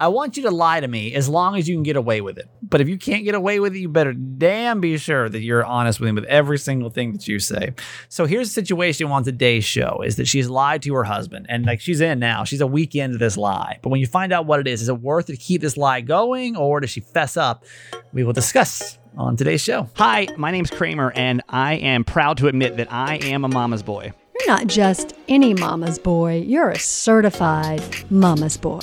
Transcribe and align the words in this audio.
I 0.00 0.06
want 0.08 0.36
you 0.36 0.44
to 0.44 0.52
lie 0.52 0.78
to 0.78 0.86
me 0.86 1.12
as 1.14 1.28
long 1.28 1.56
as 1.56 1.68
you 1.68 1.74
can 1.74 1.82
get 1.82 1.96
away 1.96 2.20
with 2.20 2.38
it. 2.38 2.48
But 2.62 2.80
if 2.80 2.88
you 2.88 2.96
can't 2.96 3.24
get 3.24 3.34
away 3.34 3.58
with 3.58 3.74
it, 3.74 3.80
you 3.80 3.88
better 3.88 4.12
damn 4.12 4.80
be 4.80 4.96
sure 4.96 5.28
that 5.28 5.40
you're 5.40 5.64
honest 5.64 5.98
with 5.98 6.08
him 6.08 6.14
with 6.14 6.24
every 6.26 6.56
single 6.56 6.88
thing 6.88 7.14
that 7.14 7.26
you 7.26 7.40
say. 7.40 7.74
So 8.08 8.24
here's 8.24 8.48
the 8.48 8.54
situation 8.54 9.08
on 9.08 9.24
today's 9.24 9.64
show 9.64 10.02
is 10.04 10.14
that 10.14 10.28
she's 10.28 10.48
lied 10.48 10.82
to 10.82 10.94
her 10.94 11.02
husband 11.02 11.46
and 11.48 11.66
like 11.66 11.80
she's 11.80 12.00
in 12.00 12.20
now. 12.20 12.44
She's 12.44 12.60
a 12.60 12.66
week 12.66 12.94
into 12.94 13.18
this 13.18 13.36
lie. 13.36 13.80
But 13.82 13.88
when 13.88 14.00
you 14.00 14.06
find 14.06 14.32
out 14.32 14.46
what 14.46 14.60
it 14.60 14.68
is, 14.68 14.82
is 14.82 14.88
it 14.88 15.00
worth 15.00 15.30
it 15.30 15.32
to 15.32 15.38
keep 15.38 15.62
this 15.62 15.76
lie 15.76 16.00
going 16.00 16.56
or 16.56 16.78
does 16.78 16.90
she 16.90 17.00
fess 17.00 17.36
up? 17.36 17.64
We 18.12 18.22
will 18.22 18.32
discuss 18.32 19.00
on 19.16 19.36
today's 19.36 19.62
show. 19.62 19.90
Hi, 19.96 20.28
my 20.36 20.52
name's 20.52 20.70
Kramer, 20.70 21.10
and 21.10 21.42
I 21.48 21.74
am 21.74 22.04
proud 22.04 22.36
to 22.38 22.46
admit 22.46 22.76
that 22.76 22.92
I 22.92 23.16
am 23.16 23.44
a 23.44 23.48
mama's 23.48 23.82
boy. 23.82 24.12
You're 24.40 24.54
not 24.54 24.66
just 24.68 25.14
any 25.26 25.52
mama's 25.52 25.98
boy, 25.98 26.36
you're 26.46 26.70
a 26.70 26.78
certified 26.78 27.82
mama's 28.08 28.56
boy. 28.56 28.82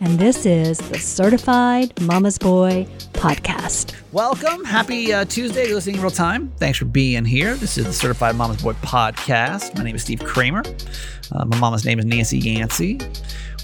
And 0.00 0.18
this 0.18 0.46
is 0.46 0.78
the 0.78 0.98
Certified 0.98 2.00
Mama's 2.00 2.38
Boy 2.38 2.86
podcast. 3.12 3.94
Welcome. 4.12 4.64
Happy 4.64 5.12
uh, 5.12 5.24
Tuesday. 5.24 5.66
You're 5.66 5.76
listening 5.76 5.96
in 5.96 6.02
real 6.02 6.10
time. 6.10 6.52
Thanks 6.58 6.78
for 6.78 6.84
being 6.86 7.24
here. 7.24 7.54
This 7.54 7.76
is 7.78 7.84
the 7.86 7.92
Certified 7.92 8.36
Mama's 8.36 8.62
Boy 8.62 8.72
podcast. 8.74 9.76
My 9.76 9.84
name 9.84 9.94
is 9.96 10.02
Steve 10.02 10.20
Kramer. 10.24 10.62
Uh, 11.32 11.44
my 11.44 11.58
mama's 11.58 11.84
name 11.84 11.98
is 11.98 12.04
Nancy 12.04 12.38
Yancey. 12.38 13.00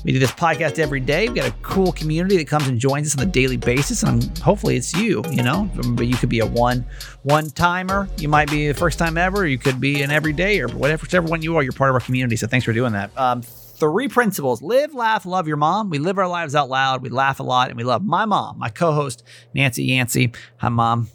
We 0.04 0.12
do 0.12 0.18
this 0.18 0.32
podcast 0.32 0.78
every 0.78 1.00
day. 1.00 1.28
We've 1.28 1.36
got 1.36 1.48
a 1.48 1.54
cool 1.62 1.92
community 1.92 2.38
that 2.38 2.48
comes 2.48 2.68
and 2.68 2.78
joins 2.78 3.06
us 3.06 3.20
on 3.20 3.28
a 3.28 3.30
daily 3.30 3.58
basis. 3.58 4.02
And 4.02 4.36
hopefully 4.38 4.76
it's 4.76 4.94
you, 4.94 5.22
you 5.30 5.42
know, 5.42 5.70
but 5.90 6.06
you 6.06 6.16
could 6.16 6.30
be 6.30 6.40
a 6.40 6.46
one 6.46 6.86
one 7.22 7.50
timer. 7.50 8.08
You 8.16 8.28
might 8.28 8.50
be 8.50 8.68
the 8.68 8.74
first 8.74 8.98
time 8.98 9.18
ever. 9.18 9.46
You 9.46 9.58
could 9.58 9.78
be 9.78 10.02
an 10.02 10.10
everyday 10.10 10.60
or 10.60 10.68
whatever, 10.68 11.02
whichever 11.02 11.28
one 11.28 11.42
you 11.42 11.56
are. 11.56 11.62
You're 11.62 11.72
part 11.72 11.90
of 11.90 11.94
our 11.94 12.00
community. 12.00 12.36
So 12.36 12.46
thanks 12.46 12.64
for 12.64 12.72
doing 12.72 12.92
that. 12.92 13.16
Um, 13.18 13.42
three 13.42 14.08
principles 14.08 14.62
live, 14.62 14.94
laugh, 14.94 15.26
love 15.26 15.46
your 15.46 15.58
mom. 15.58 15.90
We 15.90 15.98
live 15.98 16.18
our 16.18 16.28
lives 16.28 16.54
out 16.54 16.70
loud. 16.70 17.02
We 17.02 17.10
laugh 17.10 17.40
a 17.40 17.42
lot 17.42 17.68
and 17.68 17.76
we 17.76 17.84
love 17.84 18.02
my 18.02 18.24
mom, 18.24 18.58
my 18.58 18.70
co 18.70 18.92
host, 18.92 19.22
Nancy 19.54 19.84
Yancey. 19.84 20.32
Hi, 20.58 20.70
mom. 20.70 21.08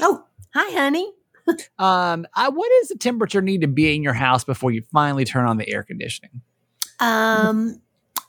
Oh, 0.00 0.24
hi, 0.54 0.78
honey. 0.78 1.10
um, 1.78 2.26
I, 2.34 2.50
what 2.50 2.70
does 2.80 2.88
the 2.88 2.98
temperature 2.98 3.40
need 3.40 3.62
to 3.62 3.66
be 3.66 3.94
in 3.94 4.02
your 4.02 4.12
house 4.12 4.44
before 4.44 4.70
you 4.70 4.82
finally 4.92 5.24
turn 5.24 5.46
on 5.46 5.56
the 5.56 5.68
air 5.68 5.82
conditioning? 5.82 6.42
Um, 7.02 7.80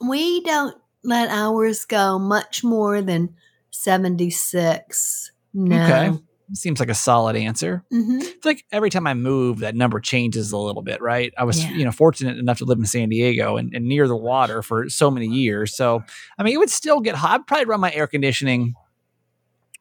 we 0.06 0.42
don't 0.44 0.76
let 1.04 1.30
ours 1.30 1.86
go 1.86 2.18
much 2.20 2.64
more 2.64 3.02
than 3.02 3.36
76. 3.72 5.32
No. 5.54 5.76
Okay. 5.84 6.20
Seems 6.54 6.80
like 6.80 6.90
a 6.90 6.94
solid 6.96 7.36
answer. 7.36 7.84
hmm 7.90 8.18
It's 8.22 8.46
like 8.46 8.64
every 8.72 8.90
time 8.90 9.08
I 9.08 9.14
move, 9.14 9.60
that 9.60 9.76
number 9.76 10.00
changes 10.00 10.52
a 10.52 10.58
little 10.58 10.82
bit, 10.82 11.02
right? 11.02 11.34
I 11.38 11.46
was, 11.46 11.64
Yeah. 11.64 11.72
you 11.72 11.86
know, 11.86 11.92
fortunate 11.92 12.38
enough 12.38 12.60
to 12.60 12.66
live 12.66 12.78
in 12.78 12.86
San 12.86 13.10
Diego 13.10 13.58
and, 13.58 13.74
and 13.74 13.86
near 13.86 14.08
the 14.08 14.16
water 14.16 14.62
for 14.62 14.90
so 14.90 15.10
many 15.10 15.26
years. 15.28 15.76
So, 15.76 16.04
I 16.38 16.44
mean, 16.44 16.54
it 16.54 16.58
would 16.58 16.70
still 16.70 17.00
get 17.00 17.16
hot. 17.16 17.40
I'd 17.42 17.48
probably 17.48 17.66
run 17.66 17.80
my 17.80 17.92
air 17.94 18.08
conditioning 18.08 18.76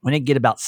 when 0.00 0.14
it 0.14 0.20
get 0.20 0.36
about 0.36 0.60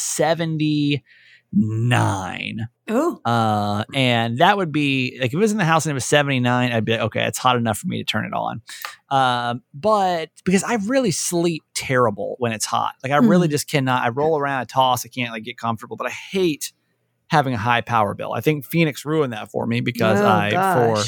79. 1.54 2.68
Oh, 2.88 3.20
Uh, 3.24 3.84
and 3.94 4.38
that 4.38 4.56
would 4.56 4.72
be 4.72 5.16
like 5.20 5.28
if 5.28 5.34
it 5.34 5.38
was 5.38 5.52
in 5.52 5.58
the 5.58 5.64
house 5.64 5.86
and 5.86 5.90
it 5.90 5.94
was 5.94 6.04
79, 6.04 6.72
I'd 6.72 6.84
be 6.84 6.92
like, 6.92 7.00
okay, 7.02 7.24
it's 7.24 7.38
hot 7.38 7.56
enough 7.56 7.78
for 7.78 7.86
me 7.86 7.98
to 7.98 8.04
turn 8.04 8.24
it 8.24 8.32
on. 8.32 8.60
Um, 9.10 9.62
but 9.72 10.30
because 10.44 10.64
I 10.64 10.74
really 10.86 11.10
sleep 11.10 11.62
terrible 11.74 12.36
when 12.38 12.52
it's 12.52 12.66
hot, 12.66 12.94
like 13.02 13.12
I 13.12 13.16
really 13.16 13.48
just 13.48 13.70
cannot. 13.70 14.04
I 14.04 14.08
roll 14.10 14.38
around, 14.38 14.60
I 14.60 14.64
toss, 14.64 15.06
I 15.06 15.08
can't 15.08 15.32
like 15.32 15.44
get 15.44 15.56
comfortable. 15.56 15.96
But 15.96 16.08
I 16.08 16.10
hate 16.10 16.72
having 17.28 17.54
a 17.54 17.58
high 17.58 17.80
power 17.80 18.14
bill. 18.14 18.32
I 18.32 18.40
think 18.40 18.64
Phoenix 18.64 19.04
ruined 19.04 19.32
that 19.32 19.50
for 19.50 19.66
me 19.66 19.80
because 19.80 20.20
oh, 20.20 20.26
I 20.26 20.50
for 20.50 21.02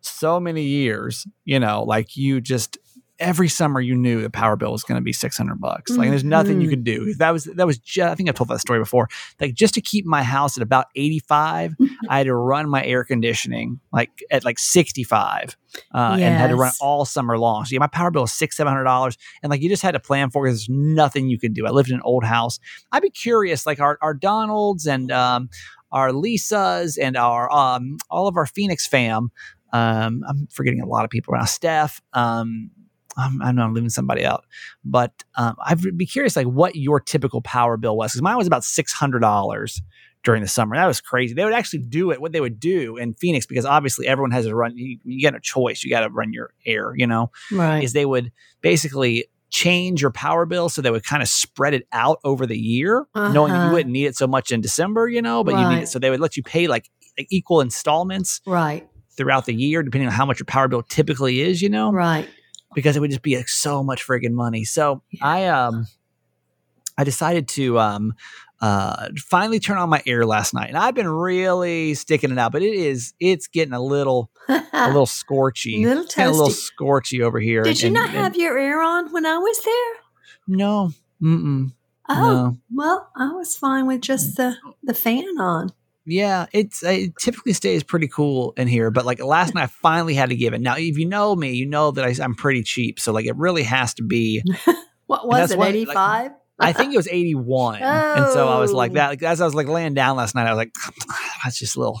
so 0.00 0.40
many 0.40 0.62
years, 0.62 1.26
you 1.44 1.58
know, 1.58 1.82
like 1.82 2.16
you 2.16 2.40
just 2.40 2.78
every 3.20 3.48
summer 3.48 3.80
you 3.80 3.94
knew 3.94 4.22
the 4.22 4.30
power 4.30 4.56
bill 4.56 4.72
was 4.72 4.82
going 4.82 4.96
to 5.00 5.02
be 5.04 5.12
600 5.12 5.60
bucks. 5.60 5.92
Like 5.92 6.10
there's 6.10 6.24
nothing 6.24 6.60
you 6.60 6.66
Mhm. 6.66 6.70
could 6.70 6.84
do. 6.84 7.14
That 7.14 7.32
was 7.32 7.44
that 7.44 7.66
was 7.66 7.78
just 7.78 8.10
I 8.10 8.14
think 8.16 8.28
I've 8.28 8.34
told 8.34 8.48
that 8.48 8.60
story 8.60 8.80
before. 8.80 9.08
Like 9.40 9.54
just 9.54 9.74
to 9.74 9.80
keep 9.80 10.04
my 10.04 10.22
house 10.24 10.56
at 10.56 10.62
about 10.62 10.86
85, 10.96 11.76
I 12.08 12.18
had 12.18 12.26
to 12.26 12.34
run 12.34 12.68
my 12.68 12.84
air 12.84 13.04
conditioning 13.04 13.78
like 13.92 14.10
at 14.30 14.44
like 14.44 14.58
65. 14.58 15.56
Uh, 15.92 16.16
and 16.20 16.36
had 16.36 16.50
to 16.50 16.56
run 16.56 16.72
all 16.80 17.04
summer 17.04 17.36
long. 17.36 17.64
So 17.64 17.72
yeah, 17.72 17.80
my 17.80 17.88
power 17.88 18.10
bill 18.12 18.22
was 18.22 18.32
six, 18.32 18.56
seven 18.56 18.72
hundred 18.72 18.84
dollars. 18.84 19.16
And 19.42 19.50
like 19.50 19.60
you 19.60 19.68
just 19.68 19.82
had 19.82 19.92
to 19.92 20.00
plan 20.00 20.30
for 20.30 20.46
it. 20.46 20.50
There's 20.50 20.68
nothing 20.68 21.28
you 21.28 21.36
could 21.38 21.52
do. 21.52 21.66
I 21.66 21.70
lived 21.70 21.88
in 21.90 21.96
an 21.96 22.02
old 22.04 22.22
house. 22.22 22.60
I'd 22.92 23.02
be 23.02 23.10
curious, 23.10 23.66
like 23.66 23.80
our, 23.80 23.98
our 24.00 24.14
Donalds 24.14 24.86
and 24.86 25.10
um, 25.10 25.48
our 25.90 26.10
Lisas 26.10 26.96
and 27.00 27.16
our 27.16 27.50
um, 27.52 27.96
all 28.08 28.28
of 28.28 28.36
our 28.36 28.46
Phoenix 28.46 28.86
fam. 28.86 29.30
Um, 29.72 30.22
I'm 30.28 30.46
forgetting 30.52 30.80
a 30.80 30.86
lot 30.86 31.04
of 31.04 31.10
people 31.10 31.34
now. 31.34 31.44
Steph, 31.44 32.00
um, 32.12 32.70
I'm, 33.16 33.40
I 33.42 33.48
I'm 33.48 33.74
leaving 33.74 33.90
somebody 33.90 34.24
out, 34.24 34.44
but 34.84 35.12
um, 35.36 35.56
I'd 35.64 35.96
be 35.96 36.06
curious, 36.06 36.36
like 36.36 36.46
what 36.46 36.76
your 36.76 37.00
typical 37.00 37.40
power 37.42 37.76
bill 37.76 37.96
was, 37.96 38.12
because 38.12 38.22
mine 38.22 38.36
was 38.36 38.46
about 38.46 38.64
six 38.64 38.92
hundred 38.92 39.20
dollars 39.20 39.82
during 40.22 40.40
the 40.42 40.48
summer. 40.48 40.74
That 40.76 40.86
was 40.86 41.00
crazy. 41.00 41.34
They 41.34 41.44
would 41.44 41.52
actually 41.52 41.80
do 41.80 42.10
it. 42.10 42.20
What 42.20 42.32
they 42.32 42.40
would 42.40 42.58
do 42.58 42.96
in 42.96 43.14
Phoenix, 43.14 43.46
because 43.46 43.64
obviously 43.66 44.06
everyone 44.06 44.30
has 44.30 44.46
to 44.46 44.54
run. 44.54 44.76
You, 44.76 44.98
you 45.04 45.22
got 45.22 45.34
no 45.34 45.38
choice. 45.38 45.84
You 45.84 45.90
got 45.90 46.00
to 46.00 46.08
run 46.10 46.32
your 46.32 46.54
air. 46.64 46.94
You 46.96 47.06
know, 47.06 47.30
right. 47.52 47.82
is 47.84 47.92
they 47.92 48.06
would 48.06 48.32
basically 48.62 49.26
change 49.50 50.02
your 50.02 50.10
power 50.10 50.46
bill 50.46 50.68
so 50.68 50.82
they 50.82 50.90
would 50.90 51.04
kind 51.04 51.22
of 51.22 51.28
spread 51.28 51.74
it 51.74 51.86
out 51.92 52.18
over 52.24 52.44
the 52.46 52.58
year, 52.58 53.06
knowing 53.14 53.52
that 53.52 53.58
you 53.58 53.64
Uh-huh. 53.66 53.72
wouldn't 53.72 53.92
need 53.92 54.06
it 54.06 54.16
so 54.16 54.26
much 54.26 54.50
in 54.50 54.60
December, 54.60 55.06
you 55.08 55.22
know, 55.22 55.44
but 55.44 55.52
you 55.54 55.68
need 55.68 55.82
it. 55.82 55.88
So 55.88 55.98
they 56.00 56.10
would 56.10 56.18
let 56.18 56.36
you 56.36 56.42
pay 56.42 56.66
like 56.66 56.90
like 57.16 57.28
equal 57.30 57.60
installments 57.60 58.40
right. 58.46 58.88
throughout 59.16 59.44
the 59.46 59.54
year, 59.54 59.84
depending 59.84 60.08
on 60.08 60.12
how 60.14 60.26
much 60.26 60.40
your 60.40 60.46
power 60.46 60.66
bill 60.66 60.82
typically 60.82 61.40
is, 61.42 61.62
you 61.62 61.68
know, 61.68 61.92
Right. 61.92 62.28
Because 62.74 62.96
it 62.96 63.00
would 63.00 63.10
just 63.10 63.22
be 63.22 63.36
like 63.36 63.48
so 63.48 63.82
much 63.82 64.06
friggin' 64.06 64.32
money. 64.32 64.64
So 64.64 65.02
I 65.22 65.46
um 65.46 65.86
I 66.98 67.04
decided 67.04 67.48
to 67.48 67.78
um 67.78 68.14
uh 68.60 69.08
finally 69.18 69.58
turn 69.60 69.78
on 69.78 69.88
my 69.88 70.02
air 70.06 70.24
last 70.24 70.54
night. 70.54 70.68
And 70.68 70.78
I've 70.78 70.94
been 70.94 71.08
really 71.08 71.94
sticking 71.94 72.30
it 72.30 72.38
out, 72.38 72.52
but 72.52 72.62
it 72.62 72.74
is 72.74 73.12
it's 73.20 73.46
getting 73.48 73.74
a 73.74 73.82
little 73.82 74.30
a 74.48 74.86
little 74.88 75.06
scorchy. 75.06 75.82
Little 75.84 76.04
getting 76.04 76.26
a 76.26 76.30
little 76.30 76.48
scorchy 76.48 77.20
over 77.22 77.40
here. 77.40 77.62
Did 77.62 77.82
you 77.82 77.90
not 77.90 78.10
and- 78.10 78.18
have 78.18 78.36
your 78.36 78.58
air 78.58 78.80
on 78.82 79.12
when 79.12 79.26
I 79.26 79.38
was 79.38 79.58
there? 79.64 79.94
no. 80.58 80.90
Mm-mm. 81.22 81.72
Oh, 82.06 82.14
No. 82.20 82.58
well, 82.74 83.08
I 83.16 83.32
was 83.32 83.56
fine 83.56 83.86
with 83.86 84.02
just 84.02 84.36
the, 84.36 84.56
the 84.82 84.92
fan 84.92 85.40
on. 85.40 85.70
Yeah, 86.06 86.46
it's 86.52 86.82
it 86.82 87.12
typically 87.18 87.54
stays 87.54 87.82
pretty 87.82 88.08
cool 88.08 88.52
in 88.56 88.68
here, 88.68 88.90
but 88.90 89.06
like 89.06 89.22
last 89.22 89.54
night, 89.54 89.64
I 89.64 89.66
finally 89.68 90.14
had 90.14 90.28
to 90.28 90.36
give 90.36 90.52
it. 90.52 90.60
Now, 90.60 90.74
if 90.76 90.98
you 90.98 91.06
know 91.06 91.34
me, 91.34 91.52
you 91.52 91.66
know 91.66 91.90
that 91.92 92.04
I, 92.04 92.14
I'm 92.22 92.34
pretty 92.34 92.62
cheap, 92.62 93.00
so 93.00 93.10
like 93.12 93.24
it 93.26 93.36
really 93.36 93.62
has 93.64 93.94
to 93.94 94.02
be. 94.02 94.42
What 95.06 95.28
was 95.28 95.50
it, 95.50 95.58
like, 95.58 95.74
85? 95.74 96.30
I 96.58 96.72
think 96.72 96.94
it 96.94 96.96
was 96.96 97.08
81, 97.08 97.82
Oh. 97.82 97.84
and 97.86 98.32
so 98.32 98.48
I 98.48 98.58
was 98.58 98.72
like 98.72 98.92
Oh. 98.92 98.94
that. 98.94 99.08
Like, 99.10 99.22
as 99.22 99.42
I 99.42 99.44
was 99.44 99.54
like 99.54 99.68
laying 99.68 99.92
down 99.92 100.16
last 100.16 100.34
night, 100.34 100.46
I 100.46 100.50
was 100.50 100.56
like, 100.56 100.72
that's 101.44 101.58
just 101.58 101.76
a 101.76 101.78
little 101.80 102.00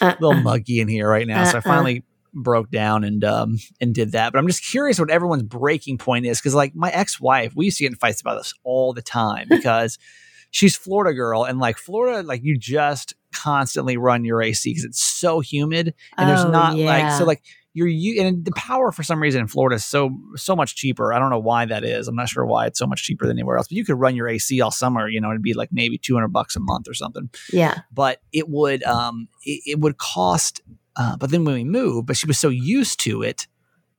Uh, 0.00 0.14
little 0.20 0.40
muggy 0.40 0.80
in 0.80 0.88
here 0.88 1.06
right 1.06 1.26
now. 1.26 1.44
So 1.44 1.50
I 1.50 1.52
Uh-uh. 1.56 1.60
finally 1.60 2.04
broke 2.32 2.70
down 2.70 3.04
and 3.04 3.22
um 3.24 3.58
and 3.78 3.94
did 3.94 4.12
that. 4.12 4.32
But 4.32 4.38
I'm 4.38 4.46
just 4.46 4.64
curious 4.64 4.98
what 4.98 5.10
everyone's 5.10 5.42
breaking 5.42 5.98
point 5.98 6.24
is 6.24 6.38
because 6.38 6.54
like 6.54 6.74
my 6.74 6.90
ex-wife, 6.90 7.52
we 7.54 7.66
used 7.66 7.76
to 7.76 7.84
get 7.84 7.92
in 7.92 7.98
fights 7.98 8.22
about 8.22 8.38
this 8.38 8.54
all 8.64 8.94
the 8.94 9.02
time 9.02 9.46
because 9.50 9.98
she's 10.50 10.76
Florida 10.76 11.14
girl 11.14 11.44
and 11.44 11.58
like 11.58 11.78
Florida, 11.78 12.22
like 12.26 12.42
you 12.42 12.58
just 12.58 13.14
constantly 13.34 13.96
run 13.96 14.24
your 14.24 14.42
AC 14.42 14.70
because 14.70 14.84
it's 14.84 15.02
so 15.02 15.40
humid 15.40 15.94
and 16.16 16.28
there's 16.28 16.44
Oh, 16.44 16.50
not 16.50 16.76
like 16.76 17.12
so 17.12 17.24
like 17.24 17.42
you're 17.72 17.86
you 17.86 18.20
and 18.20 18.44
the 18.44 18.50
power 18.52 18.90
for 18.90 19.04
some 19.04 19.22
reason 19.22 19.40
in 19.40 19.46
Florida 19.46 19.76
is 19.76 19.84
so 19.84 20.10
so 20.34 20.56
much 20.56 20.74
cheaper. 20.74 21.12
I 21.12 21.20
don't 21.20 21.30
know 21.30 21.38
why 21.38 21.64
that 21.66 21.84
is. 21.84 22.08
I'm 22.08 22.16
not 22.16 22.28
sure 22.28 22.44
why 22.44 22.66
it's 22.66 22.78
so 22.78 22.86
much 22.86 23.04
cheaper 23.04 23.26
than 23.26 23.36
anywhere 23.36 23.56
else. 23.56 23.68
But 23.68 23.76
you 23.76 23.84
could 23.84 23.98
run 23.98 24.16
your 24.16 24.28
AC 24.28 24.60
all 24.60 24.72
summer, 24.72 25.08
you 25.08 25.20
know, 25.20 25.30
it'd 25.30 25.42
be 25.42 25.54
like 25.54 25.68
maybe 25.70 25.96
200 25.96 26.28
bucks 26.28 26.56
a 26.56 26.60
month 26.60 26.88
or 26.88 26.94
something 26.94 27.30
yeah. 27.52 27.80
but 27.92 28.20
it 28.32 28.48
would 28.48 28.82
um 28.82 29.28
it, 29.44 29.62
it 29.64 29.78
would 29.80 29.98
cost 29.98 30.60
uh, 30.96 31.16
but 31.16 31.30
then 31.30 31.44
when 31.44 31.54
we 31.54 31.64
moved 31.64 32.06
but 32.08 32.16
she 32.16 32.26
was 32.26 32.38
so 32.38 32.48
used 32.48 32.98
to 33.00 33.22
it 33.22 33.46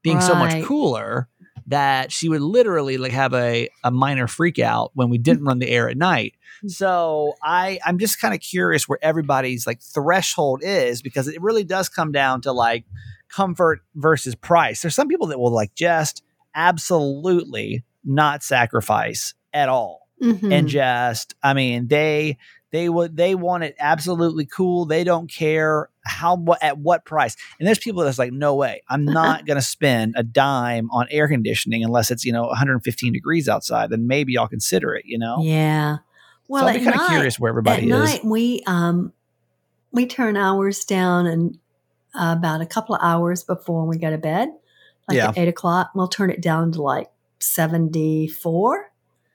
being 0.03 0.19
so 0.19 0.35
much 0.35 0.63
cooler 0.65 1.29
that 1.67 2.11
she 2.11 2.29
would 2.29 2.41
literally 2.41 2.97
like 2.97 3.11
have 3.11 3.33
a, 3.33 3.69
a 3.83 3.91
minor 3.91 4.27
freak 4.27 4.59
out 4.59 4.91
when 4.93 5.09
we 5.09 5.17
didn't 5.17 5.43
run 5.45 5.59
the 5.59 5.69
air 5.69 5.89
at 5.89 5.97
night. 5.97 6.35
So 6.67 7.33
i 7.41 7.79
i'm 7.87 7.97
just 7.97 8.21
kind 8.21 8.35
of 8.35 8.39
curious 8.39 8.87
where 8.87 8.99
everybody's 9.01 9.65
like 9.65 9.81
threshold 9.81 10.61
is 10.63 11.01
because 11.01 11.27
it 11.27 11.41
really 11.41 11.63
does 11.63 11.89
come 11.89 12.11
down 12.11 12.41
to 12.41 12.51
like 12.51 12.85
comfort 13.29 13.79
versus 13.95 14.35
price. 14.35 14.81
There's 14.83 14.93
some 14.93 15.07
people 15.07 15.25
that 15.27 15.39
will 15.39 15.51
like 15.51 15.73
just 15.73 16.21
absolutely 16.53 17.83
not 18.03 18.43
sacrifice 18.43 19.33
at 19.53 19.69
all. 19.69 20.07
Mhm. 20.21 20.53
and 20.53 20.67
just 20.67 21.33
i 21.41 21.55
mean 21.55 21.87
they 21.87 22.37
they 22.71 22.87
would 22.89 23.17
they 23.17 23.35
want 23.35 23.63
it 23.63 23.75
absolutely 23.79 24.45
cool. 24.45 24.85
They 24.85 25.03
don't 25.03 25.29
care 25.29 25.89
how 26.05 26.35
what 26.37 26.63
at 26.63 26.77
what 26.77 27.05
price. 27.05 27.35
And 27.59 27.67
there's 27.67 27.79
people 27.79 28.03
that's 28.03 28.17
like 28.17 28.31
no 28.31 28.55
way. 28.55 28.81
I'm 28.89 29.05
not 29.05 29.45
going 29.45 29.57
to 29.57 29.61
spend 29.61 30.15
a 30.17 30.23
dime 30.23 30.89
on 30.91 31.07
air 31.11 31.27
conditioning 31.27 31.83
unless 31.83 32.11
it's 32.11 32.23
you 32.25 32.31
know 32.31 32.43
115 32.43 33.11
degrees 33.13 33.49
outside. 33.49 33.89
Then 33.89 34.07
maybe 34.07 34.37
i'll 34.37 34.47
consider 34.47 34.95
it 34.95 35.03
you 35.05 35.17
know? 35.19 35.37
Yeah. 35.41 35.97
Well, 36.47 36.67
so 36.67 36.73
be 36.79 36.83
kind 36.83 36.99
of 36.99 37.07
curious 37.07 37.39
where 37.39 37.49
everybody 37.49 37.91
at 37.91 37.97
is. 38.03 38.09
night 38.13 38.25
we 38.25 38.63
um 38.67 39.13
we 39.91 40.05
turn 40.05 40.37
hours 40.37 40.85
down 40.85 41.25
and 41.27 41.57
uh, 42.13 42.35
about 42.37 42.61
a 42.61 42.65
couple 42.65 42.95
of 42.95 43.01
hours 43.03 43.43
before 43.43 43.85
we 43.85 43.97
go 43.97 44.09
to 44.09 44.17
bed, 44.17 44.49
like 45.09 45.17
Yeah. 45.17 45.29
at 45.29 45.37
eight 45.37 45.47
o'clock. 45.49 45.91
We'll 45.95 46.07
turn 46.07 46.29
it 46.29 46.41
down 46.41 46.71
to 46.73 46.81
like 46.81 47.09
74 47.39 48.87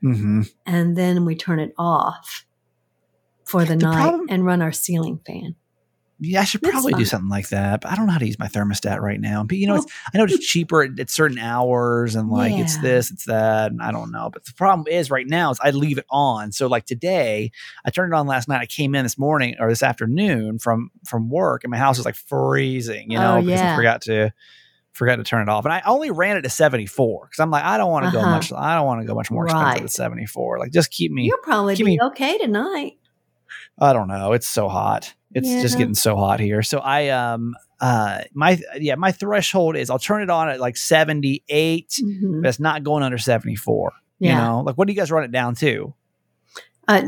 Mm-hmm. 0.05 0.43
and 0.67 0.95
then 0.95 1.25
we 1.25 1.35
turn 1.35 1.59
it 1.59 1.73
off 1.79 2.45
for 3.47 3.65
the, 3.65 3.77
The 3.77 3.87
night 3.87 4.03
problem- 4.03 4.27
and 4.29 4.45
run 4.45 4.61
our 4.61 4.73
ceiling 4.73 5.21
fan. 5.27 5.55
Yeah, 6.19 6.41
I 6.41 6.45
should 6.45 6.63
That's 6.63 6.73
probably 6.73 6.95
do 6.95 7.05
something 7.05 7.29
like 7.29 7.51
that, 7.51 7.83
but 7.83 7.93
I 7.93 7.95
don't 7.95 8.07
know 8.07 8.13
how 8.13 8.19
to 8.19 8.27
use 8.27 8.39
my 8.39 8.49
thermostat 8.49 9.01
right 9.01 9.21
now. 9.21 9.45
But 9.45 9.59
you 9.59 9.67
know, 9.67 9.75
Well- 9.75 9.83
it's, 9.83 9.93
I 10.15 10.17
know 10.19 10.25
it's 10.25 10.39
cheaper 10.47 10.83
at, 10.83 10.99
at 10.99 11.11
certain 11.11 11.39
hours, 11.39 12.15
and 12.15 12.31
like 12.31 12.55
it's 12.55 12.79
this, 12.79 13.11
it's 13.11 13.27
that, 13.27 13.71
and 13.71 13.83
I 13.83 13.93
don't 13.93 14.11
know. 14.11 14.31
But 14.33 14.47
the 14.47 14.55
problem 14.55 14.87
is 14.91 15.11
right 15.11 15.27
now 15.27 15.51
is 15.51 15.59
I 15.63 15.73
leave 15.73 15.99
it 15.99 16.07
on. 16.11 16.53
So 16.53 16.69
like 16.69 16.87
today, 16.87 17.51
I 17.85 17.91
turned 17.91 18.15
it 18.15 18.17
on 18.17 18.27
last 18.27 18.49
night. 18.49 18.63
I 18.63 18.67
came 18.67 18.95
in 18.95 19.03
this 19.05 19.19
morning 19.19 19.57
or 19.61 19.69
this 19.69 19.83
afternoon 19.83 20.59
from 20.59 20.91
from 21.07 21.29
work, 21.29 21.65
and 21.65 21.71
my 21.71 21.77
house 21.77 21.99
was 21.99 22.07
like 22.07 22.17
freezing. 22.17 23.11
You 23.11 23.19
know, 23.19 23.37
Oh, 23.37 23.43
because 23.43 23.61
I 23.61 23.77
forgot 23.77 24.01
to 24.03 24.33
forgot 24.95 25.17
to 25.17 25.25
turn 25.25 25.43
it 25.43 25.51
off, 25.51 25.67
and 25.67 25.75
I 25.75 25.83
only 25.85 26.11
ran 26.11 26.39
it 26.39 26.43
to 26.43 26.49
seventy 26.49 26.87
four 26.87 27.27
because 27.27 27.41
I'm 27.43 27.51
like 27.51 27.65
I 27.65 27.77
don't 27.77 27.91
want 27.91 28.07
to 28.07 28.13
go 28.13 28.21
Uh-huh. 28.21 28.31
much. 28.31 28.51
I 28.55 28.75
don't 28.75 28.87
want 28.87 29.03
to 29.03 29.07
go 29.07 29.15
much 29.15 29.31
more 29.31 29.45
expensive 29.45 29.81
than 29.81 29.89
seventy 29.89 30.25
four. 30.25 30.59
Like 30.59 30.73
just 30.73 30.91
keep 30.91 31.13
me. 31.13 31.25
You'll 31.25 31.37
probably 31.43 31.77
be 31.77 31.85
me- 31.85 31.99
okay 32.03 32.39
tonight. 32.39 32.95
I 33.79 33.93
don't 33.93 34.09
know. 34.09 34.33
It's 34.33 34.49
so 34.49 34.69
hot. 34.69 35.13
It's 35.33 35.49
just 35.63 35.77
getting 35.77 35.95
so 35.95 36.17
hot 36.17 36.41
here. 36.41 36.63
So 36.63 36.79
I 36.79 37.09
um 37.09 37.55
uh 37.81 38.23
my 38.33 38.59
yeah 38.79 38.95
my 38.95 39.13
threshold 39.13 39.77
is 39.77 39.91
I'll 39.91 39.99
turn 39.99 40.23
it 40.23 40.31
on 40.31 40.49
at 40.49 40.61
like 40.61 40.77
78, 40.79 42.01
Mhm. 42.03 42.43
but 42.43 42.49
it's 42.49 42.61
not 42.61 42.85
going 42.85 43.03
under 43.03 43.19
74. 43.19 43.93
You 44.19 44.31
Yeah. 44.31 44.45
know, 44.45 44.61
like 44.61 44.77
what 44.77 44.87
do 44.87 44.95
you 44.95 44.99
guys 44.99 45.11
run 45.11 45.25
it 45.25 45.33
down 45.33 45.55
to? 45.57 45.95
Uh, 46.89 47.03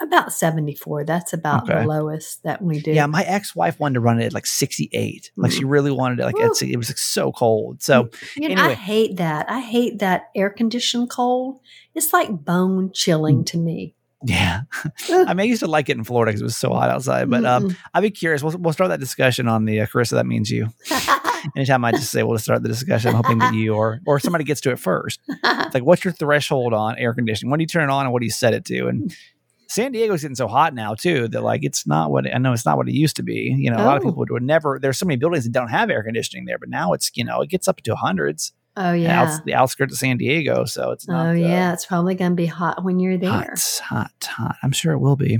about 0.00 0.30
74. 0.30 1.04
That's 1.04 1.32
about 1.32 1.62
Okay. 1.68 1.80
the 1.80 1.86
lowest 1.88 2.42
that 2.42 2.60
we 2.60 2.80
do. 2.82 2.92
Yeah, 2.92 3.06
my 3.06 3.22
ex 3.22 3.56
wife 3.56 3.80
wanted 3.80 3.94
to 3.94 4.00
run 4.00 4.20
it 4.20 4.26
at 4.26 4.34
like 4.34 4.44
68. 4.44 5.32
Like 5.36 5.50
she 5.52 5.64
really 5.64 5.90
wanted 5.90 6.20
it. 6.20 6.24
Like 6.26 6.34
it's, 6.38 6.60
it 6.60 6.76
was 6.76 6.90
like 6.90 6.98
so 6.98 7.32
cold. 7.32 7.82
So 7.82 8.10
You 8.36 8.54
know, 8.54 8.62
I 8.62 8.74
hate 8.74 9.16
that. 9.16 9.50
I 9.50 9.60
hate 9.60 10.00
that 10.00 10.24
air 10.36 10.50
conditioned 10.50 11.08
cold. 11.08 11.60
It's 11.94 12.12
like 12.12 12.44
bone 12.44 12.90
chilling 12.92 13.38
Mm. 13.40 13.46
to 13.46 13.58
me. 13.58 13.94
Yeah, 14.24 14.62
I 15.10 15.34
mean 15.34 15.40
I 15.40 15.44
used 15.44 15.60
to 15.60 15.66
like 15.66 15.88
it 15.88 15.96
in 15.96 16.04
Florida 16.04 16.30
because 16.30 16.40
it 16.40 16.44
was 16.44 16.56
so 16.56 16.72
hot 16.72 16.90
outside. 16.90 17.28
But 17.30 17.44
um, 17.44 17.68
Mm-mm. 17.70 17.76
I'd 17.94 18.00
be 18.02 18.10
curious. 18.10 18.42
We'll, 18.42 18.56
we'll 18.58 18.72
start 18.72 18.90
that 18.90 19.00
discussion 19.00 19.48
on 19.48 19.64
the 19.64 19.80
uh, 19.80 19.86
Carissa. 19.86 20.12
That 20.12 20.26
means 20.26 20.50
you. 20.50 20.68
Anytime 21.56 21.84
I 21.84 21.90
just 21.90 22.10
say 22.12 22.22
we'll 22.22 22.38
start 22.38 22.62
the 22.62 22.68
discussion, 22.68 23.10
I'm 23.10 23.16
hoping 23.16 23.38
that 23.38 23.54
you 23.54 23.74
or 23.74 24.00
or 24.06 24.20
somebody 24.20 24.44
gets 24.44 24.60
to 24.62 24.70
it 24.70 24.78
first. 24.78 25.18
It's 25.28 25.74
like, 25.74 25.82
what's 25.84 26.04
your 26.04 26.12
threshold 26.12 26.72
on 26.72 26.96
air 26.98 27.12
conditioning? 27.14 27.50
When 27.50 27.58
do 27.58 27.62
you 27.62 27.66
turn 27.68 27.88
it 27.88 27.92
on 27.92 28.04
and 28.06 28.12
what 28.12 28.20
do 28.20 28.26
you 28.26 28.30
set 28.32 28.54
it 28.54 28.64
to? 28.66 28.86
And 28.86 29.12
San 29.68 29.90
Diego's 29.90 30.22
getting 30.22 30.36
so 30.36 30.46
hot 30.46 30.72
now 30.74 30.94
too 30.94 31.26
that 31.28 31.42
like 31.42 31.64
it's 31.64 31.84
not 31.86 32.10
what 32.12 32.32
I 32.32 32.38
know 32.38 32.52
it's 32.52 32.64
not 32.66 32.76
what 32.76 32.88
it 32.88 32.94
used 32.94 33.16
to 33.16 33.22
be. 33.24 33.54
You 33.58 33.70
know, 33.70 33.78
a 33.78 33.84
lot 33.84 33.96
of 33.96 34.04
Oh. 34.04 34.10
people 34.10 34.24
would 34.28 34.42
never. 34.42 34.78
There's 34.80 34.98
so 34.98 35.06
many 35.06 35.16
buildings 35.16 35.44
that 35.44 35.52
don't 35.52 35.68
have 35.68 35.90
air 35.90 36.02
conditioning 36.04 36.44
there, 36.44 36.58
but 36.58 36.68
now 36.68 36.92
it's 36.92 37.10
you 37.16 37.24
know 37.24 37.40
it 37.40 37.48
gets 37.50 37.66
up 37.66 37.80
to 37.82 37.96
hundreds. 37.96 38.52
Oh, 38.76 38.92
Yeah, 38.92 39.22
outs, 39.22 39.40
the 39.44 39.54
outskirts 39.54 39.92
of 39.92 39.98
San 39.98 40.16
Diego, 40.16 40.64
so 40.64 40.90
it's 40.90 41.06
not. 41.08 41.26
Oh, 41.26 41.30
uh, 41.30 41.32
yeah. 41.32 41.72
It's 41.72 41.86
probably 41.86 42.14
going 42.14 42.32
to 42.32 42.36
be 42.36 42.46
hot 42.46 42.84
when 42.84 42.98
you're 42.98 43.18
there. 43.18 43.30
Hot, 43.30 43.80
hot, 43.84 44.10
hot. 44.22 44.56
I'm 44.62 44.72
sure 44.72 44.92
it 44.92 44.98
will 44.98 45.16
be. 45.16 45.38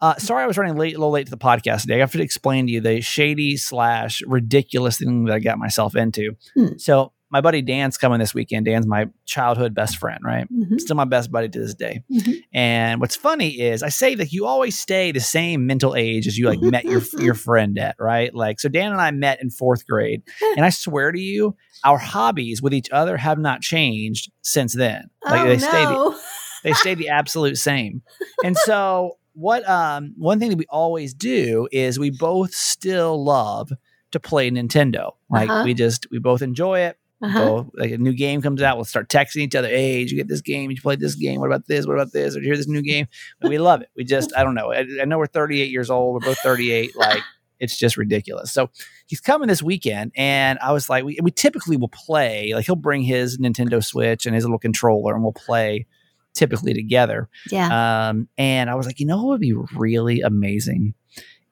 Uh, 0.00 0.16
sorry, 0.16 0.44
I 0.44 0.46
was 0.46 0.58
running 0.58 0.76
late, 0.76 0.94
a 0.94 0.98
little 0.98 1.10
late 1.10 1.26
to 1.26 1.30
the 1.30 1.36
podcast 1.36 1.82
today. 1.82 1.96
I 1.96 1.98
have 1.98 2.12
to 2.12 2.22
explain 2.22 2.66
to 2.66 2.72
you 2.72 2.80
the 2.80 3.00
shady 3.00 3.56
slash 3.56 4.22
ridiculous 4.26 4.98
thing 4.98 5.24
that 5.24 5.34
I 5.34 5.38
got 5.40 5.58
myself 5.58 5.96
into. 5.96 6.36
Hmm. 6.54 6.76
So, 6.76 7.12
my 7.30 7.40
buddy 7.40 7.60
Dan's 7.62 7.98
coming 7.98 8.18
this 8.18 8.32
weekend. 8.34 8.64
Dan's 8.66 8.86
my 8.86 9.08
childhood 9.26 9.74
best 9.74 9.98
friend, 9.98 10.20
right? 10.24 10.46
Mhm. 10.52 10.80
Still 10.80 10.96
my 10.96 11.04
best 11.04 11.30
buddy 11.30 11.48
to 11.50 11.58
this 11.58 11.74
day. 11.74 12.02
Mhm. 12.10 12.42
And 12.54 13.00
what's 13.00 13.16
funny 13.16 13.60
is 13.60 13.82
I 13.82 13.90
say 13.90 14.14
that 14.14 14.32
you 14.32 14.46
always 14.46 14.78
stay 14.78 15.12
the 15.12 15.20
same 15.20 15.66
mental 15.66 15.94
age 15.94 16.26
as 16.26 16.38
you 16.38 16.46
like 16.48 16.60
met 16.60 16.84
your 16.84 17.02
your 17.18 17.34
friend 17.34 17.78
at, 17.78 17.96
right? 17.98 18.34
Like 18.34 18.60
so 18.60 18.68
Dan 18.68 18.92
and 18.92 19.00
I 19.00 19.10
met 19.10 19.42
in 19.42 19.50
4th 19.50 19.86
grade. 19.86 20.22
And 20.56 20.64
I 20.64 20.70
swear 20.70 21.12
to 21.12 21.20
you, 21.20 21.54
our 21.84 21.98
hobbies 21.98 22.62
with 22.62 22.72
each 22.74 22.88
other 22.90 23.16
have 23.16 23.38
not 23.38 23.60
changed 23.60 24.30
since 24.42 24.72
then. 24.74 25.10
Like 25.24 25.40
oh, 25.42 25.48
they 25.48 25.58
stay 25.58 25.84
the, 25.84 25.92
no. 25.92 26.18
they 26.64 26.72
stay 26.72 26.94
the 26.94 27.08
absolute 27.10 27.58
same. 27.58 28.02
And 28.44 28.56
so 28.56 29.18
what 29.34 29.68
um 29.68 30.14
one 30.16 30.40
thing 30.40 30.48
that 30.50 30.56
we 30.58 30.66
always 30.70 31.12
do 31.14 31.68
is 31.70 31.98
we 31.98 32.10
both 32.10 32.52
still 32.54 33.22
love 33.22 33.70
to 34.12 34.18
play 34.18 34.50
Nintendo. 34.50 35.12
Like 35.30 35.50
Uh-huh. 35.50 35.64
we 35.64 35.74
just 35.74 36.06
we 36.10 36.18
both 36.18 36.40
enjoy 36.42 36.80
it. 36.80 36.96
Uh-huh. 37.22 37.38
So 37.38 37.70
like 37.74 37.90
a 37.90 37.98
new 37.98 38.12
game 38.12 38.42
comes 38.42 38.62
out, 38.62 38.76
we'll 38.76 38.84
start 38.84 39.08
texting 39.08 39.38
each 39.38 39.54
other. 39.54 39.68
Hey, 39.68 40.00
did 40.00 40.10
you 40.10 40.16
get 40.16 40.28
this 40.28 40.40
game? 40.40 40.68
Did 40.68 40.78
you 40.78 40.82
play 40.82 40.96
this 40.96 41.14
game? 41.14 41.40
What 41.40 41.46
about 41.46 41.66
this? 41.66 41.86
What 41.86 41.94
about 41.94 42.12
this? 42.12 42.34
Or 42.34 42.38
did 42.38 42.44
you 42.44 42.50
hear 42.50 42.56
this 42.56 42.68
new 42.68 42.82
game? 42.82 43.08
And 43.40 43.50
we 43.50 43.58
love 43.58 43.82
it. 43.82 43.88
We 43.96 44.04
just, 44.04 44.32
I 44.36 44.44
don't 44.44 44.54
know. 44.54 44.72
I, 44.72 44.86
I 45.00 45.04
know 45.04 45.18
we're 45.18 45.26
38 45.26 45.70
years 45.70 45.90
old. 45.90 46.14
We're 46.14 46.28
both 46.28 46.38
38. 46.38 46.96
Like 46.96 47.22
it's 47.60 47.76
just 47.76 47.96
ridiculous. 47.96 48.52
So 48.52 48.70
he's 49.06 49.20
coming 49.20 49.48
this 49.48 49.62
weekend, 49.62 50.12
and 50.16 50.58
I 50.60 50.72
was 50.72 50.88
like, 50.88 51.04
we, 51.04 51.18
we 51.22 51.30
typically 51.30 51.76
will 51.76 51.88
play. 51.88 52.52
Like 52.54 52.66
he'll 52.66 52.76
bring 52.76 53.02
his 53.02 53.38
Nintendo 53.38 53.84
Switch 53.84 54.26
and 54.26 54.34
his 54.34 54.44
little 54.44 54.58
controller, 54.58 55.14
and 55.14 55.22
we'll 55.22 55.32
play 55.32 55.86
typically 56.34 56.72
together. 56.72 57.28
yeah. 57.50 58.08
Um, 58.08 58.28
and 58.38 58.70
I 58.70 58.76
was 58.76 58.86
like, 58.86 59.00
you 59.00 59.06
know 59.06 59.16
what 59.16 59.26
would 59.26 59.40
be 59.40 59.54
really 59.74 60.20
amazing 60.20 60.94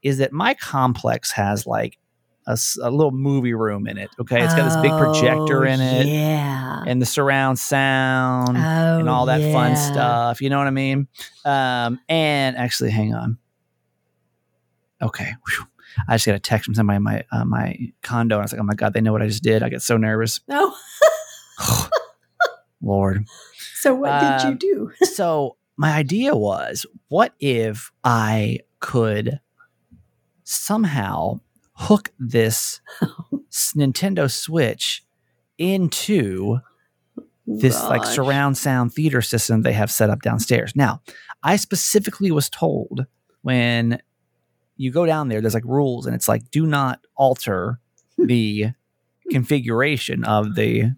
is 0.02 0.18
that 0.18 0.32
my 0.32 0.54
complex 0.54 1.32
has 1.32 1.66
like 1.66 1.98
a, 2.46 2.56
a 2.82 2.90
little 2.90 3.10
movie 3.10 3.54
room 3.54 3.86
in 3.86 3.98
it. 3.98 4.08
Okay, 4.20 4.42
it's 4.42 4.54
got 4.54 4.64
this 4.64 4.76
big 4.76 4.92
projector 4.92 5.66
Oh, 5.66 5.70
in 5.70 5.80
it 5.80 6.06
Yeah. 6.06 6.82
and 6.86 7.02
the 7.02 7.06
surround 7.06 7.58
sound 7.58 8.56
oh, 8.56 8.98
and 9.00 9.08
all 9.08 9.26
that 9.26 9.52
fun 9.52 9.74
stuff. 9.76 10.40
You 10.40 10.50
know 10.50 10.58
what 10.58 10.66
I 10.66 10.70
mean? 10.70 11.08
Um, 11.44 11.98
and 12.08 12.56
actually, 12.56 12.90
hang 12.90 13.14
on. 13.14 13.38
Okay. 15.02 15.32
Whew. 15.48 15.66
I 16.08 16.14
just 16.16 16.26
got 16.26 16.34
a 16.34 16.38
text 16.38 16.66
from 16.66 16.74
somebody 16.74 16.96
in 16.98 17.02
my 17.02 17.24
uh, 17.32 17.44
my 17.44 17.76
condo, 18.02 18.36
and 18.36 18.42
I 18.42 18.44
was 18.44 18.52
like, 18.52 18.60
"Oh 18.60 18.64
my 18.64 18.74
god, 18.74 18.92
they 18.92 19.00
know 19.00 19.12
what 19.12 19.22
I 19.22 19.26
just 19.28 19.42
did." 19.42 19.62
I 19.62 19.68
get 19.70 19.82
so 19.82 19.96
nervous. 19.96 20.40
No. 20.48 20.74
Lord. 22.82 23.24
So 23.74 23.94
what 23.94 24.20
did 24.20 24.46
Um, 24.46 24.52
you 24.52 24.58
do? 24.58 24.92
so 25.06 25.56
my 25.76 25.92
idea 25.96 26.34
was 26.36 26.84
what 27.08 27.32
if 27.40 27.90
I 28.04 28.60
could 28.80 29.40
somehow 30.44 31.40
hook 31.76 32.10
this 32.18 32.80
Nintendo 33.76 34.30
Switch 34.30 35.04
into 35.58 36.58
this 37.46 37.80
like 37.84 38.04
surround 38.04 38.58
sound 38.58 38.92
theater 38.92 39.22
system 39.22 39.62
they 39.62 39.72
have 39.72 39.90
set 39.90 40.10
up 40.10 40.20
downstairs. 40.22 40.74
Now, 40.74 41.00
I 41.42 41.56
specifically 41.56 42.30
was 42.30 42.50
told 42.50 43.06
when 43.42 44.00
you 44.76 44.90
go 44.90 45.06
down 45.06 45.28
there, 45.28 45.40
there's 45.40 45.54
like 45.54 45.64
rules, 45.64 46.06
and 46.06 46.14
it's 46.14 46.28
like 46.28 46.50
do 46.50 46.66
not 46.66 47.00
alter 47.14 47.78
the 48.18 48.72
configuration 49.30 50.24
of 50.24 50.54
the 50.54 50.92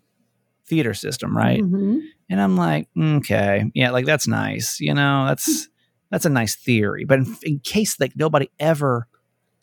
theater 0.67 0.95
system, 0.95 1.37
right? 1.37 1.61
Mhm. 1.61 2.01
And 2.31 2.41
I'm 2.41 2.57
like, 2.57 2.89
okay, 2.99 3.71
yeah, 3.75 3.91
like 3.91 4.07
that's 4.07 4.29
nice. 4.29 4.81
You 4.81 4.95
know, 4.95 5.27
that's 5.27 5.69
that's 6.11 6.25
a 6.25 6.31
nice 6.31 6.55
theory. 6.55 7.05
But 7.05 7.21
in, 7.21 7.37
in 7.43 7.59
case 7.61 7.99
like 8.01 8.13
nobody 8.17 8.49
ever 8.61 9.08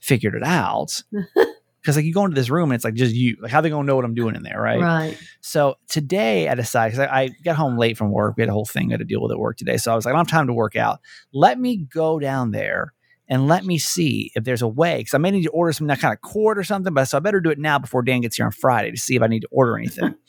figured 0.05 0.35
it 0.35 0.43
out, 0.43 1.01
because 1.81 1.95
like 1.95 2.05
you 2.05 2.13
go 2.13 2.25
into 2.25 2.35
this 2.35 2.49
room 2.49 2.71
and 2.71 2.75
it's 2.75 2.85
like 2.85 2.93
just 2.93 3.15
you, 3.15 3.37
like 3.41 3.51
how 3.51 3.61
they 3.61 3.69
gonna 3.69 3.85
know 3.85 3.95
what 3.95 4.05
I'm 4.05 4.13
doing 4.13 4.35
in 4.35 4.43
there, 4.43 4.61
right? 4.61 4.79
Right. 4.79 5.17
So 5.41 5.75
today 5.89 6.47
I 6.47 6.55
decided 6.55 6.97
because 6.97 7.09
I, 7.11 7.21
I 7.21 7.29
got 7.43 7.55
home 7.55 7.77
late 7.77 7.97
from 7.97 8.11
work, 8.11 8.35
we 8.37 8.43
had 8.43 8.49
a 8.49 8.53
whole 8.53 8.65
thing 8.65 8.89
I 8.89 8.93
had 8.93 8.99
to 8.99 9.05
deal 9.05 9.21
with 9.21 9.31
at 9.31 9.39
work 9.39 9.57
today. 9.57 9.77
So 9.77 9.91
I 9.91 9.95
was 9.95 10.05
like, 10.05 10.13
I 10.13 10.17
don't 10.17 10.29
have 10.29 10.37
time 10.37 10.47
to 10.47 10.53
work 10.53 10.75
out. 10.75 10.99
Let 11.33 11.59
me 11.59 11.77
go 11.77 12.19
down 12.19 12.51
there 12.51 12.93
and 13.27 13.47
let 13.47 13.65
me 13.65 13.77
see 13.79 14.31
if 14.35 14.43
there's 14.43 14.61
a 14.61 14.67
way 14.67 14.99
because 14.99 15.15
I 15.15 15.17
may 15.17 15.31
need 15.31 15.43
to 15.43 15.49
order 15.49 15.73
some 15.73 15.87
that 15.87 15.99
kind 15.99 16.13
of 16.13 16.21
cord 16.21 16.59
or 16.59 16.63
something. 16.63 16.93
But 16.93 17.05
so 17.05 17.17
I 17.17 17.19
better 17.19 17.41
do 17.41 17.49
it 17.49 17.57
now 17.57 17.79
before 17.79 18.03
Dan 18.03 18.21
gets 18.21 18.35
here 18.35 18.45
on 18.45 18.51
Friday 18.51 18.91
to 18.91 18.97
see 18.97 19.15
if 19.15 19.23
I 19.23 19.27
need 19.27 19.41
to 19.41 19.49
order 19.51 19.77
anything. 19.77 20.15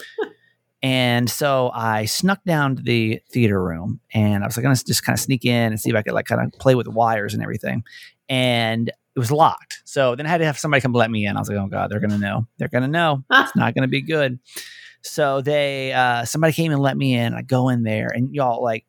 And 0.82 1.28
so 1.28 1.70
I 1.74 2.04
snuck 2.04 2.44
down 2.44 2.76
to 2.76 2.82
the 2.82 3.20
theater 3.30 3.60
room 3.60 3.98
and 4.12 4.44
I 4.44 4.46
was 4.46 4.56
like, 4.56 4.64
to 4.64 4.84
just 4.84 5.04
kind 5.04 5.16
of 5.16 5.20
sneak 5.20 5.44
in 5.44 5.72
and 5.72 5.80
see 5.80 5.90
if 5.90 5.96
I 5.96 6.02
could 6.02 6.12
like 6.12 6.26
kind 6.26 6.40
of 6.40 6.52
play 6.60 6.74
with 6.74 6.84
the 6.84 6.92
wires 6.92 7.34
and 7.34 7.42
everything. 7.42 7.82
And 8.28 8.92
it 9.16 9.18
was 9.18 9.32
locked. 9.32 9.80
So 9.84 10.14
then 10.14 10.26
I 10.26 10.28
had 10.28 10.38
to 10.38 10.44
have 10.44 10.58
somebody 10.58 10.82
come 10.82 10.92
let 10.92 11.10
me 11.10 11.26
in. 11.26 11.36
I 11.36 11.40
was 11.40 11.48
like, 11.48 11.56
oh 11.56 11.68
God, 11.68 11.90
they're 11.90 12.00
going 12.00 12.10
to 12.10 12.18
know. 12.18 12.46
They're 12.58 12.68
going 12.68 12.82
to 12.82 12.88
know. 12.88 13.24
It's 13.32 13.56
not 13.56 13.74
going 13.74 13.82
to 13.82 13.88
be 13.88 14.02
good. 14.02 14.38
So 15.02 15.40
they, 15.40 15.92
uh, 15.92 16.24
somebody 16.26 16.52
came 16.52 16.72
and 16.72 16.82
let 16.82 16.96
me 16.96 17.14
in. 17.14 17.32
I 17.32 17.42
go 17.42 17.70
in 17.70 17.82
there 17.82 18.08
and 18.08 18.34
y'all 18.34 18.62
like 18.62 18.84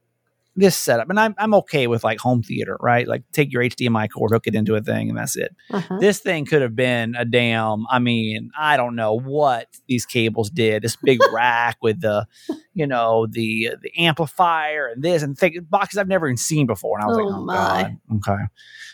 this 0.57 0.75
setup. 0.75 1.09
And 1.09 1.19
I'm, 1.19 1.33
I'm 1.37 1.53
okay 1.53 1.87
with 1.87 2.03
like 2.03 2.19
home 2.19 2.41
theater, 2.43 2.75
right? 2.81 3.07
Like 3.07 3.23
take 3.31 3.53
your 3.53 3.61
HDMI 3.63 4.09
cord, 4.09 4.31
hook 4.31 4.47
it 4.47 4.55
into 4.55 4.75
a 4.75 4.81
thing, 4.81 5.07
and 5.09 5.17
that's 5.17 5.35
it 5.37 5.55
Uh-huh. 5.71 5.97
this 6.01 6.19
thing 6.19 6.45
could 6.45 6.61
have 6.61 6.75
been 6.75 7.15
a 7.15 7.23
damn 7.25 7.85
i 7.89 7.99
mean 7.99 8.49
i 8.59 8.75
don't 8.75 8.95
know 8.95 9.13
what 9.17 9.67
these 9.87 10.05
cables 10.05 10.49
did 10.49 10.81
this 10.81 10.95
big 10.95 11.19
rack 11.31 11.77
with 11.81 12.01
the 12.01 12.25
you 12.73 12.85
know 12.87 13.27
the 13.29 13.69
the 13.81 13.91
amplifier 13.97 14.87
and 14.87 15.03
this 15.03 15.21
and 15.23 15.37
thing, 15.37 15.65
boxes 15.69 15.97
i've 15.97 16.07
never 16.07 16.27
even 16.27 16.37
seen 16.37 16.65
before 16.67 16.97
and 16.97 17.03
i 17.03 17.07
was 17.07 17.17
Oh, 17.17 17.21
like 17.23 17.33
oh 17.33 17.45
my. 17.45 17.53
god 17.55 17.97
okay 18.17 18.43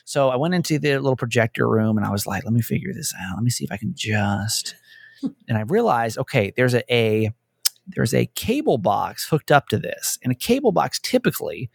so 0.05 0.29
i 0.29 0.35
went 0.35 0.53
into 0.53 0.77
the 0.79 0.93
little 0.99 1.15
projector 1.15 1.67
room 1.69 1.97
and 1.97 2.05
i 2.05 2.09
was 2.11 2.27
like 2.27 2.43
let 2.43 2.53
me 2.53 2.61
figure 2.61 2.93
this 2.93 3.13
out 3.21 3.35
let 3.35 3.43
me 3.43 3.49
see 3.49 3.63
if 3.63 3.71
i 3.71 3.77
can 3.77 3.93
just 3.95 4.75
and 5.47 5.57
i 5.57 5.61
realized 5.61 6.17
okay 6.17 6.51
there's 6.57 6.73
a, 6.73 6.83
a 6.93 7.31
there's 7.87 8.13
a 8.13 8.25
cable 8.35 8.77
box 8.77 9.27
hooked 9.27 9.51
up 9.51 9.67
to 9.69 9.77
this 9.77 10.17
and 10.23 10.31
a 10.31 10.35
cable 10.35 10.71
box 10.71 10.99
typically 11.01 11.69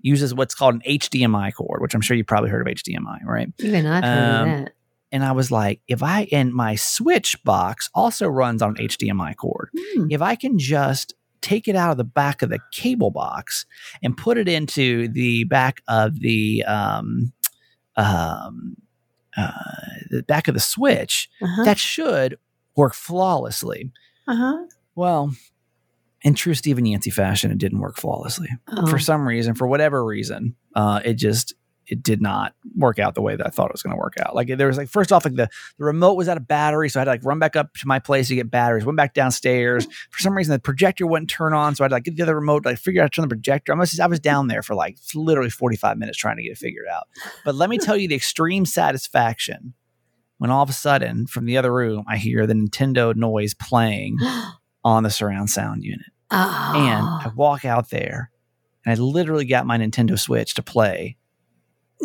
uses 0.00 0.34
what's 0.34 0.54
called 0.54 0.74
an 0.74 0.82
hdmi 0.86 1.52
cord 1.54 1.80
which 1.80 1.94
i'm 1.94 2.00
sure 2.00 2.16
you've 2.16 2.26
probably 2.26 2.50
heard 2.50 2.66
of 2.66 2.74
hdmi 2.74 3.24
right 3.24 3.48
Even 3.60 3.86
I've 3.86 4.04
heard 4.04 4.34
Um, 4.42 4.48
of 4.50 4.58
that. 4.64 4.72
and 5.12 5.24
I 5.24 5.32
was 5.32 5.50
like, 5.50 5.80
if 5.88 6.02
I 6.02 6.26
and 6.32 6.52
my 6.52 6.74
Switch 6.74 7.36
box 7.44 7.88
also 7.94 8.26
runs 8.28 8.60
on 8.60 8.70
an 8.76 8.88
HDMI 8.88 9.36
cord, 9.36 9.70
Hmm. 9.94 10.06
if 10.10 10.20
I 10.20 10.34
can 10.34 10.58
just 10.58 11.14
take 11.40 11.68
it 11.68 11.76
out 11.76 11.92
of 11.92 11.96
the 11.96 12.04
back 12.04 12.42
of 12.42 12.50
the 12.50 12.58
cable 12.72 13.12
box 13.12 13.66
and 14.02 14.16
put 14.16 14.36
it 14.36 14.48
into 14.48 15.06
the 15.08 15.44
back 15.44 15.80
of 15.86 16.18
the 16.20 16.64
um, 16.64 17.32
um, 17.96 18.76
uh, 19.36 19.52
the 20.10 20.22
back 20.24 20.48
of 20.48 20.54
the 20.54 20.60
switch, 20.60 21.28
Uh-huh. 21.40 21.64
that 21.64 21.78
should 21.78 22.36
work 22.76 22.94
flawlessly. 22.94 23.92
uh-huh. 24.26 24.64
Well, 24.96 25.32
in 26.22 26.34
true 26.34 26.54
Stephen 26.54 26.84
Yancey 26.86 27.10
fashion, 27.10 27.52
it 27.52 27.58
didn't 27.58 27.78
work 27.78 27.96
flawlessly 27.96 28.48
Oh. 28.68 28.86
for 28.86 28.98
some 28.98 29.28
reason, 29.28 29.54
for 29.54 29.66
whatever 29.68 30.04
reason, 30.04 30.56
uh, 30.74 31.00
it 31.04 31.14
just 31.14 31.54
it 31.88 32.02
did 32.02 32.20
not 32.20 32.52
work 32.74 32.98
out 32.98 33.14
the 33.14 33.22
way 33.22 33.36
that 33.36 33.46
I 33.46 33.50
thought 33.50 33.66
it 33.66 33.72
was 33.72 33.82
going 33.84 33.94
to 33.94 34.00
work 34.00 34.14
out. 34.20 34.34
Like 34.34 34.48
there 34.48 34.66
was 34.66 34.76
like 34.76 34.88
first 34.88 35.12
off, 35.12 35.24
like 35.24 35.36
the, 35.36 35.48
the 35.78 35.84
remote 35.84 36.14
was 36.14 36.28
out 36.28 36.36
of 36.36 36.48
battery, 36.48 36.88
so 36.88 36.98
I 36.98 37.02
had 37.02 37.04
to 37.04 37.10
like 37.12 37.24
run 37.24 37.38
back 37.38 37.54
up 37.54 37.74
to 37.74 37.86
my 37.86 38.00
place 38.00 38.26
to 38.26 38.34
get 38.34 38.50
batteries. 38.50 38.84
Went 38.84 38.96
back 38.96 39.14
downstairs. 39.14 39.86
For 40.10 40.18
some 40.18 40.36
reason, 40.36 40.52
the 40.52 40.58
projector 40.58 41.06
wouldn't 41.06 41.30
turn 41.30 41.52
on, 41.52 41.76
so 41.76 41.84
I 41.84 41.84
had 41.84 41.88
to 41.90 41.94
like 41.94 42.02
get 42.04 42.16
the 42.16 42.24
other 42.24 42.34
remote, 42.34 42.64
like 42.64 42.78
figure 42.78 43.02
out 43.02 43.04
how 43.04 43.08
to 43.08 43.14
turn 43.14 43.22
the 43.22 43.28
projector. 43.28 43.72
I 43.72 43.76
was 43.78 44.00
I 44.00 44.06
was 44.08 44.18
down 44.18 44.48
there 44.48 44.64
for 44.64 44.74
like 44.74 44.96
literally 45.14 45.50
forty 45.50 45.76
five 45.76 45.96
minutes 45.96 46.18
trying 46.18 46.38
to 46.38 46.42
get 46.42 46.52
it 46.52 46.58
figured 46.58 46.88
out. 46.92 47.06
But 47.44 47.54
let 47.54 47.70
me 47.70 47.78
tell 47.82 47.96
you 47.96 48.08
the 48.08 48.16
extreme 48.16 48.64
satisfaction 48.66 49.74
when 50.38 50.50
all 50.50 50.64
of 50.64 50.70
a 50.70 50.72
sudden 50.74 51.28
from 51.28 51.44
the 51.44 51.56
other 51.56 51.72
room 51.72 52.04
I 52.08 52.16
hear 52.16 52.48
the 52.48 52.54
Nintendo 52.54 53.14
noise 53.14 53.54
playing 53.54 54.18
on 54.86 55.02
the 55.02 55.10
surround 55.10 55.50
sound 55.50 55.82
unit. 55.82 56.06
Oh. 56.30 56.72
And 56.76 57.04
ah. 57.04 57.22
I 57.24 57.28
walk 57.34 57.64
out 57.64 57.90
there 57.90 58.30
and 58.84 58.92
I 58.96 59.02
literally 59.02 59.44
got 59.44 59.66
my 59.66 59.76
Nintendo 59.76 60.16
Switch 60.16 60.54
to 60.54 60.62
play 60.62 61.16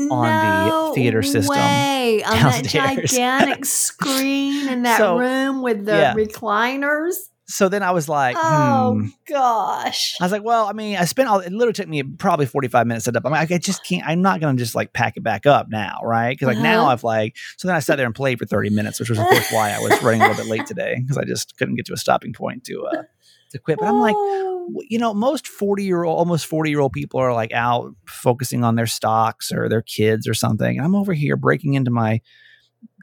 on 0.10 0.90
the 0.90 0.96
theater 0.96 1.22
system 1.22 1.56
way. 1.56 2.24
on 2.24 2.34
that 2.34 2.64
gigantic 2.66 3.66
screen 3.66 4.68
in 4.68 4.82
that 4.84 4.98
So, 4.98 5.20
room 5.20 5.62
with 5.62 5.86
the 5.86 5.92
yeah. 5.92 6.14
recliners. 6.16 7.14
So 7.52 7.70
then 7.70 7.84
I 7.84 7.92
was 7.92 8.08
like, 8.08 8.38
oh 8.40 8.94
hmm. 8.96 9.08
gosh. 9.28 10.16
I 10.20 10.24
was 10.26 10.32
like, 10.32 10.44
well, 10.44 10.68
I 10.68 10.74
mean, 10.74 10.96
I 10.96 11.06
spent 11.06 11.28
all, 11.28 11.40
it 11.40 11.52
literally 11.52 11.74
took 11.74 11.88
me 11.88 12.02
probably 12.04 12.46
45 12.46 12.88
minutes 12.88 13.06
to 13.06 13.10
set 13.10 13.16
up. 13.18 13.26
I'm 13.26 13.32
like, 13.32 13.52
I 13.52 13.58
just 13.58 13.84
can't, 13.86 14.08
I'm 14.08 14.22
not 14.22 14.40
going 14.40 14.56
to 14.56 14.64
just 14.64 14.74
like 14.76 14.94
pack 14.94 15.18
it 15.18 15.24
back 15.24 15.46
up 15.46 15.68
now. 15.70 16.00
Right. 16.04 16.40
Cause 16.40 16.48
like 16.48 16.58
now 16.58 16.84
Uh-huh. 16.84 16.92
I've 16.92 17.04
like, 17.04 17.36
so 17.58 17.68
then 17.68 17.76
I 17.76 17.80
sat 17.80 17.98
there 17.98 18.06
and 18.06 18.16
played 18.16 18.40
for 18.40 18.46
30 18.46 18.70
minutes, 18.70 19.00
which 19.00 19.10
was 19.10 19.20
of 19.20 19.26
course 19.26 19.52
why 19.52 19.72
I 19.72 19.80
was 19.80 20.02
running 20.02 20.22
a 20.22 20.28
little 20.30 20.44
bit 20.44 20.50
late 20.50 20.66
today 20.66 20.96
because 21.02 21.18
I 21.18 21.26
just 21.26 21.58
couldn't 21.58 21.76
get 21.76 21.86
to 21.88 21.94
a 21.94 21.98
stopping 21.98 22.34
point 22.34 22.64
to, 22.66 22.86
uh, 22.86 23.04
to 23.52 23.60
quit. 23.60 23.80
But 23.80 23.88
I'm 23.88 24.00
like, 24.00 24.16
Oh. 24.18 24.82
you 24.90 24.98
know, 25.00 25.14
most 25.14 25.48
40 25.48 25.84
year 25.84 26.04
old, 26.04 26.18
almost 26.18 26.46
40 26.46 26.70
year 26.70 26.80
old 26.80 26.94
people 26.94 27.20
are 27.20 27.34
like 27.34 27.52
out 27.52 27.94
focusing 28.06 28.64
on 28.64 28.76
their 28.76 28.88
stocks 28.88 29.52
or 29.52 29.68
their 29.68 29.82
kids 29.82 30.28
or 30.28 30.34
something. 30.34 30.78
And 30.78 30.86
I'm 30.86 30.96
over 30.96 31.14
here 31.14 31.36
breaking 31.36 31.74
into 31.74 31.92
my 31.92 32.22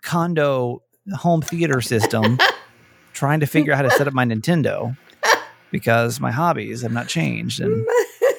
condo 0.03 0.83
home 1.15 1.43
theater 1.43 1.81
system, 1.81 2.39
trying 3.19 3.41
to 3.41 3.47
figure 3.47 3.73
out 3.73 3.77
how 3.77 3.83
to 3.83 3.91
set 3.91 4.07
up 4.07 4.15
my 4.15 4.25
Nintendo 4.25 4.97
because 5.73 6.21
my 6.21 6.31
hobbies 6.31 6.83
have 6.83 6.93
not 6.93 7.09
changed. 7.09 7.61
And 7.61 7.85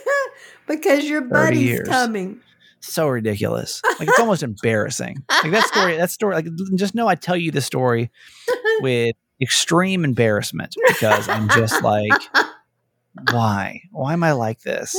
because 0.68 1.04
your 1.04 1.20
buddy's 1.22 1.64
years. 1.64 1.88
coming. 1.90 2.40
so 2.80 3.10
ridiculous. 3.10 3.82
Like 4.00 4.08
it's 4.08 4.20
almost 4.20 4.42
embarrassing. 4.42 5.22
Like 5.44 5.52
that 5.52 5.68
story, 5.68 5.98
that 5.98 6.12
story, 6.12 6.36
like 6.36 6.48
just 6.76 6.96
know 6.96 7.10
I 7.10 7.16
tell 7.16 7.36
you 7.36 7.52
the 7.52 7.62
story 7.62 8.10
with 8.80 9.18
extreme 9.42 10.06
embarrassment 10.06 10.74
because 10.88 11.28
I'm 11.28 11.50
just 11.50 11.84
like, 11.84 12.14
why? 13.32 13.82
Why 13.92 14.14
am 14.14 14.24
I 14.24 14.32
like 14.32 14.62
this? 14.62 14.96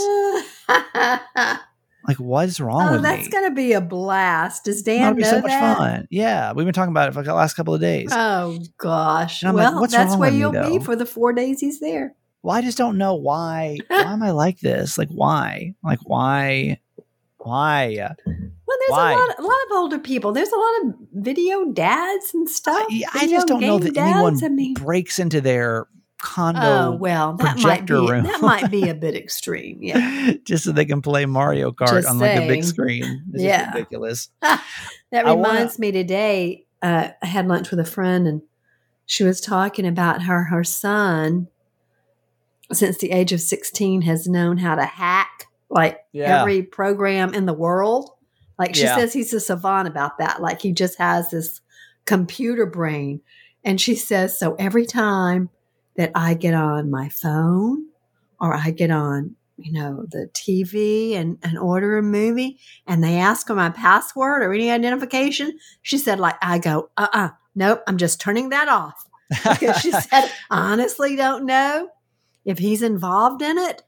Like, 2.06 2.16
what's 2.18 2.60
wrong 2.60 2.88
oh, 2.88 2.92
with 2.92 3.02
that's 3.02 3.18
me? 3.18 3.22
That's 3.24 3.34
gonna 3.34 3.54
be 3.54 3.72
a 3.72 3.80
blast. 3.80 4.64
Does 4.64 4.82
Dan 4.82 5.00
That'll 5.00 5.16
be 5.16 5.24
so 5.24 5.40
much 5.40 5.50
that? 5.50 5.76
fun. 5.78 6.08
Yeah, 6.10 6.52
we've 6.52 6.66
been 6.66 6.74
talking 6.74 6.92
about 6.92 7.08
it 7.08 7.12
for 7.12 7.20
like 7.20 7.26
the 7.26 7.34
last 7.34 7.54
couple 7.54 7.74
of 7.74 7.80
days. 7.80 8.10
Oh 8.12 8.58
gosh. 8.78 9.42
Like, 9.42 9.54
well, 9.54 9.80
what's 9.80 9.92
that's 9.92 10.16
where 10.16 10.30
you'll 10.30 10.52
be 10.52 10.58
though? 10.58 10.80
for 10.80 10.96
the 10.96 11.06
four 11.06 11.32
days 11.32 11.60
he's 11.60 11.80
there. 11.80 12.14
well, 12.42 12.56
I 12.56 12.62
just 12.62 12.78
don't 12.78 12.98
know 12.98 13.14
why. 13.14 13.78
Why 13.88 14.12
am 14.12 14.22
I 14.22 14.30
like 14.30 14.60
this? 14.60 14.96
Like, 14.96 15.08
why? 15.08 15.74
Like, 15.82 16.00
why? 16.04 16.80
Why? 17.38 17.96
Well, 17.96 18.16
there's 18.26 18.90
Why? 18.90 19.12
a 19.12 19.16
lot, 19.16 19.38
a 19.38 19.42
lot 19.42 19.56
of 19.66 19.72
older 19.72 19.98
people. 19.98 20.32
There's 20.32 20.52
a 20.52 20.56
lot 20.56 20.72
of 20.84 20.94
video 21.12 21.72
dads 21.72 22.32
and 22.34 22.48
stuff. 22.48 22.86
I, 22.90 23.02
I 23.14 23.26
just 23.26 23.46
don't 23.46 23.60
know 23.60 23.78
that 23.78 23.96
anyone 23.96 24.34
dads. 24.34 24.42
I 24.44 24.48
mean, 24.48 24.74
breaks 24.74 25.18
into 25.18 25.40
their 25.40 25.86
condo 26.20 26.60
oh 26.62 26.92
well, 26.92 27.34
that 27.36 27.44
might 27.44 27.56
be 27.56 27.62
projector 27.62 27.94
room. 28.12 28.24
that 28.24 28.40
might 28.40 28.70
be 28.70 28.88
a 28.88 28.94
bit 28.94 29.14
extreme. 29.24 29.78
Yeah, 29.82 30.32
just 30.44 30.64
so 30.64 30.72
they 30.72 30.84
can 30.84 31.02
play 31.02 31.26
Mario 31.26 31.72
Kart 31.72 31.88
Just 31.88 32.08
on 32.08 32.18
like 32.18 32.36
a 32.36 32.46
big 32.48 32.64
screen. 32.64 33.24
It's 33.32 33.42
Yeah. 33.42 33.72
ridiculous. 33.72 34.28
that 34.42 34.60
I 35.12 35.32
wanna- 35.34 35.48
reminds 35.54 35.78
me 35.78 35.92
today. 35.92 36.66
Uh, 36.82 37.08
I 37.22 37.26
had 37.26 37.46
lunch 37.48 37.70
with 37.70 37.80
a 37.80 37.84
friend, 37.84 38.26
and 38.26 38.42
she 39.06 39.24
was 39.24 39.40
talking 39.40 39.86
about 39.86 40.22
her 40.22 40.44
her 40.44 40.64
son, 40.64 41.48
since 42.72 42.98
the 42.98 43.10
age 43.10 43.32
of 43.32 43.40
sixteen, 43.40 44.02
has 44.02 44.26
known 44.28 44.58
how 44.58 44.74
to 44.76 44.84
hack 44.84 45.46
like 45.68 45.98
Yeah. 46.12 46.40
every 46.40 46.62
program 46.62 47.34
in 47.34 47.46
the 47.46 47.52
world. 47.54 48.10
Like 48.58 48.74
she 48.74 48.82
Yeah. 48.82 48.96
says, 48.96 49.12
he's 49.12 49.32
a 49.32 49.40
savant 49.40 49.88
about 49.88 50.18
that. 50.18 50.42
Like 50.42 50.60
he 50.62 50.72
just 50.72 50.98
has 50.98 51.30
this 51.30 51.60
computer 52.04 52.66
brain. 52.66 53.20
And 53.64 53.80
she 53.80 53.94
says, 53.94 54.38
so 54.38 54.54
every 54.58 54.84
time 54.84 55.48
that 56.00 56.10
I 56.14 56.32
get 56.32 56.54
on 56.54 56.90
my 56.90 57.10
phone 57.10 57.84
or 58.40 58.54
I 58.54 58.70
get 58.70 58.90
on, 58.90 59.36
you 59.58 59.70
know, 59.70 60.06
the 60.08 60.30
TV 60.32 61.12
and, 61.14 61.36
and 61.42 61.58
order 61.58 61.98
a 61.98 62.02
movie 62.02 62.58
and 62.86 63.04
they 63.04 63.18
ask 63.18 63.46
for 63.46 63.54
my 63.54 63.68
password 63.68 64.42
or 64.42 64.54
any 64.54 64.70
identification, 64.70 65.58
she 65.82 65.98
said, 65.98 66.18
like, 66.18 66.36
I 66.40 66.58
go, 66.58 66.88
uh 66.96 67.08
uh 67.12 67.28
nope, 67.54 67.82
I'm 67.86 67.98
just 67.98 68.18
turning 68.18 68.48
that 68.48 68.68
off. 68.68 69.04
Because 69.28 69.76
she 69.82 69.90
said, 70.08 70.30
honestly 70.50 71.16
don't 71.16 71.44
know 71.44 71.90
if 72.46 72.56
he's 72.58 72.80
involved 72.82 73.42
in 73.42 73.58
it. 73.58 73.82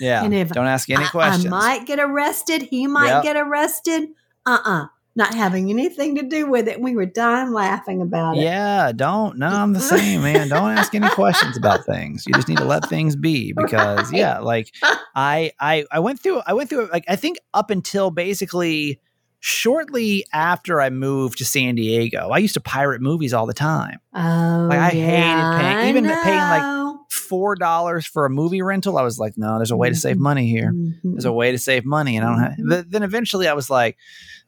yeah. 0.00 0.24
and 0.24 0.32
if 0.32 0.48
Don't 0.48 0.66
ask 0.66 0.88
any 0.88 1.04
I- 1.04 1.08
questions. 1.08 1.44
I, 1.44 1.48
might 1.50 1.86
get 1.86 2.00
arrested. 2.00 2.62
He 2.62 2.86
might 2.86 3.08
Yep. 3.08 3.22
get 3.22 3.36
arrested. 3.36 4.08
Uh 4.46 4.58
uh 4.64 4.86
Not 5.18 5.34
having 5.34 5.68
anything 5.68 6.14
to 6.16 6.22
do 6.22 6.46
with 6.48 6.68
it. 6.68 6.80
We 6.80 6.94
were 6.94 7.04
dying 7.04 7.52
laughing 7.52 8.00
about 8.00 8.36
it. 8.38 8.42
yeah, 8.42 8.92
don't. 8.94 9.36
No, 9.36 9.48
I'm 9.48 9.72
the 9.74 9.80
same, 9.80 10.22
man. 10.22 10.48
Don't 10.48 10.70
ask 10.78 10.94
any 10.94 11.08
questions 11.10 11.56
about 11.56 11.84
things. 11.84 12.24
You 12.26 12.32
just 12.34 12.48
need 12.48 12.58
to 12.58 12.64
let 12.64 12.88
things 12.88 13.16
be 13.16 13.52
because, 13.56 14.10
Right. 14.12 14.18
yeah, 14.20 14.38
like 14.38 14.72
I, 15.16 15.50
I, 15.60 15.84
I 15.90 15.98
went 15.98 16.20
through, 16.20 16.40
I 16.46 16.52
went 16.54 16.70
through, 16.70 16.88
like 16.92 17.04
I 17.08 17.16
think 17.16 17.38
up 17.52 17.70
until 17.70 18.10
basically 18.12 19.00
shortly 19.40 20.24
after 20.32 20.80
I 20.80 20.90
moved 20.90 21.38
to 21.38 21.44
San 21.44 21.74
Diego, 21.74 22.28
I 22.30 22.38
used 22.38 22.54
to 22.54 22.60
pirate 22.60 23.00
movies 23.00 23.32
all 23.34 23.46
the 23.46 23.54
time. 23.54 23.98
Oh, 24.14 24.66
Like, 24.70 24.78
I 24.78 24.88
hated 24.90 25.00
yeah, 25.08 25.58
paying- 25.60 25.76
I 25.76 25.88
even 25.90 26.04
paying, 26.04 26.14
like. 26.38 26.77
Four 27.08 27.56
dollars 27.56 28.06
for 28.06 28.24
a 28.26 28.30
movie 28.30 28.60
rental. 28.62 28.98
I 28.98 29.02
was 29.02 29.18
like, 29.18 29.34
no, 29.36 29.56
there's 29.58 29.70
a 29.70 29.76
way 29.76 29.88
to 29.88 29.94
save 29.94 30.18
money 30.18 30.48
here. 30.48 30.72
Mhm. 30.72 30.92
there's 31.04 31.24
a 31.24 31.32
way 31.32 31.52
to 31.52 31.58
save 31.58 31.84
money 31.84 32.16
and 32.16 32.26
i 32.26 32.28
don't 32.30 32.40
have 32.42 32.52
Mhm. 32.58 32.70
th- 32.70 32.84
then 32.88 33.02
eventually 33.02 33.48
i 33.48 33.52
was 33.54 33.70
like 33.70 33.96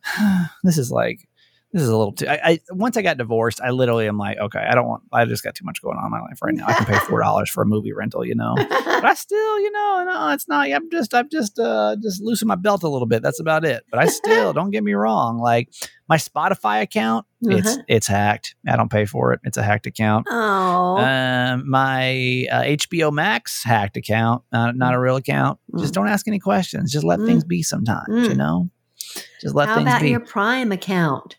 this 0.64 0.79
is 0.79 0.90
like 0.90 1.21
this 1.73 1.83
is 1.83 1.88
a 1.88 1.97
little 1.97 2.12
too 2.12 2.26
I, 2.26 2.40
I 2.45 2.59
once 2.71 2.97
i 2.97 3.02
got 3.02 3.17
divorced 3.17 3.61
i 3.61 3.71
literally 3.71 4.09
am 4.09 4.19
like 4.19 4.38
okay 4.38 4.59
i 4.59 4.75
don't 4.75 4.87
want 4.88 5.02
i 5.12 5.25
just 5.25 5.43
got 5.45 5.55
too 5.55 5.64
much 5.64 5.81
going 5.83 5.97
on 5.99 6.05
in 6.07 6.11
my 6.11 6.21
life 6.21 6.40
right 6.43 6.55
now 6.55 6.67
i 6.67 6.73
can 6.75 6.87
pay 6.87 6.99
four 7.09 7.21
dollars 7.21 7.49
for 7.50 7.62
a 7.62 7.67
movie 7.67 7.93
rental 7.93 8.25
you 8.25 8.35
know 8.35 8.55
but 8.57 9.05
i 9.05 9.14
still 9.26 9.61
you 9.61 9.71
know 9.71 10.05
no 10.07 10.29
it's 10.31 10.49
not 10.49 10.69
i'm 10.71 10.90
just 10.90 11.14
I'm 11.14 11.29
just 11.31 11.59
uh 11.59 11.97
just 12.02 12.21
loosened 12.23 12.49
my 12.49 12.57
belt 12.57 12.83
a 12.83 12.88
little 12.88 13.07
bit 13.07 13.23
that's 13.23 13.40
about 13.40 13.64
it 13.64 13.85
but 13.90 14.00
i 14.00 14.07
still 14.07 14.52
don't 14.59 14.71
get 14.71 14.83
me 14.85 14.95
wrong 14.95 15.38
like 15.38 15.69
my 16.09 16.17
spotify 16.17 16.83
account 16.83 17.26
Uh-huh. 17.49 17.82
it's 17.88 18.06
hacked 18.06 18.54
i 18.68 18.76
don't 18.76 18.90
pay 18.90 19.06
for 19.06 19.32
it 19.32 19.40
it's 19.44 19.56
a 19.56 19.62
hacked 19.62 19.87
account 19.87 20.26
Oh, 20.30 20.97
um, 20.99 21.68
my 21.70 22.47
uh, 22.52 22.62
HBO 22.62 23.11
Max 23.12 23.64
hacked 23.64 23.97
account, 23.97 24.42
not, 24.52 24.76
not 24.76 24.94
a 24.94 25.00
real 25.00 25.16
account. 25.16 25.59
Just 25.78 25.92
Mm. 25.92 25.94
don't 25.94 26.09
ask 26.09 26.28
any 26.28 26.38
questions. 26.38 26.92
Just 26.92 27.04
let 27.04 27.18
Mm. 27.20 27.26
things 27.26 27.44
be 27.44 27.62
sometimes, 27.62 28.09
you 28.28 28.35
Mm. 28.35 28.37
know? 28.37 28.70
Just 29.40 29.54
let 29.54 29.68
how 29.68 29.76
things 29.76 29.88
about 29.88 30.00
be. 30.02 30.11
your 30.11 30.20
Prime 30.20 30.70
account? 30.73 31.37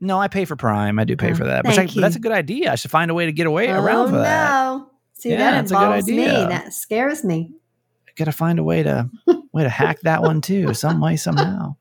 no, 0.00 0.18
I 0.18 0.28
pay 0.28 0.44
for 0.44 0.56
Prime. 0.56 0.98
I 0.98 1.04
do 1.04 1.16
pay 1.16 1.32
Oh, 1.32 1.34
for 1.34 1.44
that. 1.44 1.64
Which 1.66 1.78
I, 1.78 1.86
that's 1.86 2.16
a 2.16 2.20
good 2.20 2.32
idea. 2.32 2.72
I 2.72 2.74
should 2.76 2.90
find 2.90 3.10
a 3.10 3.14
way 3.14 3.26
to 3.26 3.32
get 3.32 3.46
away 3.46 3.68
oh 3.72 3.82
around 3.82 4.10
for 4.10 4.18
that. 4.18 4.50
no! 4.50 4.90
See 5.14 5.30
Yeah, 5.30 5.38
that 5.38 5.50
that's 5.52 5.70
a 5.70 5.74
good 5.74 5.82
involves 5.84 6.06
me. 6.08 6.26
That 6.26 6.72
scares 6.72 7.24
me. 7.24 7.52
I 8.08 8.12
gotta 8.16 8.32
find 8.32 8.58
a 8.58 8.62
way 8.64 8.82
to 8.82 9.10
way 9.52 9.62
to 9.64 9.68
hack 9.68 10.00
that 10.02 10.22
one 10.22 10.40
too, 10.40 10.72
some 10.74 11.00
way, 11.00 11.16
somehow. 11.16 11.76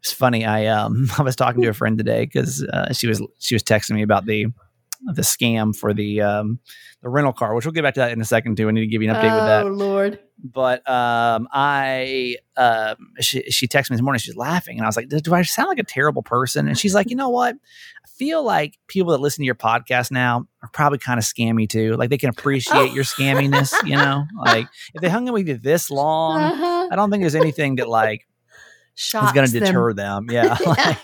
It's 0.00 0.12
funny. 0.12 0.44
I 0.44 0.66
um 0.66 1.08
I 1.18 1.22
was 1.22 1.36
talking 1.36 1.62
to 1.62 1.68
a 1.68 1.74
friend 1.74 1.98
today 1.98 2.24
because 2.24 2.62
uh, 2.64 2.92
she 2.92 3.06
was 3.06 3.22
she 3.38 3.54
was 3.54 3.62
texting 3.62 3.92
me 3.96 4.02
about 4.02 4.26
the 4.26 4.46
the 5.14 5.22
scam 5.22 5.74
for 5.74 5.94
the 5.94 6.20
um 6.20 6.58
the 7.02 7.08
rental 7.08 7.32
car, 7.32 7.54
which 7.54 7.64
we'll 7.64 7.72
get 7.72 7.82
back 7.82 7.94
to 7.94 8.00
that 8.00 8.12
in 8.12 8.20
a 8.20 8.24
second 8.24 8.56
too. 8.56 8.68
I 8.68 8.72
need 8.72 8.80
to 8.82 8.86
give 8.86 9.02
you 9.02 9.08
an 9.10 9.16
update 9.16 9.34
with 9.34 9.44
that. 9.46 9.64
oh 9.66 9.70
Lord! 9.70 10.18
but 10.42 10.86
um, 10.88 11.48
I 11.52 12.36
um, 12.58 12.96
she 13.20 13.42
she 13.50 13.66
texted 13.66 13.90
me 13.90 13.96
this 13.96 14.02
morning. 14.02 14.20
She's 14.20 14.36
laughing, 14.36 14.76
and 14.76 14.84
I 14.84 14.88
was 14.88 14.96
like, 14.96 15.08
"Do 15.08 15.34
I 15.34 15.40
sound 15.42 15.68
like 15.68 15.78
a 15.78 15.82
terrible 15.84 16.22
person?" 16.22 16.68
And 16.68 16.78
she's 16.78 16.94
like, 16.94 17.08
"You 17.08 17.16
know 17.16 17.30
what? 17.30 17.54
I 17.54 18.08
feel 18.18 18.44
like 18.44 18.78
people 18.86 19.12
that 19.12 19.20
listen 19.22 19.40
to 19.42 19.46
your 19.46 19.54
podcast 19.54 20.10
now 20.10 20.46
are 20.62 20.68
probably 20.74 20.98
kind 20.98 21.16
of 21.18 21.24
scammy 21.24 21.66
too. 21.66 21.96
Like 21.96 22.10
they 22.10 22.18
can 22.18 22.28
appreciate 22.28 22.92
your 22.92 23.04
scamminess. 23.14 23.72
You 23.86 23.96
know, 23.96 24.24
like 24.44 24.66
if 24.92 25.00
they 25.00 25.08
hung 25.08 25.26
in 25.26 25.32
with 25.32 25.48
you 25.48 25.56
this 25.56 25.90
long, 25.90 26.42
Uh-huh. 26.42 26.88
I 26.92 26.96
don't 26.96 27.10
think 27.10 27.22
there's 27.22 27.34
anything 27.34 27.76
that 27.76 27.88
like 27.88 28.26
Shocks 28.94 29.32
going 29.32 29.46
to 29.48 29.60
deter 29.60 29.92
them. 29.92 30.26
Yeah, 30.30 30.56
like 30.66 30.98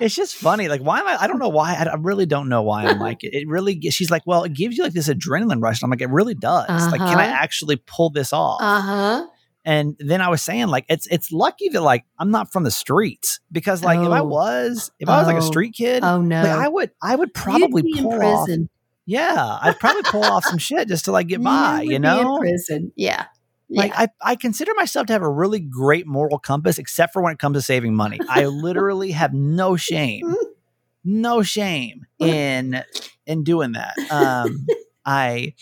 it's 0.00 0.14
just 0.14 0.34
funny. 0.36 0.68
Like, 0.68 0.80
why 0.80 1.00
am 1.00 1.06
I? 1.06 1.16
I 1.20 1.26
don't 1.26 1.38
know 1.38 1.48
why. 1.48 1.74
I, 1.74 1.84
I 1.84 1.94
really 1.96 2.26
don't 2.26 2.48
know 2.48 2.62
why 2.62 2.84
I'm 2.86 2.98
like 2.98 3.22
it. 3.22 3.34
It 3.34 3.46
really. 3.48 3.80
She's 3.90 4.10
like, 4.10 4.22
well, 4.26 4.44
it 4.44 4.52
gives 4.54 4.76
you 4.76 4.82
like 4.84 4.92
this 4.92 5.08
adrenaline 5.08 5.62
rush. 5.62 5.80
And 5.80 5.86
I'm 5.86 5.90
like, 5.90 6.00
it 6.00 6.10
really 6.10 6.34
does. 6.34 6.68
Like, 6.90 7.00
can 7.00 7.18
I 7.18 7.26
Uh-huh. 7.26 7.36
actually 7.40 7.76
pull 7.76 8.10
this 8.10 8.32
off? 8.32 8.60
Uh 8.62 8.80
huh. 8.80 9.26
and 9.64 9.94
then 9.98 10.20
I 10.20 10.28
was 10.28 10.42
saying, 10.42 10.66
like, 10.68 10.84
it's 10.88 11.06
it's 11.08 11.30
lucky 11.32 11.68
that 11.70 11.80
like 11.82 12.04
I'm 12.18 12.30
not 12.30 12.52
from 12.52 12.64
the 12.64 12.70
streets 12.70 13.40
because 13.52 13.82
like 13.84 13.98
if 14.00 14.08
I 14.08 14.20
Oh. 14.20 14.24
was 14.24 14.90
if 14.98 15.08
I 15.08 15.18
was 15.18 15.26
like 15.26 15.36
a 15.36 15.44
Oh. 15.44 15.48
street 15.48 15.74
kid, 15.76 16.02
Oh 16.02 16.20
no. 16.20 16.42
like 16.42 16.50
I 16.50 16.68
would 16.68 16.90
I 17.02 17.14
would 17.16 17.32
probably 17.34 17.82
be 17.82 17.94
pull 18.00 18.12
in 18.14 18.22
off. 18.22 18.46
prison. 18.46 18.68
Yeah, 19.06 19.58
I'd 19.60 19.78
probably 19.78 20.02
pull 20.04 20.24
off 20.24 20.44
some 20.46 20.56
shit 20.58 20.88
just 20.88 21.04
to 21.04 21.12
like 21.12 21.26
get 21.28 21.42
by. 21.42 21.82
You 21.82 21.90
be 21.90 21.98
know, 21.98 22.36
in 22.36 22.40
prison. 22.40 22.92
Yeah. 22.96 23.26
Like 23.70 23.92
yeah. 23.92 24.06
I, 24.22 24.32
I 24.32 24.36
consider 24.36 24.72
myself 24.74 25.06
to 25.06 25.12
have 25.12 25.22
a 25.22 25.30
really 25.30 25.60
great 25.60 26.06
moral 26.06 26.38
compass 26.38 26.78
except 26.78 27.12
for 27.12 27.22
when 27.22 27.32
it 27.32 27.38
comes 27.38 27.56
to 27.56 27.62
saving 27.62 27.94
money. 27.94 28.18
I 28.28 28.46
literally 28.46 29.12
have 29.12 29.32
no 29.32 29.76
shame 29.76 30.34
no 31.04 31.42
shame 31.42 32.06
in 32.18 32.82
in 33.26 33.44
doing 33.44 33.72
that. 33.72 33.96
Um 34.10 34.66
i 35.06 35.52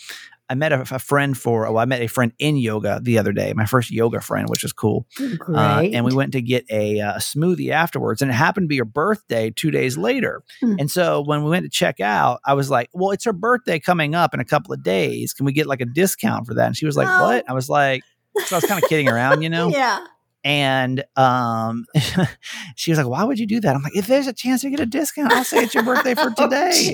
i 0.53 0.55
met 0.55 0.71
a, 0.71 0.81
a 0.95 0.99
friend 0.99 1.37
for 1.37 1.63
well 1.63 1.79
i 1.79 1.85
met 1.85 2.01
a 2.01 2.07
friend 2.07 2.31
in 2.39 2.55
yoga 2.57 2.99
the 3.03 3.17
other 3.17 3.31
day 3.31 3.51
my 3.55 3.65
first 3.65 3.89
yoga 3.91 4.21
friend 4.21 4.47
which 4.49 4.63
was 4.63 4.71
cool 4.71 5.05
Great. 5.17 5.57
uh, 5.57 5.81
and 5.93 6.05
we 6.05 6.13
went 6.13 6.31
to 6.33 6.41
get 6.41 6.63
a, 6.69 6.99
uh, 7.01 7.17
smoothie 7.17 7.71
afterwards, 7.71 8.21
and 8.21 8.29
it 8.29 8.35
happened 8.35 8.65
to 8.65 8.67
be 8.67 8.77
her 8.77 8.85
birthday 8.85 9.49
two 9.49 9.71
days 9.71 9.97
later. 9.97 10.43
Hmm. 10.61 10.75
And 10.79 10.91
so 10.91 11.21
when 11.21 11.43
we 11.43 11.49
went 11.49 11.63
to 11.63 11.69
check 11.69 11.99
out, 11.99 12.39
I 12.45 12.53
was 12.53 12.69
like, 12.69 12.89
"Well, 12.93 13.11
it's 13.11 13.25
her 13.25 13.33
birthday 13.33 13.79
coming 13.79 14.13
up 14.15 14.33
in 14.33 14.39
a 14.39 14.45
couple 14.45 14.73
of 14.73 14.83
days. 14.83 15.33
Can 15.33 15.45
we 15.45 15.53
get 15.53 15.65
like 15.67 15.81
a 15.81 15.85
discount 15.85 16.45
for 16.47 16.53
that?" 16.53 16.67
And 16.67 16.77
she 16.77 16.85
was 16.85 16.95
like, 16.97 17.07
Oh. 17.09 17.23
"What?" 17.23 17.49
I 17.49 17.53
was 17.53 17.69
like, 17.69 18.03
"So 18.45 18.55
I 18.55 18.57
was 18.59 18.65
kind 18.65 18.81
of 18.83 18.87
kidding 18.89 19.09
around, 19.09 19.41
you 19.41 19.49
know." 19.55 19.69
Yeah. 19.69 20.05
And 20.43 21.03
um, 21.15 21.85
she 22.75 22.91
was 22.91 22.97
like, 22.97 23.07
"Why 23.07 23.23
would 23.23 23.39
you 23.39 23.47
do 23.47 23.59
that?" 23.61 23.75
I'm 23.75 23.81
like, 23.81 23.95
"If 23.95 24.07
there's 24.07 24.27
a 24.27 24.33
chance 24.33 24.61
to 24.61 24.69
get 24.69 24.79
a 24.79 24.85
discount, 24.85 25.31
I'll 25.31 25.43
say 25.43 25.63
it's 25.63 25.73
your 25.73 25.83
birthday 25.83 26.15
for 26.15 26.29
today. 26.37 26.93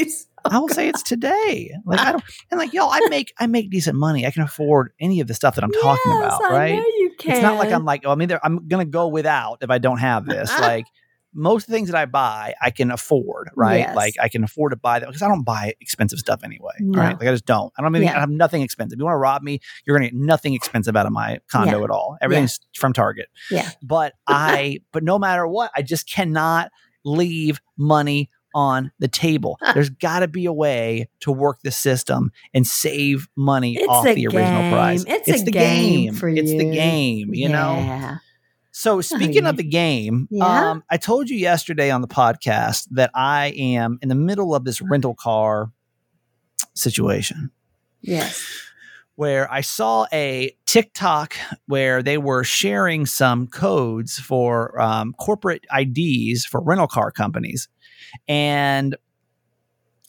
Oh. 0.00 0.04
I 0.44 0.58
will 0.58 0.68
say 0.68 0.88
it's 0.88 1.02
today. 1.02 1.70
Like 1.84 2.00
I 2.00 2.12
don't." 2.12 2.24
And 2.50 2.58
like, 2.58 2.72
y'all, 2.72 2.90
I 2.90 3.00
make 3.08 3.32
I 3.38 3.46
make 3.46 3.70
decent 3.70 3.96
money. 3.98 4.26
I 4.26 4.30
can 4.30 4.42
afford 4.42 4.92
any 5.00 5.20
of 5.20 5.26
the 5.26 5.34
stuff 5.34 5.54
that 5.56 5.64
I'm 5.64 5.72
talking 5.72 6.12
Yes, 6.12 6.34
about, 6.36 6.50
right? 6.50 6.76
know 6.76 6.84
you 6.84 7.14
can. 7.18 7.32
It's 7.32 7.42
not 7.42 7.56
like 7.58 7.72
I'm 7.72 7.84
like, 7.84 8.02
oh, 8.04 8.10
I 8.12 8.14
mean, 8.14 8.28
there- 8.28 8.44
I'm 8.44 8.66
gonna 8.68 8.84
go 8.84 9.08
without 9.08 9.58
if 9.62 9.70
I 9.70 9.78
don't 9.78 9.98
have 9.98 10.26
this. 10.26 10.50
like 10.60 10.86
most 11.34 11.68
things 11.68 11.90
that 11.90 11.96
I 11.96 12.06
buy, 12.06 12.54
I 12.60 12.70
can 12.70 12.90
afford, 12.90 13.50
right? 13.54 13.80
Yes. 13.80 13.94
Like 13.94 14.14
I 14.20 14.28
can 14.28 14.42
afford 14.44 14.72
to 14.72 14.76
buy 14.76 14.98
them 14.98 15.10
because 15.10 15.20
I 15.22 15.28
don't 15.28 15.44
buy 15.44 15.74
expensive 15.78 16.18
stuff 16.18 16.40
anyway, 16.42 16.72
No. 16.80 16.98
right? 16.98 17.18
Like 17.18 17.28
I 17.28 17.32
just 17.32 17.44
don't. 17.44 17.70
I 17.78 17.82
don't 17.82 17.92
mean 17.92 18.02
Yeah. 18.04 18.16
I 18.16 18.20
have 18.20 18.30
nothing 18.30 18.62
expensive. 18.62 18.96
If 18.96 18.98
you 19.00 19.04
want 19.04 19.14
to 19.14 19.18
rob 19.18 19.42
me, 19.42 19.60
you're 19.86 19.96
gonna 19.96 20.08
get 20.08 20.14
nothing 20.16 20.54
expensive 20.54 20.96
out 20.96 21.04
of 21.06 21.12
my 21.12 21.38
condo 21.50 21.78
Yeah. 21.78 21.84
at 21.84 21.90
all. 21.90 22.16
Everything's 22.22 22.58
from 22.76 22.94
Target. 22.94 23.28
Yeah. 23.50 23.68
But 23.82 24.14
I, 24.26 24.80
but 24.90 25.04
no 25.04 25.18
matter 25.18 25.46
what, 25.46 25.70
I 25.76 25.82
just 25.82 26.08
cannot 26.10 26.70
leave 27.04 27.60
money 27.76 28.30
on 28.54 28.90
the 28.98 29.08
table. 29.08 29.58
There's 29.74 29.90
got 29.90 30.20
to 30.20 30.28
be 30.28 30.46
a 30.46 30.52
way 30.52 31.08
to 31.20 31.32
work 31.32 31.58
the 31.62 31.70
system 31.70 32.32
and 32.54 32.66
save 32.66 33.28
money 33.36 33.76
It's 33.76 33.86
off 33.88 34.04
the 34.04 34.26
original 34.26 34.70
price. 34.72 35.04
game. 35.04 35.14
It's 35.26 35.42
a 35.42 35.44
the 35.44 35.50
game 35.50 36.14
for 36.14 36.28
It's 36.28 36.50
the 36.52 36.70
game, 36.70 37.34
you 37.34 37.48
know. 37.48 38.18
So 38.70 39.00
speaking 39.00 39.44
of 39.44 39.56
the 39.56 39.64
game, 39.64 40.28
Yeah? 40.30 40.70
um, 40.70 40.84
I 40.88 40.98
told 40.98 41.28
you 41.28 41.36
yesterday 41.36 41.90
on 41.90 42.00
the 42.00 42.06
podcast 42.08 42.86
that 42.92 43.10
I 43.14 43.48
am 43.56 43.98
in 44.02 44.08
the 44.08 44.14
middle 44.14 44.54
of 44.54 44.64
this 44.64 44.80
rental 44.80 45.14
car 45.16 45.72
situation 46.74 47.50
Yes. 48.00 48.44
where 49.16 49.50
I 49.52 49.62
saw 49.62 50.06
a 50.12 50.52
TikTok 50.66 51.34
where 51.66 52.02
they 52.04 52.18
were 52.18 52.44
sharing 52.44 53.04
some 53.06 53.48
codes 53.48 54.18
for 54.20 54.80
um, 54.80 55.12
corporate 55.18 55.64
IDs 55.76 56.44
for 56.44 56.60
rental 56.60 56.86
car 56.86 57.10
companies. 57.10 57.68
And 58.26 58.96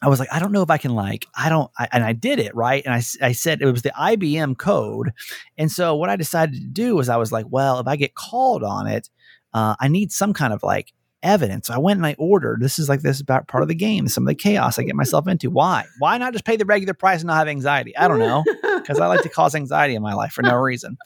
I 0.01 0.07
was 0.07 0.19
like, 0.19 0.31
I 0.31 0.39
don't 0.39 0.51
know 0.51 0.61
if 0.61 0.69
I 0.69 0.77
can 0.77 0.95
like, 0.95 1.25
I 1.35 1.49
don't, 1.49 1.69
I, 1.77 1.87
and 1.91 2.03
I 2.03 2.13
did 2.13 2.39
it 2.39 2.55
right. 2.55 2.83
And 2.85 2.93
I, 2.93 3.01
I 3.21 3.31
said 3.33 3.61
it 3.61 3.65
was 3.65 3.81
the 3.81 3.91
IBM 3.91 4.57
code. 4.57 5.11
And 5.57 5.71
so 5.71 5.95
what 5.95 6.09
I 6.09 6.15
decided 6.15 6.55
to 6.55 6.67
do 6.67 6.95
was 6.95 7.09
I 7.09 7.17
was 7.17 7.31
like, 7.31 7.45
well, 7.49 7.79
if 7.79 7.87
I 7.87 7.97
get 7.97 8.15
called 8.15 8.63
on 8.63 8.87
it, 8.87 9.09
uh, 9.53 9.75
I 9.79 9.87
need 9.87 10.11
some 10.11 10.33
kind 10.33 10.53
of 10.53 10.63
like 10.63 10.93
evidence. 11.21 11.67
So 11.67 11.73
I 11.73 11.79
went 11.79 11.97
and 11.97 12.05
I 12.05 12.15
ordered. 12.17 12.61
This 12.61 12.79
is 12.79 12.87
like 12.87 13.01
this 13.01 13.17
is 13.17 13.21
about 13.21 13.47
part 13.47 13.61
of 13.61 13.67
the 13.67 13.75
game. 13.75 14.07
Some 14.07 14.23
of 14.23 14.27
the 14.27 14.35
chaos 14.35 14.79
I 14.79 14.83
get 14.83 14.95
myself 14.95 15.27
into. 15.27 15.49
Why? 15.49 15.85
Why 15.99 16.17
not 16.17 16.33
just 16.33 16.45
pay 16.45 16.55
the 16.55 16.65
regular 16.65 16.93
price 16.93 17.19
and 17.19 17.27
not 17.27 17.37
have 17.37 17.47
anxiety? 17.47 17.95
I 17.97 18.07
don't 18.07 18.19
know 18.19 18.43
because 18.77 18.99
I 18.99 19.07
like 19.07 19.23
to 19.23 19.29
cause 19.29 19.55
anxiety 19.55 19.95
in 19.95 20.01
my 20.01 20.13
life 20.13 20.31
for 20.31 20.43
no 20.43 20.55
reason. 20.55 20.97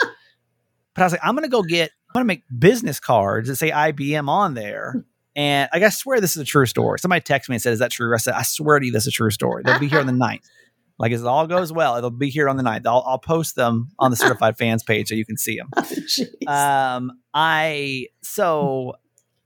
But 0.94 1.02
I 1.02 1.06
was 1.06 1.14
like, 1.14 1.22
I'm 1.24 1.36
to 1.38 1.48
go 1.48 1.64
get, 1.64 1.92
I'm 2.14 2.22
to 2.22 2.26
make 2.26 2.44
business 2.58 3.00
cards 3.00 3.50
that 3.50 3.56
say 3.56 3.72
IBM 3.72 4.28
on 4.28 4.54
there. 4.54 5.04
And 5.36 5.70
like, 5.74 5.84
I 5.84 5.90
swear 5.90 6.22
this 6.22 6.36
is 6.36 6.42
a 6.42 6.46
true 6.46 6.66
story. 6.66 7.00
Somebody 7.00 7.22
texted 7.22 7.50
me 7.50 7.56
and 7.56 7.62
said, 7.62 7.74
Is 7.74 7.80
that 7.80 7.92
true? 7.92 8.14
I 8.14 8.18
said, 8.18 8.34
I 8.36 8.44
swear 8.44 8.80
to 8.80 8.86
you, 8.86 8.92
this 8.92 9.04
is 9.04 9.08
a 9.08 9.12
true 9.12 9.32
story. 9.32 9.64
They'll 9.66 9.80
be 9.80 9.88
here 9.88 10.00
on 10.00 10.08
the 10.08 10.14
9th. 10.14 10.42
Like, 11.00 11.12
as 11.12 11.22
it 11.22 11.28
all 11.28 11.48
goes 11.48 11.74
well, 11.74 11.98
it'll 11.98 12.12
be 12.12 12.30
here 12.30 12.48
on 12.48 12.56
the 12.56 12.62
9th. 12.62 12.86
I'll, 12.86 13.04
I'll 13.08 13.18
post 13.18 13.56
them 13.56 13.90
on 13.98 14.12
the 14.12 14.16
certified 14.16 14.60
fans 14.60 14.84
page 14.84 15.10
so 15.10 15.16
you 15.16 15.26
can 15.26 15.38
see 15.38 15.58
them. 15.58 15.70
Jeez. 15.76 16.48
Um, 16.48 17.12
I, 17.34 18.08
so, 18.22 18.94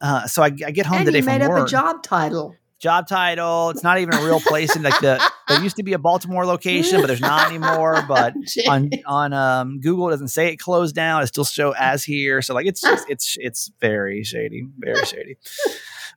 uh, 0.02 0.28
so 0.28 0.44
I, 0.44 0.48
I 0.48 0.50
get 0.50 0.86
home 0.86 0.98
and 0.98 1.06
today 1.06 1.20
you 1.20 1.24
made 1.24 1.42
from 1.42 1.52
up 1.52 1.58
work 1.60 1.68
a 1.70 1.72
job 1.72 2.04
title. 2.04 2.54
Job 2.80 3.08
title. 3.08 3.70
It's 3.70 3.84
not 3.84 4.00
even 4.00 4.14
a 4.14 4.24
real 4.24 4.40
place. 4.40 4.76
In 4.76 4.84
like 4.84 5.00
the 5.00 5.22
there 5.48 5.62
used 5.62 5.78
to 5.78 5.84
be 5.84 5.94
a 5.94 6.00
Baltimore 6.00 6.46
location, 6.46 7.02
but 7.02 7.08
there's 7.08 7.22
not 7.22 7.48
anymore. 7.48 7.96
But 8.08 8.36
on 8.68 8.92
on 9.06 9.34
um, 9.34 9.80
Google, 9.80 10.10
doesn't 10.10 10.30
say 10.30 10.48
it 10.50 10.58
closed 10.58 10.96
down. 10.96 11.24
It 11.24 11.28
still 11.28 11.44
show 11.44 11.74
as 11.78 12.04
here. 12.04 12.42
So 12.42 12.54
like 12.54 12.66
it's 12.66 12.82
just 12.82 13.06
it's 13.10 13.38
it's 13.40 13.72
very 13.80 14.24
shady, 14.24 14.66
very 14.78 15.06
shady. 15.06 15.38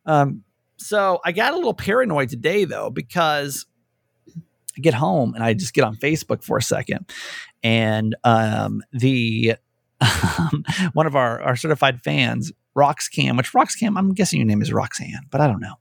Um, 0.06 0.44
so 0.76 1.20
I 1.24 1.32
got 1.32 1.52
a 1.52 1.56
little 1.56 1.74
paranoid 1.74 2.28
today 2.28 2.64
though 2.64 2.90
because 2.90 3.66
I 4.76 4.80
get 4.80 4.94
home 4.94 5.34
and 5.34 5.42
I 5.42 5.54
just 5.54 5.74
get 5.74 5.84
on 5.84 5.96
Facebook 5.96 6.44
for 6.44 6.58
a 6.58 6.62
second, 6.62 7.10
and 7.62 8.14
um, 8.24 8.82
the 8.92 9.56
um, 10.00 10.64
one 10.92 11.06
of 11.06 11.16
our 11.16 11.40
our 11.42 11.56
certified 11.56 12.02
fans, 12.02 12.52
Roxcam, 12.76 13.36
which 13.36 13.52
Roxcam, 13.52 13.98
I'm 13.98 14.14
guessing 14.14 14.38
your 14.38 14.46
name 14.46 14.62
is 14.62 14.72
Roxanne, 14.72 15.26
but 15.30 15.40
I 15.40 15.46
don't 15.46 15.60
know. 15.60 15.74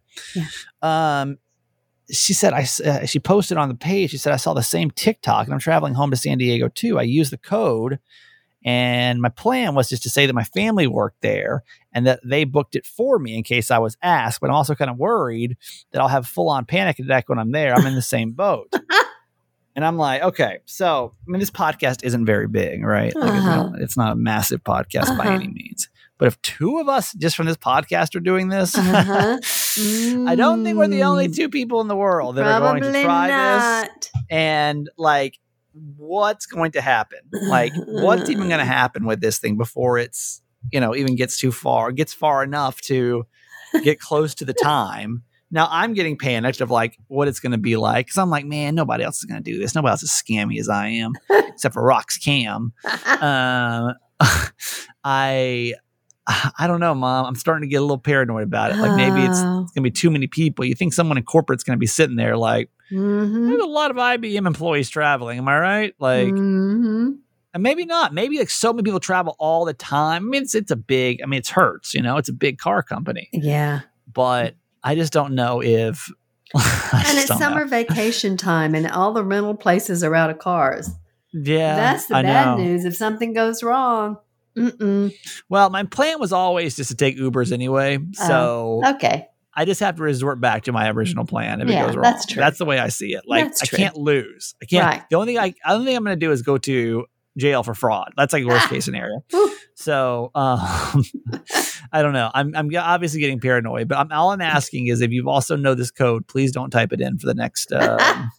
Um, 0.82 1.38
she 2.12 2.34
said 2.34 2.54
I, 2.54 2.66
uh, 2.86 3.06
she 3.06 3.20
posted 3.20 3.58
on 3.58 3.70
the 3.70 3.76
page. 3.76 4.10
She 4.12 4.18
said 4.18 4.34
I 4.34 4.38
saw 4.38 4.54
the 4.54 4.64
same 4.64 4.90
TikTok, 4.92 5.46
and 5.46 5.54
I'm 5.54 5.60
traveling 5.60 5.94
home 5.94 6.10
to 6.12 6.18
San 6.18 6.38
Diego 6.40 6.68
too. 6.68 6.98
I 6.98 7.04
used 7.04 7.32
the 7.32 7.38
code, 7.38 8.00
and 8.66 9.22
my 9.22 9.30
plan 9.30 9.76
was 9.76 9.90
just 9.90 10.04
to 10.04 10.10
say 10.10 10.26
that 10.26 10.34
my 10.34 10.44
family 10.44 10.88
worked 10.88 11.22
there 11.22 11.64
and 11.94 12.08
that 12.08 12.20
they 12.24 12.44
booked 12.46 12.76
it 12.76 12.86
for 12.86 13.20
me 13.20 13.36
in 13.36 13.44
case 13.44 13.70
I 13.72 13.78
was 13.78 13.96
asked. 14.02 14.42
But 14.42 14.50
I'm 14.50 14.56
also 14.56 14.74
kind 14.76 14.90
of 14.90 14.98
worried 14.98 15.56
that 15.92 16.02
I'll 16.02 16.08
have 16.08 16.26
full 16.28 16.50
on 16.50 16.66
panic 16.66 16.98
attack 17.00 17.30
when 17.30 17.38
I'm 17.40 17.52
there. 17.52 17.74
I'm 17.76 17.86
in 17.86 17.96
the 17.96 18.02
same 18.02 18.32
boat. 18.32 18.74
And 19.76 19.86
I'm 19.86 19.98
like, 19.98 20.22
okay, 20.24 20.58
so 20.66 21.14
I 21.26 21.32
mean, 21.32 21.40
this 21.40 21.52
podcast 21.52 22.04
isn't 22.04 22.26
very 22.26 22.48
big, 22.50 22.84
right? 22.84 23.16
Like, 23.16 23.30
it's, 23.30 23.38
Uh-huh. 23.46 23.56
not, 23.70 23.80
it's 23.82 23.96
not 23.98 24.12
a 24.12 24.16
massive 24.16 24.62
podcast 24.62 25.16
by 25.18 25.26
Uh-huh. 25.26 25.36
any 25.36 25.48
means. 25.48 25.88
But 26.20 26.28
if 26.28 26.40
two 26.44 26.78
of 26.80 26.88
us 26.88 27.14
just 27.14 27.36
from 27.36 27.48
this 27.48 27.58
podcast 27.58 28.14
are 28.16 28.20
doing 28.20 28.50
this, 28.50 28.76
Uh-huh. 28.78 29.40
I 30.30 30.36
don't 30.36 30.64
think 30.64 30.78
we're 30.78 30.88
the 30.88 31.04
only 31.04 31.28
Mm. 31.30 31.36
two 31.36 31.50
people 31.50 31.80
in 31.82 31.88
the 31.88 31.96
world 31.96 32.36
that 32.36 32.46
are 32.46 32.60
going 32.60 32.82
to 32.84 32.92
Probably 32.92 33.04
try 33.04 33.88
this. 33.88 34.12
And 34.30 34.90
like, 34.98 35.40
what's 35.74 36.46
going 36.46 36.72
to 36.74 36.82
happen? 36.82 37.20
Like, 37.32 37.72
what's 37.88 38.30
even 38.30 38.48
going 38.50 38.60
to 38.66 38.66
happen 38.66 39.06
with 39.06 39.22
this 39.22 39.40
thing 39.40 39.58
before 39.58 39.98
it's, 39.98 40.42
you 40.72 40.80
know, 40.82 40.94
even 40.96 41.16
gets 41.16 41.40
too 41.40 41.52
far, 41.54 41.92
gets 41.94 42.14
far 42.14 42.44
enough 42.44 42.82
to 42.82 43.26
get 43.84 44.00
close 44.00 44.36
to 44.36 44.46
the 44.46 44.54
time. 44.62 45.24
Now 45.52 45.68
I'm 45.72 45.94
getting 45.94 46.18
panicked 46.18 46.60
of 46.62 46.70
like 46.70 46.98
what 47.08 47.28
it's 47.28 47.40
going 47.40 47.54
to 47.54 47.58
be 47.58 47.76
like 47.78 48.08
because 48.08 48.18
I'm 48.20 48.30
like, 48.30 48.46
man, 48.46 48.76
nobody 48.76 49.04
else 49.04 49.18
is 49.20 49.24
going 49.26 49.42
to 49.44 49.52
do 49.52 49.58
this. 49.58 49.74
Nobody 49.74 49.92
else 49.92 50.04
is 50.04 50.12
scammy 50.12 50.60
as 50.60 50.68
I 50.70 50.88
am, 50.90 51.14
except 51.30 51.74
for 51.74 51.82
Rox 51.82 52.22
Cam. 52.24 52.74
Um, 53.22 53.94
I, 55.04 55.74
I 56.60 56.68
don't 56.68 56.80
know, 56.80 56.94
mom. 56.94 57.26
I'm 57.26 57.36
starting 57.36 57.68
to 57.68 57.72
get 57.72 57.78
a 57.78 57.82
little 57.82 57.98
paranoid 57.98 58.44
about 58.44 58.72
it. 58.72 58.78
Like 58.78 58.96
maybe 58.96 59.22
it's 59.26 59.40
Oh. 59.42 59.62
it's 59.64 59.72
gonna 59.74 59.84
be 59.84 59.92
too 59.92 60.12
many 60.12 60.28
people. 60.28 60.64
You 60.66 60.76
think 60.76 60.94
someone 60.94 61.18
in 61.18 61.24
corporate's 61.24 61.64
gonna 61.64 61.78
be 61.78 61.88
sitting 61.88 62.16
there 62.16 62.38
like, 62.38 62.70
Mhm. 62.92 63.50
there's 63.50 63.62
a 63.64 63.68
lot 63.68 63.92
of 63.92 63.98
IBM 63.98 64.46
employees 64.48 64.90
traveling. 64.90 65.40
Am 65.40 65.48
I 65.48 65.58
right? 65.60 65.94
Like, 66.00 66.28
Mhm. 66.34 67.18
and 67.54 67.64
maybe 67.64 67.86
not. 67.86 68.14
Maybe 68.14 68.38
like 68.38 68.50
so 68.50 68.72
many 68.74 68.84
people 68.84 69.00
travel 69.00 69.36
all 69.40 69.66
the 69.66 69.74
time. 69.74 70.26
I 70.26 70.30
mean, 70.30 70.42
it's 70.44 70.54
it's 70.56 70.72
a 70.72 70.76
big. 70.76 71.22
I 71.24 71.26
mean, 71.26 71.40
it's 71.40 71.50
Hertz. 71.50 71.94
You 71.94 72.02
know, 72.04 72.18
it's 72.18 72.30
a 72.30 72.34
big 72.34 72.58
car 72.60 72.84
company. 72.84 73.28
yeah. 73.34 73.82
But 74.12 74.56
I 74.84 74.96
just 74.96 75.12
don't 75.14 75.34
know 75.34 75.62
if. 75.62 76.10
And 76.56 77.18
it's 77.18 77.28
don't 77.28 77.40
know. 77.40 77.46
summer 77.48 77.66
vacation 77.80 78.36
time, 78.38 78.74
and 78.76 78.88
all 78.90 79.14
the 79.14 79.24
rental 79.24 79.54
places 79.56 80.04
are 80.04 80.16
out 80.16 80.30
of 80.32 80.40
cars. 80.40 80.90
Yeah, 81.32 81.76
That's 81.76 82.08
the 82.08 82.16
I 82.16 82.22
bad 82.24 82.58
know. 82.58 82.64
news. 82.64 82.86
If 82.86 82.96
something 82.96 83.34
goes 83.34 83.62
wrong, 83.62 84.18
Mm-mm. 84.58 85.14
Well, 85.50 85.70
my 85.70 85.84
plan 85.84 86.20
was 86.20 86.34
always 86.34 86.76
just 86.76 86.90
to 86.90 86.96
take 86.96 87.18
Ubers 87.18 87.52
anyway. 87.52 88.00
So 88.14 88.82
okay. 88.96 89.28
I 89.54 89.66
just 89.66 89.80
have 89.82 89.96
to 89.98 90.04
resort 90.04 90.40
back 90.40 90.64
to 90.64 90.72
my 90.72 90.90
original 90.90 91.26
plan 91.26 91.62
if 91.62 91.68
Yeah, 91.70 91.84
it 91.84 91.88
goes 91.88 91.96
wrong. 91.96 92.04
that's 92.04 92.26
true. 92.26 92.40
That's 92.42 92.58
the 92.58 92.66
way 92.66 92.80
I 92.80 92.90
see 92.90 93.14
it. 93.14 93.24
Like 93.28 93.46
That's 93.46 93.64
I 93.64 93.66
true. 93.66 93.78
can't 93.78 93.96
lose. 93.98 94.56
I 94.62 94.66
can't. 94.66 94.86
Right. 94.86 95.04
The 95.10 95.16
only 95.18 95.34
thing 95.34 95.40
I, 95.40 95.50
the 95.50 95.74
only 95.74 95.86
thing 95.86 95.98
I'm 95.98 96.04
going 96.04 96.20
to 96.20 96.26
do 96.26 96.32
is 96.32 96.42
go 96.42 96.58
to 96.60 97.06
jail 97.38 97.64
for 97.64 97.74
fraud. 97.74 98.12
That's 98.18 98.34
like 98.34 98.46
worst 98.46 98.66
Ah. 98.66 98.70
case 98.70 98.86
scenario. 98.86 99.24
Whew. 99.32 99.56
So 99.76 100.32
um, 100.36 100.60
I 101.92 102.02
don't 102.02 102.14
know. 102.14 102.30
I'm 102.34 102.56
I'm 102.56 102.70
obviously 102.78 103.20
getting 103.22 103.40
paranoid, 103.40 103.88
but 103.88 103.98
I'm, 103.98 104.12
all 104.12 104.32
I'm 104.32 104.42
asking 104.42 104.88
is 104.88 105.02
if 105.02 105.12
you 105.12 105.30
also 105.30 105.56
know 105.56 105.74
this 105.76 105.92
code, 105.92 106.28
please 106.28 106.52
don't 106.52 106.70
type 106.70 106.92
it 106.94 107.02
in 107.02 107.18
for 107.18 107.28
the 107.28 107.34
next 107.34 107.72
um, 107.74 108.32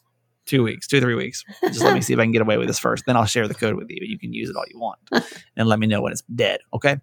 two 0.50 0.64
weeks, 0.64 0.86
two 0.88 1.00
three 1.00 1.14
weeks. 1.14 1.44
Just 1.62 1.80
let 1.80 1.94
me 1.94 2.00
see 2.00 2.12
if 2.12 2.18
I 2.18 2.24
can 2.24 2.32
get 2.32 2.42
away 2.42 2.58
with 2.58 2.66
this 2.66 2.78
first. 2.78 3.04
Then 3.06 3.16
I'll 3.16 3.24
share 3.24 3.46
the 3.46 3.54
code 3.54 3.76
with 3.76 3.88
you. 3.88 3.98
You 4.00 4.18
can 4.18 4.32
use 4.32 4.50
it 4.50 4.56
all 4.56 4.64
you 4.68 4.78
want, 4.78 4.98
and 5.56 5.68
let 5.68 5.78
me 5.78 5.86
know 5.86 6.02
when 6.02 6.12
it's 6.12 6.22
dead. 6.22 6.60
Okay. 6.74 6.98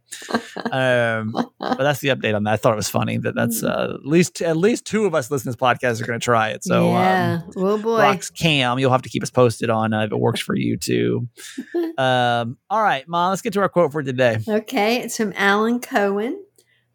Um, 0.72 1.32
but 1.32 1.78
that's 1.78 2.02
the 2.02 2.10
update 2.10 2.36
on 2.36 2.44
that. 2.44 2.54
I 2.54 2.58
thought 2.58 2.74
it 2.74 2.78
was 2.78 2.90
funny 2.90 3.18
that 3.18 3.36
that's 3.36 3.64
uh, 3.64 3.94
at 3.96 4.06
least 4.06 4.42
at 4.42 4.58
least 4.58 4.86
two 4.86 5.06
of 5.06 5.16
us 5.16 5.32
listening 5.32 5.54
to 5.54 5.58
this 5.58 5.68
podcast 5.68 6.02
are 6.02 6.06
going 6.06 6.20
to 6.20 6.24
try 6.24 6.50
it. 6.50 6.64
So 6.64 6.92
yeah. 6.92 7.42
um, 7.46 7.52
oh 7.56 7.78
boy. 7.78 8.00
Rocks 8.00 8.30
Cam, 8.30 8.80
you'll 8.80 8.92
have 8.92 9.04
to 9.04 9.10
keep 9.10 9.24
us 9.24 9.32
posted 9.32 9.70
on 9.70 9.94
uh, 9.94 10.04
if 10.04 10.12
it 10.12 10.20
works 10.20 10.42
for 10.42 10.56
you 10.56 10.78
too. 10.78 11.28
um, 11.98 12.58
all 12.70 12.84
right, 12.84 13.08
mom, 13.08 13.30
let's 13.30 13.42
get 13.42 13.54
to 13.54 13.62
our 13.62 13.70
quote 13.70 13.94
for 13.94 14.04
today. 14.04 14.40
Okay, 14.48 15.02
it's 15.02 15.16
from 15.18 15.34
Alan 15.36 15.80
Cohen. 15.80 16.44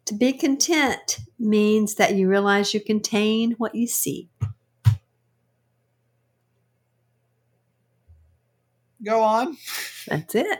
To 0.07 0.13
be 0.13 0.33
content 0.33 1.19
means 1.39 1.95
that 1.95 2.15
you 2.15 2.29
realize 2.29 2.73
you 2.73 2.81
contain 2.81 3.53
what 3.53 3.73
you 3.73 3.87
seek. 3.87 4.29
Go 9.03 9.21
on. 9.21 9.57
That's 10.07 10.35
it. 10.35 10.59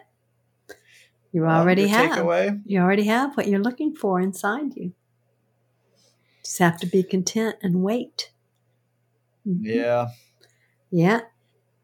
You 1.32 1.46
already 1.46 1.88
have. 1.88 2.12
Takeaway. 2.18 2.62
You 2.66 2.80
already 2.82 3.06
have 3.06 3.36
what 3.38 3.48
you're 3.48 3.62
looking 3.62 3.96
for 3.96 4.20
inside 4.20 4.76
you. 4.76 4.94
Just 6.44 6.60
have 6.60 6.78
to 6.80 6.86
be 6.88 7.04
content 7.04 7.56
and 7.62 7.82
wait. 7.84 8.32
Mhm. 9.48 9.62
Yeah. 9.64 10.08
Yeah. 10.92 11.22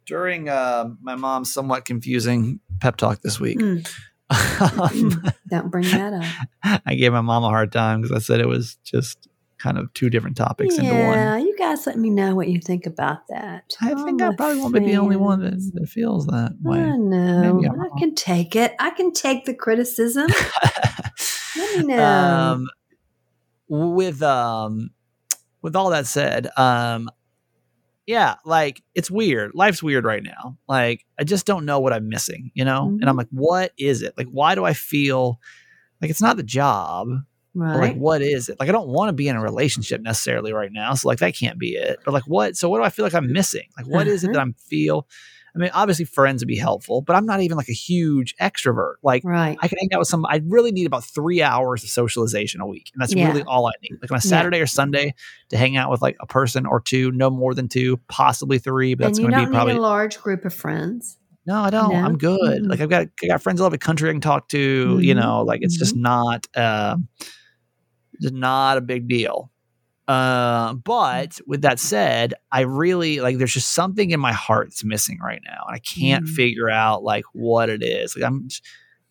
During 0.06 0.50
uh, 0.50 0.90
my 1.02 1.16
mom's 1.16 1.54
somewhat 1.54 1.86
confusing 1.86 2.60
pep 2.80 2.98
talk 2.98 3.22
this 3.22 3.40
week, 3.40 3.60
Mm. 3.60 3.88
um, 4.80 5.24
Don't 5.48 5.70
bring 5.72 5.90
that 5.90 6.14
up. 6.14 6.82
I 6.86 6.96
gave 6.96 7.12
my 7.14 7.22
mom 7.22 7.44
a 7.44 7.48
hard 7.50 7.72
time 7.72 8.02
because 8.02 8.16
I 8.16 8.20
said 8.20 8.42
it 8.42 8.48
was 8.48 8.78
just 8.84 9.29
kind 9.60 9.78
of 9.78 9.94
two 9.94 10.10
different 10.10 10.36
topics 10.38 10.78
into 10.78 10.96
one. 10.96 11.20
yeah, 11.20 11.38
you 11.38 11.56
guys 11.58 11.86
let 11.86 11.98
me 11.98 12.10
know 12.10 12.34
what 12.36 12.48
you 12.48 12.60
think 12.60 12.86
about 12.86 13.28
that. 13.28 13.72
I 13.82 13.94
think 13.94 14.22
I'm 14.22 14.32
I 14.32 14.36
probably 14.36 14.58
won't 14.62 14.74
be 14.74 14.80
the 14.80 14.98
only 14.98 15.18
one 15.18 15.42
that, 15.42 15.72
that 15.74 15.88
feels 15.88 16.26
that 16.28 16.54
way. 16.62 16.80
I 16.80 16.98
know. 16.98 17.62
I 17.94 18.00
can 18.00 18.16
take 18.16 18.56
it. 18.56 18.74
I 18.80 18.90
can 18.92 19.12
take 19.14 19.46
the 19.46 19.54
criticism. 19.54 20.32
Let 21.56 21.72
me 21.78 21.84
know. 21.86 22.04
um, 22.04 22.68
with 23.68 24.22
um, 24.24 24.90
with 25.62 25.76
all 25.76 25.90
that 25.92 26.08
said, 26.08 26.50
um, 26.58 27.10
yeah, 28.06 28.36
like 28.46 28.82
it's 28.96 29.12
weird. 29.12 29.52
Life's 29.54 29.84
weird 29.84 30.06
right 30.06 30.24
now. 30.24 30.58
Like 30.68 31.06
I 31.20 31.24
just 31.24 31.46
don't 31.46 31.66
know 31.66 31.80
what 31.80 31.94
I'm 31.94 32.10
missing, 32.10 32.52
you 32.54 32.66
know. 32.66 32.86
And 33.00 33.08
I'm 33.10 33.16
Mhm. 33.16 33.20
like, 33.20 33.28
what 33.32 33.72
is 33.78 34.02
it? 34.02 34.14
Like, 34.18 34.28
why 34.32 34.56
do 34.56 34.64
I 34.66 34.74
feel 34.74 35.40
like 36.02 36.10
it's 36.10 36.22
not 36.22 36.38
the 36.38 36.44
job? 36.44 37.08
Right. 37.62 37.74
But 37.74 37.80
like, 37.82 37.96
what 37.98 38.22
is 38.22 38.50
it? 38.50 38.60
Like, 38.60 38.70
I 38.70 38.72
don't 38.72 38.90
want 38.90 39.10
to 39.10 39.14
be 39.14 39.28
in 39.28 39.36
a 39.36 39.42
relationship 39.42 40.02
necessarily 40.02 40.54
right 40.54 40.72
now. 40.72 40.94
So 40.94 41.08
like, 41.08 41.20
that 41.20 41.36
can't 41.36 41.60
be 41.60 41.70
it. 41.76 42.00
But 42.06 42.14
like, 42.14 42.24
what? 42.28 42.56
So 42.58 42.70
what 42.70 42.80
do 42.80 42.84
I 42.84 42.90
feel 42.90 43.06
like 43.06 43.14
I'm 43.14 43.32
missing? 43.32 43.68
Like, 43.78 43.88
what 43.88 44.08
is 44.08 44.24
it 44.24 44.28
Uh-huh. 44.28 44.34
that 44.34 44.40
I'm 44.42 44.54
feel? 44.54 45.08
I 45.56 45.58
mean, 45.58 45.72
obviously, 45.74 46.06
friends 46.06 46.42
would 46.44 46.48
be 46.48 46.58
helpful, 46.58 47.02
but 47.02 47.16
I'm 47.16 47.26
not 47.26 47.42
even 47.42 47.58
like 47.58 47.70
a 47.70 47.74
huge 47.74 48.36
extrovert. 48.40 48.94
Like, 49.02 49.24
right. 49.26 49.58
I 49.60 49.68
can 49.68 49.80
hang 49.80 49.90
out 49.94 50.00
with 50.00 50.08
some. 50.08 50.24
I 50.28 50.42
really 50.46 50.72
need 50.72 50.86
about 50.86 51.04
three 51.04 51.42
hours 51.42 51.84
of 51.84 51.90
socialization 51.90 52.62
a 52.62 52.68
week, 52.68 52.92
and 52.94 53.02
that's 53.02 53.16
Yeah. 53.16 53.28
really 53.30 53.42
all 53.44 53.66
I 53.66 53.72
need. 53.82 53.98
Like 54.00 54.12
on 54.12 54.18
a 54.18 54.22
Yeah. 54.24 54.30
Saturday 54.30 54.62
or 54.62 54.68
Sunday 54.68 55.16
to 55.50 55.58
hang 55.58 55.76
out 55.76 55.90
with 55.90 56.04
like 56.04 56.18
a 56.22 56.28
person 56.28 56.68
or 56.68 56.80
two, 56.80 57.12
no 57.12 57.32
more 57.32 57.56
than 57.56 57.68
two, 57.68 57.98
possibly 58.08 58.60
three. 58.60 58.94
But 58.94 59.06
and 59.06 59.10
that's 59.14 59.20
you 59.20 59.24
going 59.24 59.34
to 59.34 59.40
don't 59.40 59.50
be 59.50 59.56
probably 59.56 59.74
need 59.74 59.80
a 59.80 59.82
large 59.82 60.20
group 60.22 60.46
of 60.46 60.54
friends. 60.54 61.18
no. 61.48 61.62
I 61.62 61.72
don't. 61.72 61.94
No? 61.94 61.96
I'm 62.00 62.18
good. 62.20 62.62
Mhm. 62.64 62.70
Like 62.70 62.80
I've 62.80 62.90
got 62.90 63.08
I 63.24 63.28
got 63.28 63.42
friends 63.42 63.60
all 63.60 63.66
over 63.66 63.74
the 63.74 63.80
country 63.80 64.08
I 64.10 64.12
can 64.14 64.22
talk 64.22 64.50
to. 64.50 65.00
You 65.02 65.16
Mhm. 65.16 65.20
know, 65.20 65.42
like 65.42 65.62
it's 65.64 65.78
just 65.80 65.96
not 65.96 66.46
uh, 66.56 66.96
just 68.22 68.34
not 68.34 68.78
a 68.78 68.82
big 68.82 69.08
deal. 69.08 69.52
Uh, 70.08 70.74
but 70.74 71.40
with 71.46 71.62
that 71.62 71.80
said, 71.80 72.34
I 72.52 72.62
really 72.62 73.20
like 73.20 73.38
there's 73.38 73.54
just 73.54 73.74
something 73.76 74.10
in 74.10 74.20
my 74.20 74.34
heart 74.34 74.68
that's 74.70 74.84
missing 74.84 75.20
right 75.20 75.42
now. 75.46 75.66
And 75.68 75.76
I 75.76 75.80
can't 75.80 76.26
Mhm. 76.26 76.30
figure 76.30 76.70
out 76.70 77.04
like 77.04 77.26
what 77.34 77.70
it 77.70 77.84
is. 77.84 78.16
Like 78.16 78.26
I'm 78.26 78.48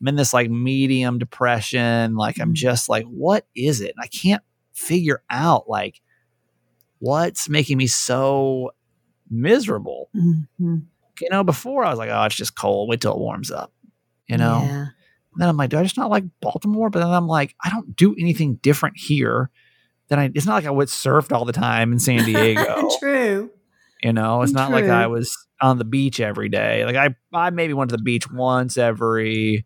I'm 0.00 0.08
in 0.08 0.16
this 0.16 0.34
like 0.34 0.50
medium 0.50 1.18
depression. 1.18 2.16
Like 2.16 2.40
I'm 2.40 2.50
Mhm. 2.50 2.54
just 2.56 2.88
like, 2.88 3.04
what 3.06 3.46
is 3.54 3.80
it? 3.80 3.92
And 3.96 4.02
I 4.02 4.08
can't 4.08 4.42
figure 4.72 5.22
out 5.30 5.68
like 5.68 6.00
what's 6.98 7.48
making 7.48 7.78
me 7.78 7.86
so 7.86 8.72
miserable. 9.30 10.10
Mhm. 10.16 10.48
You 11.20 11.28
know, 11.30 11.44
before 11.44 11.84
I 11.84 11.90
was 11.90 11.98
like, 11.98 12.10
oh, 12.10 12.24
it's 12.24 12.34
just 12.36 12.56
cold. 12.56 12.88
Wait 12.88 13.00
till 13.00 13.12
it 13.12 13.18
warms 13.18 13.50
up. 13.50 13.72
You 14.28 14.36
know? 14.36 14.62
Yeah. 14.62 14.86
And 15.38 15.42
then 15.44 15.48
I'm 15.50 15.56
like, 15.56 15.70
do 15.70 15.78
I 15.78 15.84
just 15.84 15.96
not 15.96 16.10
like 16.10 16.24
Baltimore? 16.40 16.90
But 16.90 16.98
then 16.98 17.10
I'm 17.10 17.28
like, 17.28 17.54
I 17.64 17.70
don't 17.70 17.94
do 17.94 18.12
anything 18.18 18.56
different 18.56 18.96
here 18.98 19.50
Then 20.08 20.18
I. 20.18 20.30
It's 20.34 20.46
not 20.46 20.54
like 20.54 20.66
I 20.66 20.70
would 20.70 20.88
surfed 20.88 21.30
all 21.30 21.44
the 21.44 21.52
time 21.52 21.92
in 21.92 22.00
San 22.00 22.24
Diego. 22.24 22.88
True. 22.98 23.50
you 24.02 24.12
know, 24.12 24.42
it's 24.42 24.52
not 24.52 24.72
like 24.72 24.86
I 24.86 25.06
was 25.06 25.36
on 25.60 25.78
the 25.78 25.84
beach 25.84 26.18
every 26.18 26.48
day. 26.48 26.84
Like 26.84 26.96
I, 26.96 27.14
I 27.32 27.50
maybe 27.50 27.72
went 27.72 27.90
to 27.90 27.96
the 27.96 28.02
beach 28.02 28.28
once 28.32 28.76
every 28.76 29.64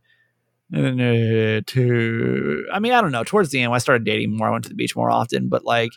uh, 0.75 1.61
two. 1.67 2.67
I 2.73 2.79
mean, 2.79 2.93
I 2.93 3.01
don't 3.01 3.13
know. 3.13 3.25
Towards 3.25 3.51
the 3.51 3.61
end, 3.63 3.71
when 3.71 3.77
I 3.77 3.79
started 3.79 4.05
dating 4.05 4.37
more, 4.37 4.49
I 4.49 4.51
went 4.51 4.65
to 4.65 4.69
the 4.71 4.75
beach 4.75 4.95
more 4.97 5.11
often. 5.11 5.49
But 5.49 5.65
like, 5.65 5.91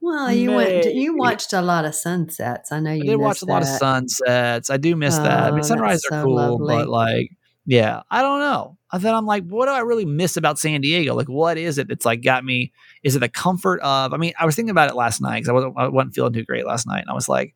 Well, 0.00 0.32
you 0.32 0.52
went. 0.52 0.84
To, 0.84 0.94
you 0.94 1.16
watched 1.16 1.52
a 1.52 1.60
lot 1.62 1.84
of 1.84 1.94
sunsets. 1.94 2.72
I 2.72 2.80
know 2.80 2.92
you 2.92 3.02
I 3.02 3.06
did 3.06 3.16
watch 3.16 3.42
a 3.42 3.46
lot 3.46 3.62
of 3.62 3.68
sunsets. 3.68 4.70
I 4.70 4.76
do 4.78 4.96
miss 4.96 5.16
that. 5.16 5.44
I 5.44 5.48
Oh, 5.48 5.50
mean, 5.50 5.56
that's 5.56 5.68
sunrises 5.68 6.06
are 6.10 6.22
cool, 6.24 6.34
lovely. 6.36 6.76
but 6.76 6.88
like, 6.88 7.30
yeah, 7.66 8.02
I 8.10 8.22
don't 8.22 8.40
know. 8.40 8.75
I 8.92 8.98
thought 8.98 9.14
I'm 9.14 9.26
like, 9.26 9.44
what 9.44 9.66
do 9.66 9.72
I 9.72 9.80
really 9.80 10.04
miss 10.04 10.36
about 10.36 10.58
San 10.58 10.80
Diego? 10.80 11.14
Like, 11.14 11.28
what 11.28 11.58
is 11.58 11.76
it 11.78 11.88
that's 11.88 12.04
like 12.06 12.22
got 12.22 12.44
me? 12.44 12.72
Is 13.02 13.16
it 13.16 13.18
the 13.20 13.28
comfort 13.28 13.80
of? 13.80 14.12
I 14.12 14.16
mean, 14.16 14.32
I 14.38 14.46
was 14.46 14.54
thinking 14.54 14.70
about 14.70 14.90
it 14.90 14.94
last 14.96 15.20
night 15.20 15.36
because 15.40 15.48
I 15.48 15.52
wasn't, 15.52 15.74
I 15.76 15.88
wasn't 15.88 16.14
feeling 16.14 16.32
too 16.32 16.44
great 16.44 16.66
last 16.66 16.86
night, 16.86 17.00
and 17.00 17.10
I 17.10 17.14
was 17.14 17.28
like, 17.28 17.54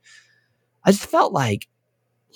I 0.85 0.91
just 0.93 1.07
felt 1.07 1.33
like 1.33 1.69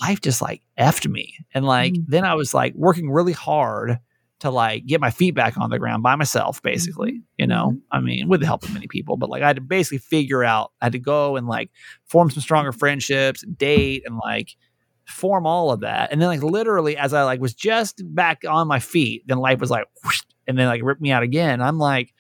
life 0.01 0.21
just 0.21 0.43
like 0.43 0.63
effed 0.79 1.11
me, 1.11 1.35
and 1.55 1.65
like 1.65 1.95
Mm. 1.95 2.05
then 2.09 2.25
I 2.25 2.35
was 2.35 2.55
like 2.55 2.75
working 2.75 3.11
really 3.11 3.33
hard 3.33 3.99
to 4.41 4.51
like 4.51 4.85
get 4.87 5.01
my 5.01 5.11
feet 5.11 5.35
back 5.35 5.57
on 5.57 5.71
the 5.71 5.79
ground 5.79 6.03
by 6.03 6.17
myself, 6.17 6.61
basically. 6.63 7.23
You 7.39 7.47
know, 7.47 7.71
Mhm. 7.73 7.81
I 7.93 8.01
mean, 8.01 8.29
with 8.29 8.41
the 8.41 8.47
help 8.47 8.65
of 8.65 8.73
many 8.75 8.87
people, 8.89 9.17
but 9.17 9.31
like 9.31 9.43
I 9.43 9.47
had 9.49 9.57
to 9.57 9.63
basically 9.63 9.99
figure 9.99 10.45
out, 10.45 10.73
I 10.81 10.87
had 10.87 10.93
to 10.93 10.99
go 10.99 11.37
and 11.37 11.47
like 11.47 11.71
form 12.07 12.31
some 12.31 12.43
stronger 12.43 12.73
friendships, 12.73 13.43
and 13.43 13.57
date, 13.57 14.03
and 14.07 14.17
like 14.19 14.57
form 15.07 15.47
all 15.47 15.71
of 15.71 15.81
that. 15.81 16.11
And 16.13 16.21
then 16.21 16.29
like 16.29 16.43
literally 16.43 16.97
as 16.97 17.13
I 17.13 17.25
like 17.25 17.41
was 17.41 17.55
just 17.55 18.03
back 18.15 18.43
on 18.49 18.67
my 18.69 18.79
feet, 18.79 19.23
then 19.27 19.39
life 19.39 19.61
was 19.61 19.71
like 19.71 19.87
whoosh, 20.05 20.21
and 20.47 20.59
then 20.59 20.67
like 20.67 20.83
ripped 20.83 21.01
me 21.01 21.11
out 21.13 21.23
again. 21.23 21.61
I'm 21.61 21.79
like, 21.79 22.13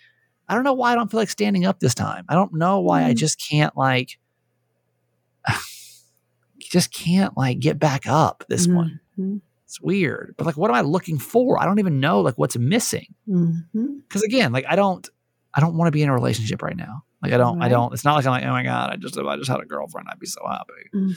I 0.48 0.54
don't 0.54 0.64
know 0.64 0.74
why 0.74 0.92
I 0.92 0.94
don't 0.94 1.10
feel 1.10 1.20
like 1.20 1.30
standing 1.30 1.64
up 1.64 1.80
this 1.80 1.94
time. 1.94 2.24
I 2.28 2.34
don't 2.34 2.52
know 2.54 2.80
why 2.80 3.04
I 3.04 3.12
Mm. 3.12 3.16
just 3.16 3.40
can't 3.40 3.76
like 3.76 4.18
just 6.58 6.92
can't 6.92 7.36
like 7.36 7.58
get 7.60 7.78
back 7.78 8.06
up 8.06 8.44
this 8.48 8.66
one. 8.66 9.00
Mhm. 9.18 9.40
It's 9.64 9.80
weird. 9.80 10.34
But 10.36 10.46
like 10.46 10.56
what 10.56 10.70
am 10.70 10.76
I 10.76 10.80
looking 10.82 11.18
for? 11.18 11.60
I 11.60 11.64
don't 11.64 11.78
even 11.78 12.00
know 12.00 12.20
like 12.20 12.36
what's 12.36 12.56
missing. 12.56 13.14
Mhm. 13.28 14.00
Cause 14.08 14.22
again, 14.22 14.52
like 14.52 14.64
I 14.68 14.76
don't 14.76 15.08
I 15.54 15.60
don't 15.60 15.76
want 15.76 15.86
to 15.88 15.92
be 15.92 16.02
in 16.02 16.08
a 16.08 16.14
relationship 16.14 16.62
right 16.62 16.76
now. 16.76 17.03
Like 17.24 17.32
I 17.32 17.36
don't 17.38 17.62
I 17.62 17.68
don't 17.68 17.92
it's 17.92 18.04
not 18.04 18.14
like 18.16 18.24
I'm 18.26 18.32
like, 18.32 18.44
oh 18.44 18.50
my 18.50 18.62
God, 18.62 18.90
I 18.90 18.96
just 18.96 19.16
if 19.16 19.26
I 19.26 19.36
just 19.36 19.50
had 19.50 19.60
a 19.60 19.64
girlfriend, 19.66 20.08
I'd 20.10 20.18
be 20.20 20.26
so 20.26 20.40
happy. 20.48 20.90
Mhm. 20.94 21.14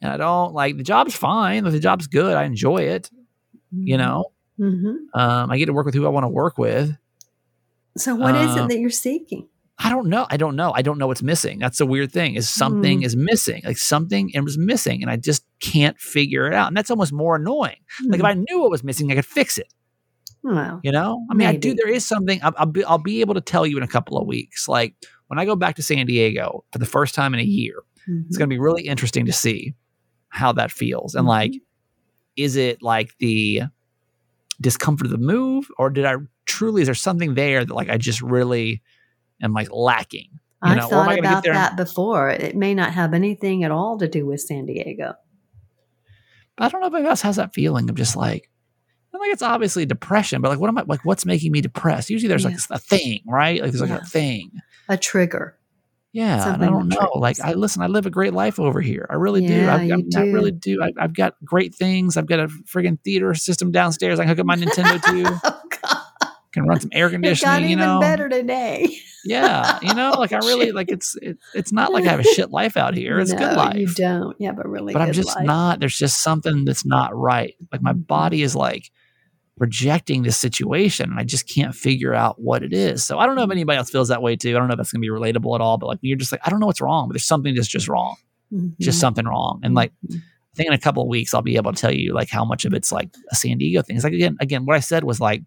And 0.00 0.12
I 0.12 0.16
don't 0.16 0.54
like 0.54 0.76
the 0.76 0.82
job's 0.82 1.14
fine. 1.14 1.64
Like, 1.64 1.72
the 1.72 1.80
job's 1.80 2.06
good. 2.06 2.34
I 2.36 2.44
enjoy 2.44 2.78
it. 2.78 3.10
You 3.72 3.98
know, 3.98 4.32
Mhm. 4.58 4.94
um, 5.14 5.50
I 5.50 5.58
get 5.58 5.66
to 5.66 5.72
work 5.72 5.86
with 5.86 5.94
who 5.94 6.06
I 6.06 6.08
want 6.08 6.24
to 6.24 6.28
work 6.28 6.58
with. 6.58 6.96
So, 7.96 8.14
what 8.14 8.34
is 8.36 8.50
Um, 8.56 8.58
it 8.64 8.68
that 8.68 8.78
you're 8.80 8.90
seeking? 8.90 9.48
I 9.82 9.88
don't 9.90 10.08
know. 10.08 10.26
I 10.28 10.36
don't 10.36 10.56
know. 10.56 10.72
I 10.74 10.82
don't 10.82 10.98
know 10.98 11.06
what's 11.06 11.22
missing. 11.22 11.58
That's 11.58 11.78
the 11.78 11.86
weird 11.86 12.12
thing 12.12 12.34
is 12.34 12.48
something 12.48 13.00
Mm. 13.00 13.04
is 13.04 13.16
missing. 13.16 13.62
Like 13.64 13.78
something 13.78 14.30
was 14.44 14.58
missing, 14.58 15.02
and 15.02 15.10
I 15.10 15.16
just 15.16 15.44
can't 15.60 15.98
figure 15.98 16.46
it 16.46 16.52
out. 16.54 16.68
And 16.68 16.76
that's 16.76 16.90
almost 16.90 17.12
more 17.12 17.36
annoying. 17.36 17.78
Like 18.06 18.20
if 18.20 18.26
I 18.26 18.34
knew 18.34 18.60
what 18.60 18.70
was 18.70 18.84
missing, 18.84 19.10
I 19.10 19.14
could 19.14 19.24
fix 19.26 19.56
it. 19.58 19.72
well, 20.42 20.80
You 20.82 20.92
know, 20.92 21.24
I 21.30 21.34
mean, 21.34 21.48
I 21.48 21.56
do. 21.56 21.74
There 21.74 21.88
is 21.88 22.06
something. 22.06 22.40
I'll, 22.42 22.52
I'll 22.58 22.66
be. 22.66 22.84
I'll 22.84 22.98
be 22.98 23.20
able 23.22 23.34
to 23.34 23.40
tell 23.40 23.66
you 23.66 23.76
in 23.76 23.82
a 23.82 23.88
couple 23.88 24.18
of 24.18 24.26
weeks. 24.26 24.68
Like 24.68 24.94
when 25.30 25.38
I 25.38 25.44
go 25.44 25.54
back 25.54 25.76
to 25.76 25.82
San 25.82 26.06
Diego 26.06 26.64
for 26.72 26.78
the 26.80 26.86
first 26.86 27.14
time 27.14 27.34
in 27.34 27.40
a 27.40 27.44
year, 27.44 27.84
it's 28.08 28.36
going 28.36 28.50
to 28.50 28.54
mm-hmm. 28.54 28.58
be 28.58 28.58
really 28.58 28.82
interesting 28.82 29.26
to 29.26 29.32
see 29.32 29.74
how 30.28 30.52
that 30.52 30.70
feels 30.70 31.14
and 31.14 31.26
like 31.26 31.50
mm-hmm. 31.50 31.58
is 32.36 32.56
it 32.56 32.82
like 32.82 33.16
the 33.18 33.62
discomfort 34.60 35.06
of 35.06 35.10
the 35.10 35.18
move 35.18 35.68
or 35.76 35.90
did 35.90 36.04
i 36.04 36.14
truly 36.46 36.82
is 36.82 36.86
there 36.86 36.94
something 36.94 37.34
there 37.34 37.64
that 37.64 37.74
like 37.74 37.90
i 37.90 37.98
just 37.98 38.22
really 38.22 38.80
am 39.42 39.52
like 39.52 39.68
lacking 39.72 40.28
you 40.64 40.74
know, 40.74 40.88
thought 40.88 41.08
I 41.08 41.16
gonna 41.16 41.28
about 41.28 41.42
there 41.42 41.54
and- 41.54 41.62
that 41.62 41.76
before. 41.78 42.28
It 42.28 42.54
may 42.54 42.74
not 42.74 42.92
have 42.92 43.14
anything 43.14 43.64
at 43.64 43.70
all 43.70 43.96
to 43.96 44.06
do 44.06 44.26
with 44.26 44.42
San 44.42 44.66
Diego. 44.66 45.14
but 46.54 46.64
i 46.64 46.68
don't 46.68 46.82
know 46.82 46.86
if 46.86 46.92
anybody 46.92 47.08
else 47.08 47.22
has 47.22 47.36
that 47.36 47.54
feeling 47.54 47.88
of 47.88 47.96
just 47.96 48.14
like 48.14 48.50
I 49.12 49.18
think 49.18 49.32
it's 49.32 49.42
obviously 49.42 49.84
depression, 49.84 50.40
but 50.40 50.50
like, 50.50 50.60
what 50.60 50.68
am 50.68 50.78
I 50.78 50.84
like? 50.86 51.04
What's 51.04 51.26
making 51.26 51.50
me 51.50 51.60
depressed? 51.60 52.10
Usually, 52.10 52.28
there's 52.28 52.44
like 52.44 52.56
a 52.70 52.78
thing, 52.78 53.22
right? 53.26 53.60
Like, 53.60 53.72
there's 53.72 53.80
like 53.80 53.90
Yeah. 53.90 53.98
a 53.98 54.04
thing. 54.04 54.52
A 54.90 54.96
trigger. 54.98 55.56
Yeah, 56.12 56.56
I 56.60 56.66
don't 56.66 56.88
know. 56.88 57.12
Like. 57.14 57.38
I 57.38 57.52
listen. 57.52 57.82
I 57.82 57.86
live 57.86 58.04
a 58.04 58.10
great 58.10 58.34
life 58.34 58.58
over 58.58 58.80
here. 58.80 59.06
I 59.08 59.14
really 59.14 59.46
do. 59.46 59.68
I, 59.68 59.76
I, 59.76 59.82
you 59.84 60.08
I 60.16 60.22
really 60.22 60.50
do. 60.50 60.76
do. 60.78 60.82
I, 60.82 60.90
I've 61.04 61.14
got 61.14 61.34
great 61.44 61.72
things. 61.74 62.16
I've 62.16 62.26
got 62.26 62.40
a 62.40 62.48
friggin' 62.48 62.98
theater 63.04 63.32
system 63.34 63.70
downstairs. 63.70 64.18
I 64.18 64.24
can 64.24 64.30
hook 64.30 64.40
up 64.40 64.46
my 64.46 64.56
Nintendo 64.56 65.00
to. 65.00 65.40
Oh 65.44 65.62
God, 65.82 66.32
Can 66.52 66.64
run 66.66 66.80
some 66.80 66.90
air 66.92 67.08
conditioning. 67.10 67.62
You 67.62 67.68
even 67.68 67.78
know. 67.86 68.00
better 68.00 68.28
today. 68.28 68.88
Yeah, 69.22 69.78
you 69.82 69.92
know. 69.94 70.12
Like 70.12 70.32
I 70.32 70.38
really 70.38 70.72
like. 70.72 70.90
It's 70.90 71.14
it, 71.20 71.36
it's 71.54 71.72
not 71.72 71.92
like 71.92 72.04
I 72.06 72.10
have 72.10 72.20
a 72.20 72.24
shit 72.24 72.50
life 72.50 72.78
out 72.78 72.94
here. 72.94 73.20
It's 73.20 73.30
a 73.30 73.36
good 73.36 73.54
life. 73.54 73.76
You 73.76 73.86
don't. 73.86 74.34
Yeah, 74.40 74.52
but 74.52 74.66
really. 74.66 74.94
but 74.94 75.02
I'm 75.02 75.12
just 75.12 75.36
life. 75.36 75.44
not. 75.44 75.78
There's 75.78 75.96
just 75.98 76.22
something 76.22 76.64
that's 76.64 76.86
not 76.86 77.14
right. 77.14 77.54
Like 77.70 77.82
my 77.82 77.92
Mhm. 77.92 78.06
body 78.06 78.40
is 78.42 78.56
like 78.56 78.90
rejecting 79.60 80.22
this 80.22 80.36
situation, 80.38 81.10
and 81.10 81.20
I 81.20 81.24
just 81.24 81.46
can't 81.48 81.74
figure 81.74 82.12
out 82.14 82.40
what 82.40 82.64
it 82.64 82.72
is. 82.72 83.04
So 83.04 83.18
I 83.18 83.26
don't 83.26 83.36
know 83.36 83.44
if 83.44 83.50
anybody 83.52 83.76
else 83.78 83.90
feels 83.90 84.08
that 84.08 84.22
way 84.22 84.34
too. 84.34 84.50
I 84.50 84.58
don't 84.58 84.66
know 84.66 84.72
if 84.72 84.78
that's 84.78 84.90
gonna 84.90 85.00
be 85.02 85.08
relatable 85.10 85.54
at 85.54 85.60
all. 85.60 85.78
But 85.78 85.86
like 85.86 85.98
you're 86.02 86.16
just 86.16 86.32
like 86.32 86.40
I 86.44 86.50
don't 86.50 86.58
know 86.58 86.66
what's 86.66 86.80
wrong, 86.80 87.06
but 87.08 87.12
there's 87.14 87.24
something 87.24 87.54
that's 87.54 87.68
just 87.68 87.86
wrong, 87.86 88.16
just 88.80 88.98
Mhm. 88.98 89.00
something 89.00 89.24
wrong. 89.26 89.60
And 89.62 89.74
like 89.74 89.92
Mhm. 90.08 90.16
I 90.16 90.56
think 90.56 90.66
in 90.68 90.72
a 90.72 90.78
couple 90.78 91.02
of 91.04 91.08
weeks 91.08 91.32
I'll 91.34 91.42
be 91.42 91.56
able 91.56 91.72
to 91.72 91.80
tell 91.80 91.94
you 91.94 92.12
like 92.12 92.28
how 92.30 92.44
much 92.44 92.64
of 92.64 92.74
it's 92.74 92.90
like 92.90 93.14
a 93.30 93.36
San 93.36 93.58
Diego 93.58 93.82
thing. 93.82 93.94
It's 93.96 94.04
like 94.04 94.14
again, 94.14 94.36
again, 94.40 94.66
what 94.66 94.74
I 94.76 94.80
said 94.80 95.04
was 95.04 95.20
like 95.20 95.42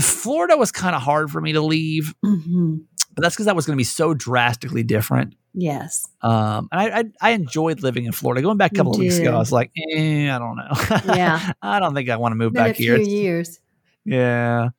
Florida 0.00 0.56
was 0.56 0.72
kind 0.72 0.96
of 0.96 1.02
hard 1.02 1.30
for 1.30 1.40
me 1.40 1.52
to 1.52 1.60
leave, 1.60 2.14
Mhm. 2.24 2.80
but 3.14 3.22
that's 3.22 3.36
because 3.36 3.46
that 3.46 3.54
was 3.54 3.64
going 3.66 3.76
to 3.76 3.80
be 3.80 3.84
so 3.84 4.12
drastically 4.12 4.82
different. 4.82 5.34
Yes. 5.54 6.08
Um, 6.20 6.68
and 6.72 6.80
I, 6.80 6.98
I 7.00 7.04
I 7.20 7.30
enjoyed 7.30 7.82
living 7.82 8.04
in 8.06 8.12
Florida. 8.12 8.42
Going 8.42 8.56
back 8.56 8.72
a 8.72 8.74
couple 8.74 8.92
of 8.92 8.98
weeks 8.98 9.18
ago. 9.18 9.34
I 9.34 9.38
was 9.38 9.52
like, 9.52 9.70
eh, 9.94 10.28
I 10.34 10.38
don't 10.38 10.56
know. 10.56 11.14
Yeah. 11.14 11.52
I 11.62 11.78
don't 11.78 11.94
think 11.94 12.08
I 12.10 12.16
want 12.16 12.32
to 12.32 12.36
move 12.36 12.52
Been 12.52 12.62
a 12.62 12.66
back 12.70 12.76
here. 12.76 12.96
few 12.96 13.06
years. 13.06 13.60
Yeah. 14.04 14.70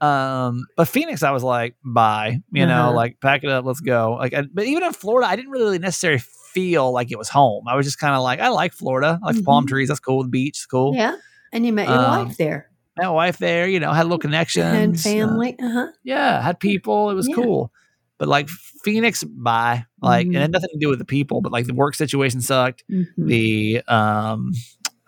Um, 0.00 0.66
but 0.76 0.88
Phoenix, 0.88 1.22
I 1.22 1.30
was 1.30 1.42
like, 1.42 1.74
bye. 1.84 2.40
You 2.52 2.66
know, 2.66 2.86
Uh-huh. 2.88 2.92
like 2.94 3.20
pack 3.20 3.44
it 3.44 3.50
up, 3.50 3.64
let's 3.64 3.80
go. 3.80 4.14
Like, 4.18 4.34
I, 4.34 4.42
but 4.42 4.64
even 4.66 4.82
in 4.84 4.92
Florida, 4.92 5.28
I 5.28 5.36
didn't 5.36 5.50
really 5.52 5.78
necessarily 5.78 6.20
feel 6.52 6.92
like 6.92 7.10
it 7.10 7.18
was 7.18 7.28
home. 7.28 7.66
I 7.68 7.76
was 7.76 7.86
just 7.86 7.98
kind 7.98 8.14
of 8.14 8.22
like, 8.22 8.40
I 8.40 8.48
like 8.48 8.72
Florida. 8.72 9.18
I 9.22 9.26
like 9.26 9.36
the 9.36 9.42
palm 9.42 9.66
trees. 9.66 9.88
That's 9.88 10.00
cool. 10.00 10.22
The 10.24 10.28
beach, 10.28 10.58
is 10.58 10.66
cool. 10.66 10.94
Yeah. 10.94 11.16
And 11.52 11.64
you 11.64 11.72
met 11.72 11.88
your 11.88 11.98
Um, 11.98 12.26
wife 12.26 12.36
there 12.36 12.68
Met 12.98 13.04
my 13.06 13.10
wife 13.10 13.38
there. 13.38 13.66
You 13.68 13.78
know, 13.80 13.92
had 13.92 14.02
a 14.02 14.08
little 14.08 14.18
connections. 14.18 14.66
and 14.66 15.00
family. 15.00 15.56
Uh 15.60 15.68
huh. 15.70 15.86
yeah, 16.02 16.42
had 16.42 16.58
people. 16.60 17.10
It 17.10 17.14
was 17.14 17.28
Yeah. 17.28 17.34
cool. 17.36 17.72
But 18.18 18.28
like 18.28 18.48
Phoenix, 18.48 19.22
bye. 19.24 19.84
Like, 20.00 20.26
Mhm. 20.26 20.30
and 20.30 20.36
it 20.36 20.40
had 20.42 20.52
nothing 20.52 20.70
to 20.72 20.78
do 20.78 20.88
with 20.88 20.98
the 20.98 21.04
people, 21.04 21.40
but 21.42 21.52
like 21.52 21.66
the 21.66 21.74
work 21.74 21.94
situation 21.94 22.40
sucked. 22.40 22.82
Mm-hmm. 22.90 23.26
the 23.26 23.82
um 23.88 24.52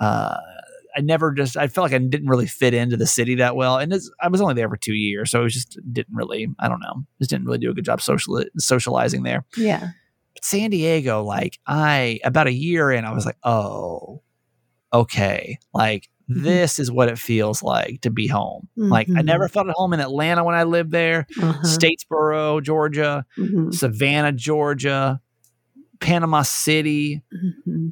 uh 0.00 0.36
I 0.96 1.00
never 1.00 1.32
just 1.32 1.56
I 1.56 1.68
felt 1.68 1.84
like 1.90 2.00
I 2.00 2.04
didn't 2.04 2.28
really 2.28 2.46
fit 2.48 2.74
into 2.74 2.96
the 2.96 3.06
city 3.06 3.36
that 3.36 3.54
well, 3.54 3.78
and 3.78 3.92
it's, 3.92 4.10
I 4.20 4.28
was 4.28 4.40
only 4.40 4.54
there 4.54 4.68
for 4.68 4.76
two 4.76 4.94
years, 4.94 5.30
so 5.30 5.40
it 5.40 5.44
was 5.44 5.54
just 5.54 5.78
didn't 5.92 6.14
really 6.14 6.48
I 6.58 6.68
don't 6.68 6.80
know 6.80 7.04
just 7.18 7.30
didn't 7.30 7.46
really 7.46 7.58
do 7.58 7.70
a 7.70 7.74
good 7.74 7.84
job 7.84 8.00
social 8.02 8.42
socializing 8.58 9.22
there. 9.22 9.44
Yeah. 9.56 9.90
But 10.34 10.44
San 10.44 10.70
Diego, 10.70 11.22
like 11.22 11.58
I 11.66 12.18
about 12.24 12.46
a 12.48 12.52
year 12.52 12.90
in, 12.90 13.04
I 13.04 13.12
was 13.12 13.24
like, 13.26 13.36
oh, 13.44 14.22
okay, 14.92 15.58
like 15.72 16.08
Mhm. 16.30 16.42
this 16.42 16.78
is 16.78 16.90
what 16.90 17.08
it 17.08 17.18
feels 17.18 17.62
like 17.62 18.00
to 18.02 18.10
be 18.10 18.26
home. 18.26 18.68
Like 18.76 19.08
I 19.08 19.20
Mhm. 19.22 19.24
never 19.24 19.48
felt 19.48 19.68
at 19.68 19.74
home 19.74 19.92
in 19.94 20.00
Atlanta 20.00 20.44
when 20.44 20.54
I 20.54 20.64
lived 20.64 20.90
there, 20.90 21.26
Uh-huh. 21.40 21.62
Statesboro, 21.62 22.62
Georgia, 22.62 23.24
Mhm. 23.38 23.72
Savannah, 23.74 24.32
Georgia, 24.32 25.20
Panama 26.00 26.42
City. 26.42 27.22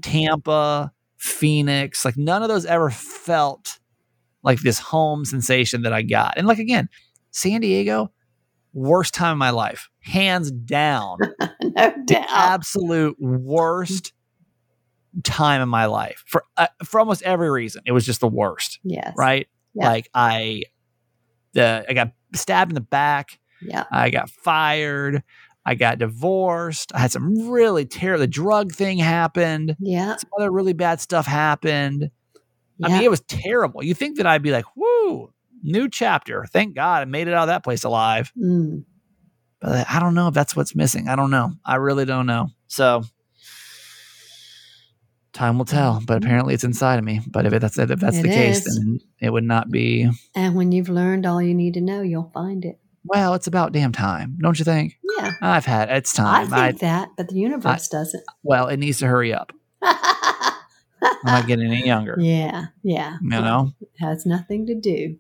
Tampa, 0.03 0.93
Phoenix, 1.17 2.05
like 2.05 2.17
none 2.17 2.43
of 2.43 2.49
those 2.49 2.67
ever 2.67 2.91
felt 2.91 3.79
like 4.43 4.61
this 4.61 4.79
home 4.79 5.25
sensation 5.25 5.83
that 5.83 5.93
I 5.93 6.03
got. 6.03 6.35
And 6.37 6.47
like 6.47 6.59
again, 6.59 6.89
San 7.31 7.61
Diego, 7.63 8.13
worst 8.73 9.15
time 9.15 9.33
of 9.33 9.39
my 9.39 9.51
life, 9.51 9.89
hands 10.01 10.51
down, 10.51 11.19
no 11.41 11.49
the 11.63 12.05
doubt. 12.07 12.27
absolute 12.31 13.17
worst 13.19 14.13
time 15.23 15.63
in 15.63 15.69
my 15.69 15.87
life 15.87 16.23
for 16.27 16.45
uh, 16.57 16.67
for 16.85 17.01
almost 17.01 17.23
every 17.23 17.51
reason. 17.51 17.83
It 17.87 17.93
was 17.93 18.05
just 18.05 18.21
the 18.21 18.29
worst, 18.29 18.79
yes. 18.83 19.13
right? 19.17 19.49
Yeah. 19.75 19.89
Like 19.89 20.09
I 20.15 20.65
the 21.53 21.85
I 21.89 21.95
got 21.95 22.13
stabbed 22.35 22.71
in 22.71 22.75
the 22.75 22.81
back, 22.81 23.39
Yeah. 23.63 23.85
I 23.91 24.11
got 24.11 24.31
fired, 24.31 25.23
I 25.65 25.75
got 25.75 25.99
divorced, 25.99 26.93
I 26.95 27.01
had 27.01 27.13
some 27.13 27.49
really 27.51 27.87
terrible 27.87 28.21
the 28.21 28.27
drug 28.27 28.73
thing 28.73 28.99
happened 28.99 29.77
Yeah. 29.81 30.17
some 30.17 30.31
other 30.39 30.51
really 30.51 30.75
bad 30.75 31.01
stuff 31.01 31.27
happened. 31.27 32.11
I 32.85 32.89
mean, 32.89 33.03
it 33.03 33.11
was 33.11 33.23
terrible. 33.23 33.83
You 33.83 33.95
think 33.95 34.19
that 34.19 34.27
I'd 34.27 34.43
be 34.43 34.51
like, 34.51 34.67
whoo, 34.77 35.33
new 35.63 35.89
chapter. 35.89 36.45
Thank 36.53 36.75
God 36.75 37.01
I 37.01 37.05
made 37.07 37.27
it 37.27 37.33
out 37.33 37.45
of 37.45 37.49
that 37.49 37.65
place 37.65 37.85
alive. 37.85 38.31
Mm. 38.39 38.85
But 39.61 39.87
I 39.89 39.99
don't 39.99 40.15
know 40.15 40.29
if 40.29 40.35
that's 40.35 40.55
what's 40.55 40.75
missing. 40.75 41.09
I 41.09 41.17
don't 41.17 41.31
know. 41.31 41.53
I 41.65 41.77
really 41.77 42.05
don't 42.05 42.27
know. 42.27 42.49
So 42.67 43.03
time 45.37 45.59
will 45.59 45.65
tell. 45.65 46.03
But 46.05 46.19
apparently 46.25 46.55
it's 46.55 46.65
inside 46.65 46.99
of 46.99 47.05
me. 47.05 47.21
But 47.27 47.47
if 47.47 47.61
that's 47.61 47.79
if 47.79 47.89
that's 48.01 48.17
It 48.19 48.23
the 48.23 48.29
case, 48.29 48.65
then 48.65 48.99
it 49.21 49.31
would 49.31 49.45
not 49.45 49.71
be. 49.71 50.11
And 50.35 50.55
when 50.55 50.73
you've 50.73 50.89
learned 50.89 51.27
all 51.27 51.41
you 51.41 51.55
need 51.55 51.75
to 51.75 51.81
know, 51.81 52.03
you'll 52.03 52.31
find 52.35 52.65
it. 52.65 52.79
Well, 53.05 53.35
it's 53.35 53.47
about 53.47 53.71
damn 53.73 53.93
time, 53.93 54.37
don't 54.41 54.59
you 54.59 54.65
think? 54.65 54.99
Yeah. 55.19 55.31
I've 55.41 55.65
had 55.65 55.91
it's 55.91 56.13
time. 56.13 56.53
I 56.53 56.69
think 56.71 56.81
that, 56.81 57.11
but 57.17 57.29
the 57.29 57.37
universe 57.37 57.87
doesn't. 57.89 58.25
well, 58.43 58.67
it 58.67 58.79
needs 58.79 58.99
to 58.99 59.07
hurry 59.07 59.33
up. 59.33 59.53
I'm 59.83 60.53
not 61.25 61.47
getting 61.47 61.67
any 61.71 61.87
younger. 61.87 62.17
yeah. 62.21 62.67
Yeah. 62.83 63.19
You 63.23 63.29
know. 63.29 63.73
It 63.81 63.89
has 64.01 64.27
nothing 64.27 64.67
to 64.67 64.75
do. 64.75 65.19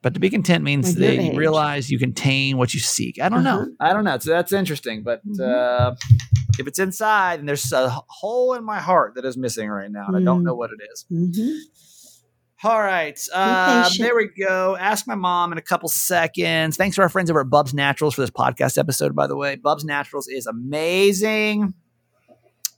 But 0.00 0.14
to 0.14 0.20
be 0.20 0.30
content 0.30 0.62
means 0.64 0.94
that 0.94 1.14
you 1.16 1.32
age. 1.32 1.36
realize 1.36 1.90
you 1.90 1.98
contain 1.98 2.56
what 2.56 2.72
you 2.72 2.80
seek. 2.80 3.20
I 3.20 3.28
don't 3.28 3.44
Uh-huh. 3.46 3.64
know. 3.64 3.72
I 3.80 3.92
don't 3.92 4.04
know. 4.04 4.16
So 4.18 4.30
that's 4.30 4.52
interesting. 4.52 5.02
But 5.02 5.26
Mhm. 5.26 5.40
uh, 5.40 5.94
if 6.58 6.66
it's 6.66 6.78
inside, 6.78 7.40
and 7.40 7.48
there's 7.48 7.72
a 7.72 7.88
hole 8.08 8.54
in 8.54 8.64
my 8.64 8.78
heart 8.80 9.14
that 9.16 9.24
is 9.24 9.36
missing 9.36 9.68
right 9.68 9.90
now, 9.90 10.06
and 10.08 10.16
I 10.16 10.20
don't 10.22 10.42
Mm. 10.42 10.46
know 10.46 10.54
what 10.54 10.70
it 10.70 10.80
is. 10.92 11.04
hmm 11.08 11.56
All 12.64 12.82
right. 12.82 13.16
Uh, 13.32 13.88
there 13.98 14.16
we 14.16 14.28
go. 14.36 14.76
Ask 14.76 15.06
my 15.06 15.14
mom 15.14 15.52
in 15.52 15.58
a 15.58 15.62
couple 15.62 15.88
seconds. 15.88 16.76
Thanks 16.76 16.96
to 16.96 17.02
our 17.02 17.08
friends 17.08 17.30
over 17.30 17.40
at 17.42 17.48
Bubs 17.50 17.72
Naturals 17.72 18.14
for 18.14 18.20
this 18.22 18.30
podcast 18.30 18.76
episode, 18.78 19.14
by 19.14 19.28
the 19.28 19.36
way. 19.36 19.54
Bubs 19.54 19.84
Naturals 19.84 20.26
is 20.26 20.46
amazing. 20.46 21.72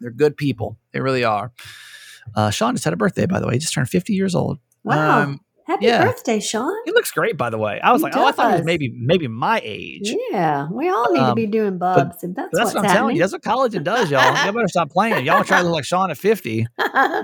They're 0.01 0.11
good 0.11 0.37
people. 0.37 0.79
They 0.93 1.01
really 1.01 1.25
are. 1.25 1.53
Uh, 2.35 2.51
Sean 2.51 2.75
just 2.75 2.85
had 2.85 2.93
a 2.93 2.97
birthday, 2.97 3.25
by 3.27 3.41
the 3.41 3.47
way. 3.47 3.55
He 3.55 3.59
just 3.59 3.73
turned 3.73 3.89
50 3.89 4.13
years 4.13 4.35
old. 4.35 4.59
Wow. 4.85 5.23
Um, 5.23 5.41
Happy 5.71 5.87
yeah. 5.87 6.05
birthday, 6.05 6.41
Sean. 6.41 6.73
he 6.85 6.91
looks 6.93 7.13
great, 7.13 7.37
by 7.37 7.49
the 7.49 7.59
way. 7.59 7.81
I 7.81 7.93
was 7.93 8.01
He 8.01 8.05
like, 8.05 8.17
oh, 8.17 8.25
I 8.27 8.33
thought 8.33 8.51
he 8.51 8.57
was 8.59 8.65
maybe 8.67 8.93
maybe 8.97 9.29
my 9.29 9.61
age. 9.63 10.13
Yeah. 10.33 10.67
We 10.71 10.89
all 10.89 11.13
need 11.13 11.21
to 11.21 11.25
Um, 11.27 11.35
be 11.37 11.47
doing 11.47 11.79
bubs. 11.79 12.25
if 12.25 12.35
that's, 12.35 12.49
that's 12.53 12.65
what's 12.65 12.75
what 12.75 12.79
I'm 12.81 12.85
happening. 12.85 12.97
telling 12.97 13.17
you. 13.17 13.23
That's 13.23 13.33
what 13.33 13.43
collagen 13.43 13.85
does, 13.93 14.11
y'all. 14.11 14.23
Y'all 14.45 14.53
better 14.53 14.67
stop 14.69 14.91
playing. 14.91 15.25
Y'all 15.25 15.45
try 15.45 15.59
to 15.59 15.65
look 15.65 15.75
like 15.75 15.85
Sean 15.85 16.11
at 16.11 16.19
50. 16.19 16.67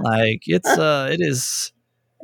Like 0.03 0.43
it's 0.47 0.69
uh 0.69 1.09
it 1.11 1.21
is 1.21 1.73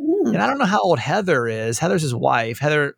Mm. 0.01 0.29
and 0.29 0.39
I 0.39 0.47
don't 0.47 0.59
know 0.59 0.65
how 0.65 0.81
old 0.81 0.99
Heather 0.99 1.47
is. 1.47 1.79
Heather's 1.79 2.03
his 2.03 2.15
wife. 2.15 2.59
Heather 2.61 2.95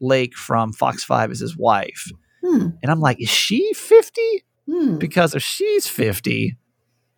Lake 0.00 0.34
from 0.36 0.72
Fox 0.72 1.04
5 1.04 1.30
is 1.32 1.40
his 1.40 1.56
wife. 1.58 2.10
Hmm. 2.42 2.68
And 2.82 2.90
I'm 2.90 3.00
like, 3.00 3.20
is 3.20 3.28
she 3.28 3.72
50? 3.74 4.22
Hmm. 4.66 4.96
Because 4.96 5.34
if 5.34 5.42
she's 5.42 5.86
50, 5.88 6.56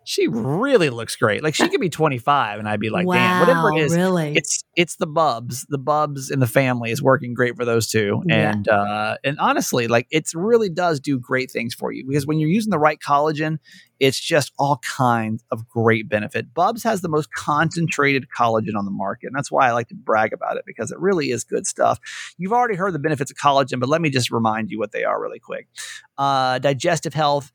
she 0.05 0.29
really 0.29 0.91
looks 0.91 1.15
great. 1.17 1.43
Like 1.43 1.55
she 1.55 1.69
could 1.69 1.81
be 1.81 1.91
25 1.91 2.59
and 2.59 2.69
I'd 2.69 2.81
be 2.81 2.91
like, 2.91 3.07
wow, 3.07 3.15
damn, 3.15 3.41
whatever 3.41 3.73
it 3.73 3.85
is. 3.85 3.95
Really? 3.95 4.35
It's 4.35 4.65
it's 4.75 4.97
the 4.97 5.07
bubs. 5.07 5.67
The 5.69 5.79
bubs 5.79 6.31
in 6.31 6.41
the 6.41 6.47
family 6.47 6.91
is 6.91 7.03
working 7.03 7.35
great 7.35 7.57
for 7.57 7.65
those 7.65 7.89
two. 7.89 8.23
Yeah. 8.27 8.51
And 8.51 8.69
uh 8.69 9.17
and 9.23 9.39
honestly, 9.39 9.89
like 9.89 10.07
it's 10.11 10.35
really 10.35 10.71
does 10.71 11.01
do 11.01 11.19
great 11.19 11.51
things 11.51 11.75
for 11.75 11.93
you 11.93 12.05
because 12.07 12.27
when 12.27 12.39
you're 12.39 12.49
using 12.49 12.71
the 12.71 12.79
right 12.79 12.99
collagen, 12.99 13.59
it's 13.99 14.19
just 14.19 14.53
all 14.59 14.81
kinds 14.97 15.45
of 15.51 15.69
great 15.69 16.09
benefit. 16.09 16.55
Bubs 16.55 16.83
has 16.85 17.03
the 17.03 17.09
most 17.09 17.31
concentrated 17.35 18.27
collagen 18.37 18.77
on 18.77 18.87
the 18.87 18.91
market. 18.91 19.27
And 19.27 19.37
that's 19.37 19.53
why 19.53 19.69
I 19.69 19.73
like 19.73 19.89
to 19.89 19.95
brag 19.95 20.33
about 20.33 20.57
it 20.57 20.65
because 20.67 20.91
it 20.91 20.99
really 20.99 21.31
is 21.31 21.45
good 21.45 21.67
stuff. 21.67 21.99
You've 22.39 22.55
already 22.55 22.77
heard 22.77 22.95
the 22.95 22.99
benefits 22.99 23.31
of 23.31 23.37
collagen, 23.37 23.79
but 23.79 23.91
let 23.91 24.01
me 24.01 24.09
just 24.09 24.31
remind 24.31 24.71
you 24.71 24.79
what 24.79 24.93
they 24.93 25.05
are 25.05 25.21
really 25.21 25.39
quick. 25.39 25.69
Uh 26.17 26.59
digestive 26.59 27.13
health, 27.13 27.53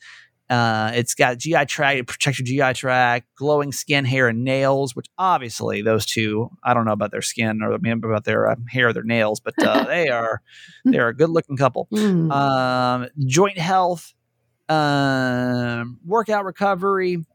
uh, 0.50 0.92
it's 0.94 1.16
got 1.16 1.40
GI 1.40 1.66
tract, 1.66 2.00
it 2.00 2.08
protects 2.08 2.40
your 2.40 2.46
GI 2.46 2.78
tract, 2.78 3.28
glowing 3.36 3.72
skin, 3.72 4.06
hair, 4.06 4.28
and 4.28 4.44
nails, 4.44 4.96
which 4.96 5.08
obviously 5.18 5.82
those 5.82 6.06
two, 6.06 6.50
I 6.64 6.74
don't 6.74 6.86
know 6.86 6.92
about 6.92 7.12
their 7.12 7.24
skin 7.24 7.62
or 7.64 7.74
I 7.74 7.78
mean, 7.78 7.94
about 7.94 8.26
their 8.26 8.50
uh, 8.50 8.56
hair, 8.70 8.90
or 8.90 8.94
their 8.94 9.04
nails, 9.04 9.40
but 9.40 9.56
uh, 9.64 9.84
they 9.88 10.10
are 10.10 10.42
they're 10.84 11.08
a 11.08 11.16
good 11.16 11.30
looking 11.32 11.58
couple. 11.58 11.88
Hmm. 11.90 12.32
Um, 12.32 13.08
joint 13.26 13.58
health, 13.58 14.14
um, 14.70 16.00
workout 16.06 16.46
recovery, 16.46 17.26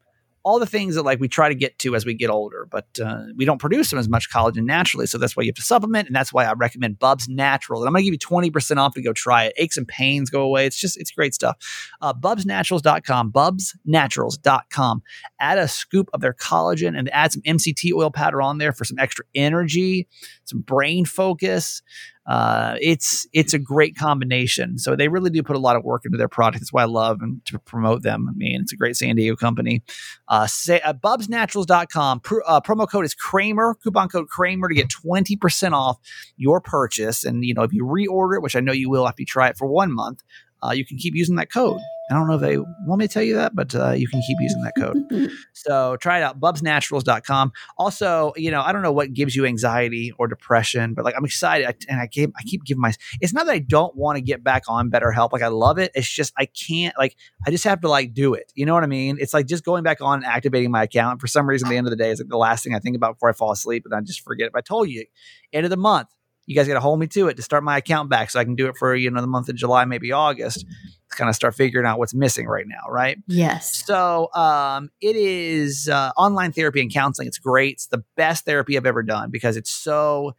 all 0.43 0.59
the 0.59 0.67
things 0.67 0.95
that 0.95 1.03
like 1.03 1.21
we 1.21 1.29
try 1.29 1.49
to 1.49 1.55
get 1.55 1.79
to 1.81 1.95
as 1.95 2.07
we 2.07 2.15
get 2.15 2.31
older, 2.31 2.67
but 2.71 2.87
uh, 3.03 3.25
we 3.37 3.45
don't 3.45 3.59
produce 3.59 3.91
them 3.91 3.99
as 3.99 4.09
much 4.09 4.31
collagen 4.31 4.65
naturally. 4.65 5.07
So 5.07 5.19
that's 5.19 5.37
why 5.37 5.43
you 5.43 5.49
have 5.49 5.57
to 5.57 5.63
supplement, 5.63 6.09
and 6.09 6.17
that's 6.17 6.33
why 6.33 6.45
I 6.45 6.53
recommend 6.53 6.99
Bubs 6.99 7.29
Natural. 7.29 7.81
And 7.81 7.89
I'm 7.89 7.93
going 7.93 8.05
to 8.05 8.11
give 8.11 8.15
you 8.15 8.51
20% 8.51 8.77
off 8.79 8.95
to 8.95 9.03
go 9.03 9.13
try 9.13 9.45
it. 9.45 9.53
Aches 9.57 9.77
and 9.77 9.87
pains 9.87 10.31
go 10.31 10.43
away. 10.43 10.67
It's 10.67 10.81
just, 10.81 10.97
it's 10.99 11.11
great 11.11 11.35
stuff. 11.35 11.57
Uh, 12.01 12.15
bubsnaturals.com, 12.15 13.33
bubsnaturals.com. 13.33 15.03
Add 15.41 15.59
a 15.59 15.69
scoop 15.69 16.09
of 16.15 16.21
their 16.21 16.35
collagen 16.35 16.99
and 16.99 17.11
add 17.11 17.33
some 17.33 17.43
MCT 17.43 17.93
oil 17.93 18.11
powder 18.11 18.41
on 18.41 18.59
there 18.59 18.73
for 18.73 18.85
some 18.85 18.99
extra 18.99 19.25
energy, 19.35 20.09
some 20.45 20.61
brain 20.61 21.05
focus. 21.05 21.83
Uh, 22.27 22.77
it's 22.81 23.27
it's 23.33 23.55
a 23.55 23.59
great 23.59 23.97
combination. 23.97 24.79
So 24.79 24.95
they 24.95 25.09
really 25.09 25.31
do 25.31 25.43
put 25.43 25.57
a 25.57 25.61
lot 25.61 25.77
of 25.77 25.85
work 25.85 26.05
into 26.05 26.19
their 26.19 26.29
product. 26.29 26.61
That's 26.61 26.73
why 26.73 26.83
I 26.83 26.87
love 26.87 27.23
and 27.23 27.45
to 27.47 27.59
promote 27.59 28.03
them. 28.03 28.29
I 28.29 28.33
mean, 28.33 28.61
it's 28.61 28.73
a 28.73 28.77
great 28.77 28.97
San 28.97 29.17
Diego 29.17 29.37
company. 29.37 29.83
Uh, 30.29 30.47
say 30.47 30.81
uh, 30.81 30.93
bubsnaturals.com. 30.93 32.21
Pr- 32.21 32.43
uh, 32.47 32.61
promo 32.61 32.89
code 32.89 33.05
is 33.05 33.15
Kramer. 33.15 33.75
Coupon 33.83 34.09
code 34.09 34.29
Kramer 34.29 34.69
to 34.69 34.75
get 34.75 34.89
20% 34.89 35.73
off 35.73 35.99
your 36.37 36.61
purchase. 36.61 37.25
And, 37.25 37.45
you 37.45 37.55
know, 37.55 37.63
if 37.63 37.73
you 37.73 37.85
reorder 37.85 38.37
it, 38.37 38.43
which 38.43 38.57
I 38.57 38.61
know 38.61 38.73
you 38.73 38.91
will 38.91 39.09
after 39.09 39.23
you 39.23 39.27
try 39.27 39.49
it 39.49 39.57
for 39.57 39.67
one 39.67 39.93
month, 39.93 40.23
uh, 40.63 40.73
you 40.73 40.85
can 40.85 40.97
keep 40.99 41.15
using 41.15 41.37
that 41.37 41.53
code. 41.53 41.81
I 42.11 42.15
don't 42.15 42.27
know 42.27 42.35
if 42.35 42.41
they 42.41 42.59
want 42.59 42.99
me 42.99 43.07
to 43.07 43.13
tell 43.13 43.23
you 43.23 43.37
that, 43.37 43.55
but 43.55 43.73
uh, 43.73 43.93
you 43.93 44.09
can 44.09 44.21
keep 44.23 44.37
using 44.41 44.63
that 44.63 44.73
code. 44.77 45.31
so 45.53 45.97
try 45.97 46.19
it 46.19 46.23
out, 46.25 46.41
bubsnaturals.com. 46.41 47.53
Also, 47.79 48.33
you 48.37 48.51
know, 48.51 48.63
I 48.63 48.73
don't 48.73 48.83
know 48.83 48.91
what 48.91 49.15
gives 49.15 49.37
you 49.37 49.47
anxiety 49.47 50.13
or 50.19 50.27
depression, 50.27 50.95
but 50.95 51.05
like 51.05 51.15
I'm 51.17 51.25
excited 51.25 51.69
I, 51.69 51.75
and 51.89 52.01
I 52.01 52.09
keep, 52.09 52.33
I 52.37 52.43
keep 52.43 52.65
giving 52.65 52.81
my, 52.81 52.93
it's 53.21 53.33
not 53.33 53.47
that 53.47 53.53
I 53.53 53.61
don't 53.61 53.95
want 53.95 54.17
to 54.17 54.23
get 54.23 54.43
back 54.43 54.65
on 54.67 54.91
BetterHelp. 54.91 55.31
Like 55.33 55.43
I 55.43 55.49
love 55.49 55.79
it. 55.79 55.93
It's 55.95 56.11
just, 56.11 56.33
I 56.37 56.47
can't, 56.47 56.99
like, 56.99 57.15
I 57.47 57.53
just 57.53 57.63
have 57.63 57.81
to 57.83 57.89
like 57.89 58.13
do 58.13 58.35
it. 58.35 58.53
You 58.57 58.67
know 58.67 58.75
what 58.75 58.83
I 58.83 58.89
mean? 58.89 59.19
It's 59.21 59.33
like 59.33 59.47
just 59.47 59.65
going 59.65 59.85
back 59.85 60.01
on 60.01 60.25
and 60.25 60.27
activating 60.27 60.73
my 60.73 60.83
account. 60.83 61.21
For 61.21 61.29
some 61.29 61.49
reason, 61.49 61.69
at 61.69 61.71
the 61.71 61.77
end 61.77 61.87
of 61.87 61.93
the 61.93 61.97
day 61.97 62.11
is 62.11 62.19
like 62.19 62.29
the 62.29 62.37
last 62.37 62.65
thing 62.65 62.75
I 62.75 62.81
think 62.81 62.97
about 62.97 63.15
before 63.15 63.31
I 63.31 63.35
fall 63.35 63.53
asleep 63.53 63.85
and 63.85 63.95
I 63.95 64.01
just 64.01 64.23
forget. 64.23 64.49
If 64.49 64.57
I 64.57 64.63
told 64.63 64.89
you, 64.89 65.05
end 65.53 65.65
of 65.65 65.71
the 65.71 65.77
month, 65.77 66.09
you 66.51 66.57
guys 66.57 66.67
got 66.67 66.75
to 66.75 66.81
hold 66.81 66.99
me 66.99 67.07
to 67.07 67.29
it 67.29 67.37
to 67.37 67.43
start 67.43 67.63
my 67.63 67.77
account 67.77 68.11
back 68.11 68.29
so 68.29 68.41
I 68.41 68.45
can 68.45 68.57
do 68.57 68.67
it 68.67 68.77
for, 68.77 68.93
you 68.93 69.09
know, 69.09 69.21
the 69.21 69.29
month 69.29 69.49
of 69.49 69.55
July, 69.55 69.85
maybe 69.85 70.11
August 70.11 70.67
to 71.09 71.17
kind 71.17 71.29
of 71.29 71.37
start 71.37 71.55
figuring 71.55 71.87
out 71.87 72.01
what's 72.01 72.13
missing 72.13 72.49
right 72.49 72.65
now. 72.67 72.91
Right. 72.91 73.19
Yes. 73.29 73.87
So 73.87 74.31
um, 74.35 74.91
it 75.01 75.15
is 75.15 75.89
uh, 75.89 76.11
online 76.17 76.51
therapy 76.51 76.81
and 76.81 76.93
counseling. 76.93 77.29
It's 77.29 77.39
great. 77.39 77.75
It's 77.75 77.87
the 77.87 78.03
best 78.17 78.47
therapy 78.47 78.77
I've 78.77 78.85
ever 78.85 79.05
done 79.05 79.31
because 79.31 79.57
it's 79.57 79.71
so, 79.71 80.35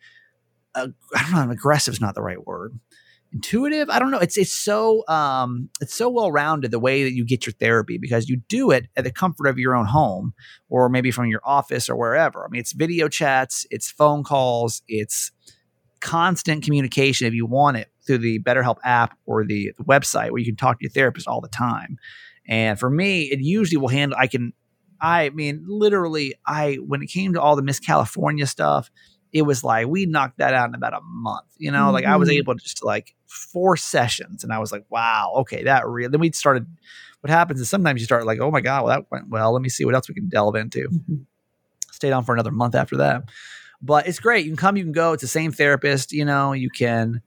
uh, 0.75 0.89
I 1.15 1.31
don't 1.31 1.47
know, 1.47 1.53
aggressive 1.53 1.93
is 1.93 2.01
not 2.01 2.13
the 2.13 2.21
right 2.21 2.45
word. 2.45 2.77
Intuitive. 3.31 3.89
I 3.89 3.99
don't 3.99 4.11
know. 4.11 4.19
It's 4.19 4.37
it's 4.37 4.51
so 4.51 5.07
um 5.07 5.69
it's 5.79 5.95
so 5.95 6.09
well 6.09 6.29
rounded 6.29 6.71
the 6.71 6.79
way 6.79 7.05
that 7.05 7.13
you 7.13 7.25
get 7.25 7.45
your 7.45 7.53
therapy 7.53 7.97
because 7.97 8.27
you 8.27 8.41
do 8.49 8.71
it 8.71 8.87
at 8.97 9.05
the 9.05 9.11
comfort 9.13 9.47
of 9.47 9.57
your 9.57 9.73
own 9.73 9.85
home 9.85 10.33
or 10.67 10.89
maybe 10.89 11.11
from 11.11 11.27
your 11.27 11.39
office 11.45 11.89
or 11.89 11.95
wherever. 11.95 12.43
I 12.43 12.49
mean, 12.49 12.59
it's 12.59 12.73
video 12.73 13.07
chats, 13.07 13.65
it's 13.71 13.89
phone 13.89 14.25
calls, 14.25 14.81
it's 14.89 15.31
constant 16.01 16.63
communication 16.63 17.27
if 17.27 17.33
you 17.33 17.45
want 17.45 17.77
it 17.77 17.89
through 18.05 18.17
the 18.17 18.39
BetterHelp 18.39 18.77
app 18.83 19.17
or 19.25 19.45
the, 19.45 19.71
the 19.77 19.83
website 19.83 20.31
where 20.31 20.39
you 20.39 20.45
can 20.45 20.55
talk 20.55 20.79
to 20.79 20.83
your 20.83 20.91
therapist 20.91 21.27
all 21.27 21.41
the 21.41 21.47
time. 21.47 21.97
And 22.47 22.79
for 22.79 22.89
me, 22.89 23.23
it 23.23 23.39
usually 23.39 23.77
will 23.77 23.87
handle, 23.87 24.17
I 24.19 24.27
can, 24.27 24.53
I 24.99 25.29
mean, 25.29 25.63
literally, 25.67 26.33
I, 26.45 26.75
when 26.75 27.01
it 27.01 27.07
came 27.07 27.33
to 27.33 27.41
all 27.41 27.55
the 27.55 27.61
Miss 27.61 27.79
California 27.79 28.47
stuff, 28.47 28.91
it 29.31 29.43
was 29.43 29.63
like 29.63 29.87
we 29.87 30.05
knocked 30.05 30.39
that 30.39 30.53
out 30.53 30.67
in 30.67 30.75
about 30.75 30.93
a 30.93 31.01
month, 31.01 31.47
you 31.57 31.71
know, 31.71 31.85
mm-hmm. 31.85 31.93
like 31.93 32.05
I 32.05 32.17
was 32.17 32.29
able 32.29 32.55
to 32.55 32.61
just 32.61 32.83
like 32.83 33.15
four 33.27 33.77
sessions 33.77 34.43
and 34.43 34.51
I 34.51 34.59
was 34.59 34.71
like, 34.71 34.83
wow, 34.89 35.33
okay, 35.37 35.63
that 35.63 35.87
real. 35.87 36.09
Then 36.09 36.19
we 36.19 36.31
started, 36.33 36.65
what 37.21 37.29
happens 37.29 37.61
is 37.61 37.69
sometimes 37.69 38.01
you 38.01 38.05
start 38.05 38.25
like, 38.25 38.39
oh 38.41 38.51
my 38.51 38.61
God, 38.61 38.83
well, 38.83 38.95
that 38.95 39.05
went 39.09 39.29
well. 39.29 39.53
Let 39.53 39.61
me 39.61 39.69
see 39.69 39.85
what 39.85 39.95
else 39.95 40.09
we 40.09 40.15
can 40.15 40.27
delve 40.27 40.55
into. 40.55 40.89
Mm-hmm. 40.89 41.15
Stayed 41.91 42.11
on 42.11 42.25
for 42.25 42.33
another 42.33 42.51
month 42.51 42.75
after 42.75 42.97
that. 42.97 43.23
But 43.81 44.07
it's 44.07 44.19
great. 44.19 44.45
You 44.45 44.51
can 44.51 44.57
come, 44.57 44.77
you 44.77 44.83
can 44.83 44.91
go. 44.91 45.13
It's 45.13 45.21
the 45.21 45.27
same 45.27 45.51
therapist. 45.51 46.11
You 46.11 46.25
know, 46.25 46.53
you 46.53 46.69
can. 46.69 47.21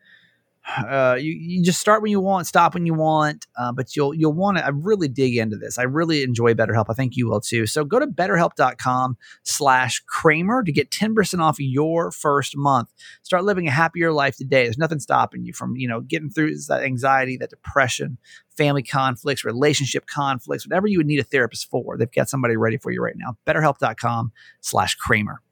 Uh, 0.79 1.19
you, 1.21 1.33
you 1.33 1.63
just 1.63 1.79
start 1.79 2.01
when 2.01 2.11
you 2.11 2.21
want, 2.21 2.47
stop 2.47 2.73
when 2.73 2.87
you 2.87 2.95
want, 2.95 3.47
uh, 3.59 3.71
but 3.71 3.95
you'll 3.95 4.15
you'll 4.15 4.33
want 4.33 4.57
to. 4.57 4.65
I 4.65 4.71
really 4.71 5.09
dig 5.09 5.37
into 5.37 5.57
this. 5.57 5.79
I 5.79 5.83
really 5.83 6.23
enjoy 6.23 6.55
BetterHelp. 6.55 6.87
I 6.89 6.95
think 6.95 7.17
you 7.17 7.29
will 7.29 7.43
too. 7.43 7.67
So 7.67 7.85
go 7.85 7.99
to 7.99 8.07
BetterHelp.com/slash 8.07 10.01
Kramer 10.07 10.63
to 10.63 10.73
get 10.73 10.91
ten 10.91 11.15
percent 11.15 11.43
off 11.43 11.57
your 11.59 12.11
first 12.11 12.57
month. 12.57 12.89
Start 13.23 13.45
living 13.45 13.69
a 13.69 13.71
happier 13.71 14.11
life 14.11 14.39
today. 14.39 14.65
There's 14.65 14.79
nothing 14.79 15.01
stopping 15.01 15.45
you 15.45 15.53
from 15.53 15.77
you 15.77 15.87
know 15.87 16.01
getting 16.01 16.31
through 16.31 16.57
that 16.69 16.83
anxiety, 16.83 17.37
that 17.37 17.51
depression, 17.51 18.17
family 18.57 18.83
conflicts, 18.83 19.45
relationship 19.45 20.07
conflicts, 20.07 20.67
whatever 20.67 20.87
you 20.87 20.99
would 20.99 21.07
need 21.07 21.21
a 21.21 21.25
therapist 21.25 21.69
for. 21.69 21.99
They've 21.99 22.11
got 22.11 22.31
somebody 22.31 22.57
ready 22.57 22.79
for 22.79 22.91
you 22.91 23.03
right 23.03 23.17
now. 23.17 23.37
BetterHelp.com/slash 23.47 24.95
Kramer. 24.95 25.43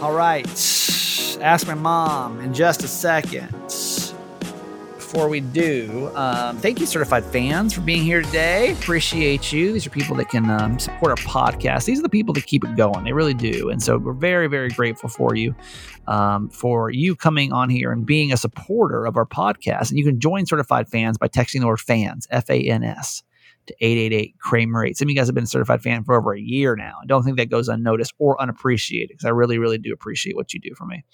All 0.00 0.12
right. 0.12 0.46
Ask 1.40 1.66
my 1.66 1.74
mom 1.74 2.40
in 2.40 2.54
just 2.54 2.84
a 2.84 2.88
second. 2.88 3.50
Before 4.94 5.28
we 5.28 5.40
do, 5.40 6.12
um, 6.14 6.58
thank 6.58 6.78
you, 6.78 6.86
certified 6.86 7.24
fans, 7.24 7.72
for 7.72 7.80
being 7.80 8.04
here 8.04 8.22
today. 8.22 8.72
Appreciate 8.74 9.52
you. 9.52 9.72
These 9.72 9.88
are 9.88 9.90
people 9.90 10.14
that 10.16 10.28
can 10.28 10.48
um, 10.50 10.78
support 10.78 11.10
our 11.10 11.26
podcast. 11.26 11.86
These 11.86 11.98
are 11.98 12.02
the 12.02 12.08
people 12.08 12.32
that 12.34 12.46
keep 12.46 12.62
it 12.62 12.76
going. 12.76 13.02
They 13.02 13.12
really 13.12 13.34
do. 13.34 13.70
And 13.70 13.82
so 13.82 13.98
we're 13.98 14.12
very, 14.12 14.46
very 14.46 14.68
grateful 14.68 15.08
for 15.08 15.34
you, 15.34 15.56
um, 16.06 16.48
for 16.50 16.90
you 16.90 17.16
coming 17.16 17.52
on 17.52 17.68
here 17.68 17.90
and 17.90 18.06
being 18.06 18.32
a 18.32 18.36
supporter 18.36 19.04
of 19.04 19.16
our 19.16 19.26
podcast. 19.26 19.88
And 19.88 19.98
you 19.98 20.04
can 20.04 20.20
join 20.20 20.46
certified 20.46 20.88
fans 20.88 21.18
by 21.18 21.26
texting 21.26 21.60
the 21.60 21.66
word 21.66 21.80
fans, 21.80 22.28
F 22.30 22.48
A 22.50 22.60
N 22.60 22.84
S 22.84 23.24
to 23.68 23.74
888 23.80 24.38
Kramer 24.38 24.84
8. 24.84 24.96
Some 24.96 25.06
of 25.06 25.10
you 25.10 25.16
guys 25.16 25.28
have 25.28 25.34
been 25.34 25.44
a 25.44 25.48
certified 25.48 25.82
fan 25.82 26.04
for 26.04 26.14
over 26.14 26.34
a 26.34 26.40
year 26.40 26.76
now. 26.76 26.94
I 27.02 27.06
don't 27.06 27.22
think 27.22 27.36
that 27.36 27.50
goes 27.50 27.68
unnoticed 27.68 28.12
or 28.18 28.40
unappreciated 28.40 29.10
because 29.10 29.24
I 29.24 29.30
really, 29.30 29.58
really 29.58 29.78
do 29.78 29.92
appreciate 29.92 30.36
what 30.36 30.52
you 30.52 30.60
do 30.60 30.74
for 30.74 30.86
me. 30.86 31.04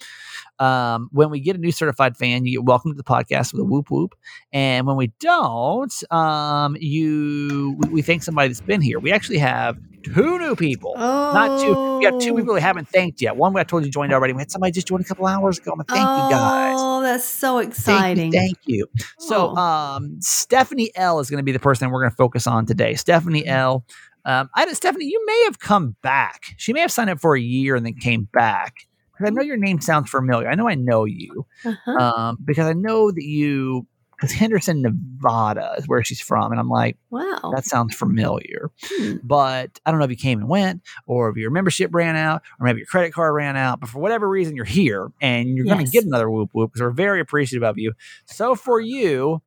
Um, 0.59 1.09
when 1.11 1.29
we 1.29 1.39
get 1.39 1.55
a 1.55 1.59
new 1.59 1.71
certified 1.71 2.17
fan, 2.17 2.45
you 2.45 2.59
get 2.59 2.65
welcome 2.65 2.91
to 2.91 2.97
the 2.97 3.03
podcast 3.03 3.53
with 3.53 3.61
a 3.61 3.65
whoop 3.65 3.91
whoop. 3.91 4.15
And 4.51 4.87
when 4.87 4.95
we 4.95 5.07
don't, 5.19 5.93
um, 6.11 6.75
you 6.79 7.75
we, 7.79 7.89
we 7.89 8.01
thank 8.01 8.23
somebody 8.23 8.49
that's 8.49 8.61
been 8.61 8.81
here. 8.81 8.99
We 8.99 9.11
actually 9.11 9.39
have 9.39 9.77
two 10.05 10.39
new 10.39 10.55
people. 10.55 10.93
Oh. 10.95 11.33
Not 11.33 11.61
two. 11.61 11.97
We 11.97 12.05
have 12.05 12.19
two 12.19 12.35
people 12.35 12.53
we 12.53 12.61
haven't 12.61 12.87
thanked 12.87 13.21
yet. 13.21 13.35
One 13.35 13.53
we 13.53 13.61
I 13.61 13.63
told 13.63 13.85
you 13.85 13.91
joined 13.91 14.13
already. 14.13 14.33
We 14.33 14.41
had 14.41 14.51
somebody 14.51 14.71
just 14.71 14.87
join 14.87 15.01
a 15.01 15.03
couple 15.03 15.25
hours 15.25 15.57
ago. 15.57 15.71
I'm 15.71 15.79
like, 15.79 15.87
thank 15.87 16.07
oh, 16.07 16.25
you 16.25 16.31
guys. 16.31 16.75
Oh, 16.77 17.01
that's 17.01 17.25
so 17.25 17.57
exciting. 17.59 18.31
Thank 18.31 18.57
you. 18.65 18.87
Thank 18.95 18.99
you. 18.99 19.05
So 19.19 19.53
oh. 19.55 19.59
um, 19.59 20.17
Stephanie 20.21 20.91
L 20.95 21.19
is 21.19 21.29
going 21.29 21.39
to 21.39 21.43
be 21.43 21.51
the 21.51 21.59
person 21.59 21.89
we're 21.89 22.01
going 22.01 22.11
to 22.11 22.17
focus 22.17 22.47
on 22.47 22.65
today. 22.65 22.95
Stephanie 22.95 23.41
mm-hmm. 23.41 23.49
L. 23.49 23.85
Um, 24.25 24.49
I 24.55 24.71
Stephanie, 24.73 25.05
you 25.05 25.23
may 25.25 25.43
have 25.45 25.59
come 25.59 25.95
back. 26.01 26.55
She 26.57 26.73
may 26.73 26.81
have 26.81 26.91
signed 26.91 27.09
up 27.09 27.19
for 27.19 27.35
a 27.35 27.41
year 27.41 27.75
and 27.75 27.85
then 27.85 27.93
came 27.93 28.27
back. 28.33 28.87
Because 29.11 29.31
I 29.31 29.33
know 29.33 29.43
your 29.43 29.57
name 29.57 29.79
sounds 29.79 30.09
familiar. 30.09 30.49
I 30.49 30.55
know 30.55 30.67
I 30.67 30.75
know 30.75 31.05
you. 31.05 31.45
Uh-huh. 31.63 31.91
Um, 31.91 32.37
because 32.43 32.67
I 32.67 32.73
know 32.73 33.11
that 33.11 33.23
you 33.23 33.87
because 34.25 34.37
Henderson, 34.37 34.81
Nevada 34.81 35.75
is 35.77 35.87
where 35.87 36.03
she's 36.03 36.19
from. 36.19 36.51
And 36.51 36.59
I'm 36.59 36.69
like, 36.69 36.97
wow, 37.09 37.51
that 37.55 37.65
sounds 37.65 37.95
familiar. 37.95 38.71
Hmm. 38.83 39.17
But 39.23 39.79
I 39.85 39.91
don't 39.91 39.99
know 39.99 40.05
if 40.05 40.11
you 40.11 40.17
came 40.17 40.39
and 40.39 40.49
went 40.49 40.81
or 41.05 41.29
if 41.29 41.37
your 41.37 41.51
membership 41.51 41.93
ran 41.93 42.15
out 42.15 42.41
or 42.59 42.65
maybe 42.65 42.79
your 42.79 42.87
credit 42.87 43.13
card 43.13 43.35
ran 43.35 43.55
out. 43.55 43.79
But 43.79 43.89
for 43.89 43.99
whatever 43.99 44.27
reason, 44.27 44.55
you're 44.55 44.65
here 44.65 45.11
and 45.21 45.49
you're 45.55 45.65
yes. 45.65 45.75
going 45.75 45.85
to 45.85 45.91
get 45.91 46.05
another 46.05 46.29
whoop 46.29 46.49
whoop 46.53 46.71
because 46.71 46.81
we're 46.81 46.91
very 46.91 47.19
appreciative 47.19 47.63
of 47.63 47.77
you. 47.77 47.93
So 48.25 48.55
for 48.55 48.79
you, 48.79 49.41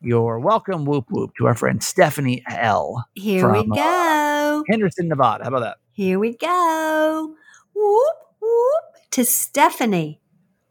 you're 0.00 0.38
welcome, 0.38 0.84
whoop 0.84 1.06
whoop, 1.10 1.32
to 1.38 1.46
our 1.46 1.54
friend 1.54 1.82
Stephanie 1.82 2.42
L. 2.48 3.04
Here 3.14 3.40
from, 3.40 3.52
we 3.52 3.58
uh, 3.72 3.74
go. 3.74 4.60
Uh, 4.60 4.62
Henderson, 4.68 5.08
Nevada. 5.08 5.44
How 5.44 5.48
about 5.48 5.60
that? 5.60 5.78
Here 5.92 6.18
we 6.18 6.36
go. 6.36 7.34
Whoop 7.74 8.16
whoop 8.40 9.10
to 9.12 9.24
Stephanie. 9.24 10.20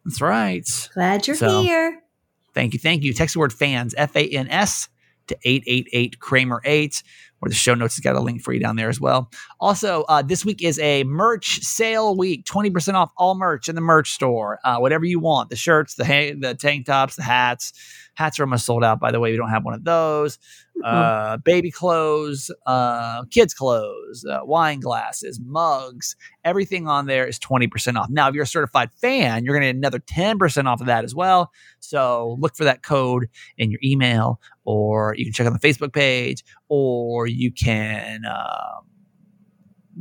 That's 0.06 0.22
right. 0.22 0.64
Glad 0.94 1.28
you're 1.28 1.36
so, 1.36 1.62
here. 1.62 2.02
Thank 2.58 2.74
you. 2.74 2.80
Thank 2.80 3.04
you. 3.04 3.14
Text 3.14 3.36
the 3.36 3.40
word 3.40 3.54
fans, 3.54 3.94
F 3.96 4.16
A 4.16 4.28
N 4.28 4.48
S, 4.50 4.90
to 5.28 5.38
888 5.44 6.20
Kramer 6.20 6.60
8, 6.66 7.04
or 7.42 7.50
the 7.50 7.56
show 7.56 7.74
notes 7.74 7.96
has 7.96 8.02
got 8.02 8.16
a 8.16 8.22
link 8.22 8.42
for 8.42 8.54
you 8.54 8.60
down 8.60 8.76
there 8.76 8.90
as 8.90 9.00
well. 9.00 9.30
Also, 9.60 10.04
uh, 10.04 10.22
this 10.22 10.44
week 10.46 10.64
is 10.64 10.80
a 10.80 11.04
merch 11.04 11.60
sale 11.60 12.16
week 12.16 12.46
20% 12.46 12.94
off 12.94 13.12
all 13.18 13.36
merch 13.36 13.70
in 13.70 13.76
the 13.76 13.82
merch 13.82 14.12
store. 14.12 14.60
Uh, 14.64 14.78
whatever 14.78 15.06
you 15.06 15.20
want 15.20 15.50
the 15.50 15.56
shirts, 15.56 15.96
the, 15.96 16.06
ha- 16.06 16.36
the 16.40 16.56
tank 16.56 16.86
tops, 16.86 17.16
the 17.16 17.24
hats 17.24 17.74
Hats 18.18 18.40
are 18.40 18.44
almost 18.44 18.66
sold 18.66 18.84
out, 18.84 19.00
by 19.00 19.12
the 19.12 19.20
way. 19.20 19.30
We 19.30 19.38
don't 19.38 19.52
have 19.52 19.64
one 19.64 19.76
of 19.76 19.84
those. 19.84 20.40
Uh, 20.84 21.38
baby 21.38 21.70
clothes, 21.70 22.50
uh, 22.66 23.24
kids' 23.26 23.54
clothes, 23.54 24.26
uh, 24.26 24.40
wine 24.44 24.80
glasses, 24.80 25.40
mugs, 25.44 26.16
everything 26.44 26.88
on 26.88 27.06
there 27.06 27.28
is 27.28 27.38
20% 27.38 27.96
off. 27.96 28.10
Now, 28.10 28.28
if 28.28 28.34
you're 28.34 28.44
a 28.44 28.48
certified 28.48 28.92
fan, 28.94 29.44
you're 29.44 29.54
going 29.54 29.68
to 29.68 29.74
get 29.74 29.76
another 29.76 30.00
10% 30.00 30.66
off 30.66 30.82
of 30.82 30.88
that 30.88 31.04
as 31.04 31.14
well. 31.14 31.52
So 31.80 32.38
look 32.40 32.56
for 32.56 32.64
that 32.64 32.82
code 32.82 33.28
in 33.58 33.70
your 33.70 33.80
email, 33.84 34.40
or 34.68 35.16
you 35.18 35.24
can 35.24 35.34
check 35.34 35.48
on 35.48 35.54
the 35.54 35.60
Facebook 35.60 35.94
page, 35.94 36.44
or 36.68 37.26
you 37.26 37.52
can. 37.54 38.24
Um, 38.26 38.84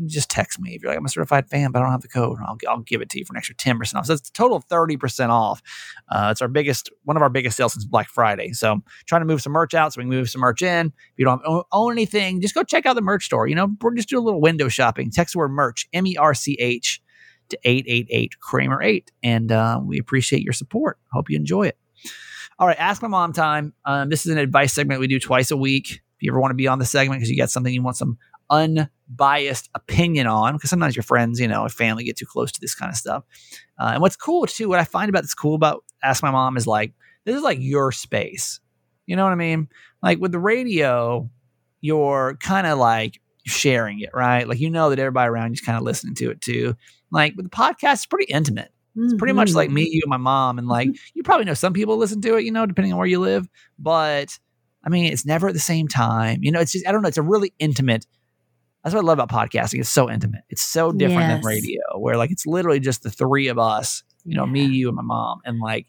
just 0.04 0.28
text 0.28 0.60
me 0.60 0.74
if 0.74 0.82
you're 0.82 0.90
like, 0.90 0.98
I'm 0.98 1.06
a 1.06 1.08
certified 1.08 1.48
fan, 1.48 1.70
but 1.70 1.78
I 1.78 1.82
don't 1.84 1.92
have 1.92 2.02
the 2.02 2.08
code. 2.08 2.36
I'll, 2.46 2.58
I'll 2.68 2.80
give 2.80 3.00
it 3.00 3.08
to 3.10 3.18
you 3.18 3.24
for 3.24 3.32
an 3.32 3.38
extra 3.38 3.54
10% 3.54 3.94
off. 3.94 4.04
So 4.04 4.12
it's 4.12 4.28
a 4.28 4.32
total 4.32 4.54
of 4.54 4.68
30% 4.68 5.30
off. 5.30 5.62
Uh, 6.10 6.28
it's 6.30 6.42
our 6.42 6.48
biggest, 6.48 6.90
one 7.04 7.16
of 7.16 7.22
our 7.22 7.30
biggest 7.30 7.56
sales 7.56 7.72
since 7.72 7.86
Black 7.86 8.10
Friday. 8.10 8.52
So 8.52 8.82
trying 9.06 9.22
to 9.22 9.24
move 9.24 9.40
some 9.40 9.54
merch 9.54 9.72
out 9.72 9.94
so 9.94 10.00
we 10.00 10.02
can 10.02 10.10
move 10.10 10.28
some 10.28 10.42
merch 10.42 10.60
in. 10.60 10.88
If 10.88 11.14
you 11.16 11.24
don't 11.24 11.40
own, 11.72 11.92
anything, 11.92 12.42
just 12.42 12.54
go 12.54 12.62
check 12.62 12.84
out 12.84 12.94
the 12.94 13.00
merch 13.00 13.24
store. 13.24 13.46
You 13.46 13.54
know, 13.54 13.68
we're 13.80 13.94
just 13.94 14.10
do 14.10 14.18
a 14.18 14.20
little 14.20 14.42
window 14.42 14.68
shopping. 14.68 15.10
Text 15.10 15.32
the 15.32 15.38
word 15.38 15.52
merch, 15.52 15.88
M 15.94 16.06
E 16.06 16.18
R 16.18 16.34
C 16.34 16.58
H, 16.60 17.00
to 17.48 17.58
888 17.64 18.38
Kramer 18.38 18.82
8. 18.82 19.12
And 19.22 19.50
uh, 19.50 19.80
we 19.82 19.98
appreciate 19.98 20.42
your 20.42 20.52
support. 20.52 20.98
Hope 21.10 21.30
you 21.30 21.36
enjoy 21.36 21.68
it. 21.68 21.78
All 22.58 22.66
right, 22.66 22.78
Ask 22.78 23.02
My 23.02 23.08
Mom 23.08 23.34
time. 23.34 23.74
Um, 23.84 24.08
this 24.08 24.24
is 24.24 24.32
an 24.32 24.38
advice 24.38 24.72
segment 24.72 24.98
we 24.98 25.06
do 25.06 25.20
twice 25.20 25.50
a 25.50 25.56
week. 25.58 25.90
If 25.90 26.22
you 26.22 26.32
ever 26.32 26.40
want 26.40 26.52
to 26.52 26.56
be 26.56 26.66
on 26.66 26.78
the 26.78 26.86
segment 26.86 27.20
because 27.20 27.30
you 27.30 27.36
got 27.36 27.50
something 27.50 27.72
you 27.72 27.82
want 27.82 27.98
some 27.98 28.16
unbiased 28.48 29.68
opinion 29.74 30.26
on 30.26 30.54
because 30.54 30.70
sometimes 30.70 30.96
your 30.96 31.02
friends, 31.02 31.38
you 31.38 31.48
know, 31.48 31.68
family 31.68 32.04
get 32.04 32.16
too 32.16 32.24
close 32.24 32.50
to 32.52 32.60
this 32.60 32.74
kind 32.74 32.90
of 32.90 32.96
stuff. 32.96 33.24
Uh, 33.78 33.90
and 33.92 34.00
what's 34.00 34.16
cool 34.16 34.46
too, 34.46 34.70
what 34.70 34.78
I 34.78 34.84
find 34.84 35.10
about 35.10 35.22
this 35.22 35.34
cool 35.34 35.54
about 35.54 35.84
Ask 36.02 36.22
My 36.22 36.30
Mom 36.30 36.56
is 36.56 36.66
like, 36.66 36.94
this 37.26 37.36
is 37.36 37.42
like 37.42 37.58
your 37.60 37.92
space. 37.92 38.58
You 39.04 39.16
know 39.16 39.24
what 39.24 39.32
I 39.32 39.36
mean? 39.36 39.68
Like 40.02 40.18
with 40.18 40.32
the 40.32 40.38
radio, 40.38 41.28
you're 41.82 42.38
kind 42.40 42.66
of 42.66 42.78
like 42.78 43.20
sharing 43.44 44.00
it, 44.00 44.10
right? 44.14 44.48
Like 44.48 44.60
you 44.60 44.70
know 44.70 44.88
that 44.88 44.98
everybody 44.98 45.28
around 45.28 45.50
you's 45.50 45.60
kind 45.60 45.76
of 45.76 45.84
listening 45.84 46.14
to 46.16 46.30
it 46.30 46.40
too. 46.40 46.74
Like 47.10 47.34
with 47.36 47.44
the 47.44 47.50
podcast, 47.50 47.92
it's 47.94 48.06
pretty 48.06 48.32
intimate. 48.32 48.72
It's 48.96 49.14
pretty 49.14 49.34
much 49.34 49.52
like 49.52 49.70
me, 49.70 49.84
mm-hmm. 49.84 49.92
you, 49.92 50.00
and 50.04 50.10
my 50.10 50.16
mom, 50.16 50.58
and 50.58 50.66
like 50.66 50.88
you 51.14 51.22
probably 51.22 51.44
know 51.44 51.54
some 51.54 51.72
people 51.72 51.96
listen 51.96 52.20
to 52.22 52.36
it, 52.36 52.44
you 52.44 52.50
know, 52.50 52.66
depending 52.66 52.92
on 52.92 52.98
where 52.98 53.06
you 53.06 53.20
live. 53.20 53.46
But 53.78 54.38
I 54.84 54.88
mean, 54.88 55.12
it's 55.12 55.26
never 55.26 55.48
at 55.48 55.54
the 55.54 55.60
same 55.60 55.88
time. 55.88 56.42
You 56.42 56.50
know, 56.50 56.60
it's 56.60 56.72
just 56.72 56.86
I 56.86 56.92
don't 56.92 57.02
know. 57.02 57.08
It's 57.08 57.18
a 57.18 57.22
really 57.22 57.52
intimate. 57.58 58.06
That's 58.82 58.94
what 58.94 59.02
I 59.02 59.06
love 59.06 59.18
about 59.18 59.50
podcasting. 59.50 59.80
It's 59.80 59.88
so 59.88 60.10
intimate. 60.10 60.42
It's 60.48 60.62
so 60.62 60.92
different 60.92 61.28
Yes. 61.28 61.42
than 61.42 61.46
radio, 61.46 61.80
where 61.98 62.16
like 62.16 62.30
it's 62.30 62.46
literally 62.46 62.80
just 62.80 63.02
the 63.02 63.10
three 63.10 63.48
of 63.48 63.58
us. 63.58 64.02
You 64.24 64.36
know, 64.36 64.46
me, 64.46 64.64
you, 64.64 64.88
and 64.88 64.96
my 64.96 65.02
mom, 65.02 65.40
and 65.44 65.60
like 65.60 65.86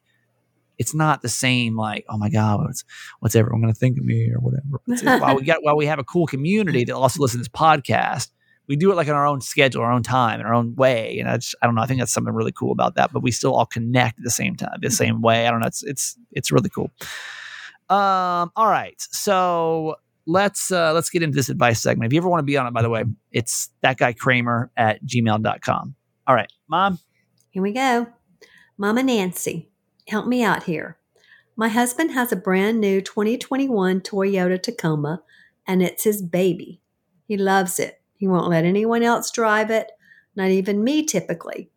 it's 0.78 0.94
not 0.94 1.22
the 1.22 1.30
same. 1.30 1.76
Like, 1.76 2.06
oh 2.10 2.18
my 2.18 2.30
god, 2.30 2.62
what's 2.62 2.84
what's 3.20 3.36
everyone 3.36 3.62
going 3.62 3.74
to 3.74 3.80
think 3.80 3.98
of 3.98 4.06
me 4.06 4.32
or 4.32 4.40
whatever. 4.40 5.20
While 5.20 5.36
we 5.36 5.44
got 5.44 5.64
while 5.64 5.76
we 5.76 5.86
have 5.86 6.00
a 6.00 6.04
cool 6.04 6.28
community 6.28 6.84
that 6.84 6.96
also 6.96 7.22
listens 7.22 7.48
to 7.48 7.50
this 7.52 7.60
podcast, 7.60 8.32
we 8.68 8.76
do 8.76 8.92
it 8.92 8.96
like 8.96 9.08
on 9.08 9.16
our 9.16 9.26
own 9.26 9.42
schedule, 9.42 9.82
our 9.82 9.92
own 9.92 10.04
time, 10.04 10.42
our 10.42 10.54
own 10.54 10.76
way. 10.76 11.20
And 11.20 11.30
I 11.30 11.38
just, 11.38 11.56
I 11.62 11.66
don't 11.66 11.76
know. 11.76 11.82
I 11.82 11.86
think 11.86 12.00
that's 12.00 12.14
something 12.14 12.34
really 12.34 12.52
cool 12.52 12.72
about 12.72 12.96
that. 12.96 13.14
But 13.14 13.24
we 13.24 13.32
still 13.32 13.56
all 13.56 13.66
connect 13.66 14.20
at 14.20 14.24
the 14.24 14.30
same 14.30 14.56
time, 14.56 14.78
the 14.82 14.92
same 14.92 15.22
way. 15.22 15.48
I 15.48 15.52
don't 15.52 15.62
know. 15.62 15.68
It's 15.68 15.84
it's 15.84 16.18
it's 16.32 16.52
really 16.52 16.70
cool. 16.70 16.92
Um. 17.90 18.52
All 18.56 18.68
right. 18.68 18.96
So 19.00 19.96
let's 20.26 20.72
uh 20.72 20.94
let's 20.94 21.10
get 21.10 21.24
into 21.24 21.36
this 21.36 21.50
advice 21.50 21.82
segment. 21.82 22.10
If 22.10 22.14
you 22.14 22.20
ever 22.20 22.30
want 22.30 22.40
to 22.40 22.46
be 22.46 22.58
on 22.58 22.68
it, 22.68 22.74
by 22.74 22.82
the 22.82 22.90
way, 22.90 23.06
it's 23.32 23.70
that 23.82 23.98
guy 23.98 24.14
Kramer 24.14 24.70
at 24.76 25.04
gmail.com. 25.04 25.96
All 26.28 26.36
right, 26.36 26.52
mom. 26.68 27.00
Here 27.50 27.64
we 27.64 27.72
go. 27.72 28.08
Mama 28.78 29.02
Nancy, 29.02 29.70
help 30.08 30.28
me 30.28 30.44
out 30.44 30.64
here. 30.64 30.98
My 31.56 31.70
husband 31.70 32.12
has 32.12 32.32
a 32.32 32.36
brand 32.36 32.80
new 32.80 33.02
2021 33.02 34.02
Toyota 34.02 34.62
Tacoma, 34.62 35.24
and 35.66 35.82
it's 35.82 36.04
his 36.04 36.22
baby. 36.22 36.82
He 37.28 37.36
loves 37.36 37.80
it. 37.80 38.00
He 38.18 38.28
won't 38.28 38.50
let 38.50 38.66
anyone 38.66 39.04
else 39.04 39.32
drive 39.32 39.70
it, 39.70 39.92
not 40.36 40.50
even 40.50 40.84
me 40.84 41.06
typically. 41.06 41.70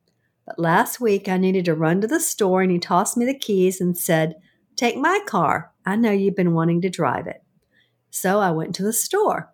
But 0.47 0.59
last 0.59 1.01
week 1.01 1.29
I 1.29 1.37
needed 1.37 1.65
to 1.67 1.75
run 1.75 2.01
to 2.01 2.07
the 2.07 2.19
store, 2.19 2.63
and 2.63 2.73
he 2.73 2.79
tossed 2.79 3.17
me 3.17 3.25
the 3.25 3.39
keys 3.39 3.81
and 3.81 3.97
said, 3.97 4.35
Take 4.75 4.97
my 4.97 5.21
car. 5.27 5.73
I 5.85 5.97
know 5.97 6.11
you've 6.11 6.37
been 6.37 6.55
wanting 6.55 6.81
to 6.83 6.91
drive 6.91 7.27
it. 7.27 7.43
So 8.11 8.41
I 8.41 8.51
went 8.51 8.75
to 8.77 8.83
the 8.83 8.93
store. 8.93 9.53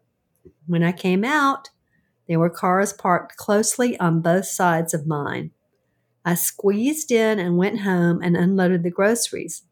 When 0.67 0.83
I 0.83 0.93
came 0.93 1.25
out, 1.25 1.71
there 2.29 2.39
were 2.39 2.51
cars 2.51 2.93
parked 2.93 3.37
closely 3.37 3.99
on 4.01 4.21
both 4.21 4.47
sides 4.47 4.95
of 4.95 5.07
mine. 5.07 5.51
I 6.25 6.35
squeezed 6.35 7.13
in 7.13 7.39
and 7.39 7.57
went 7.57 7.81
home 7.81 8.21
and 8.23 8.37
unloaded 8.37 8.83
the 8.83 8.91
groceries. 8.91 9.63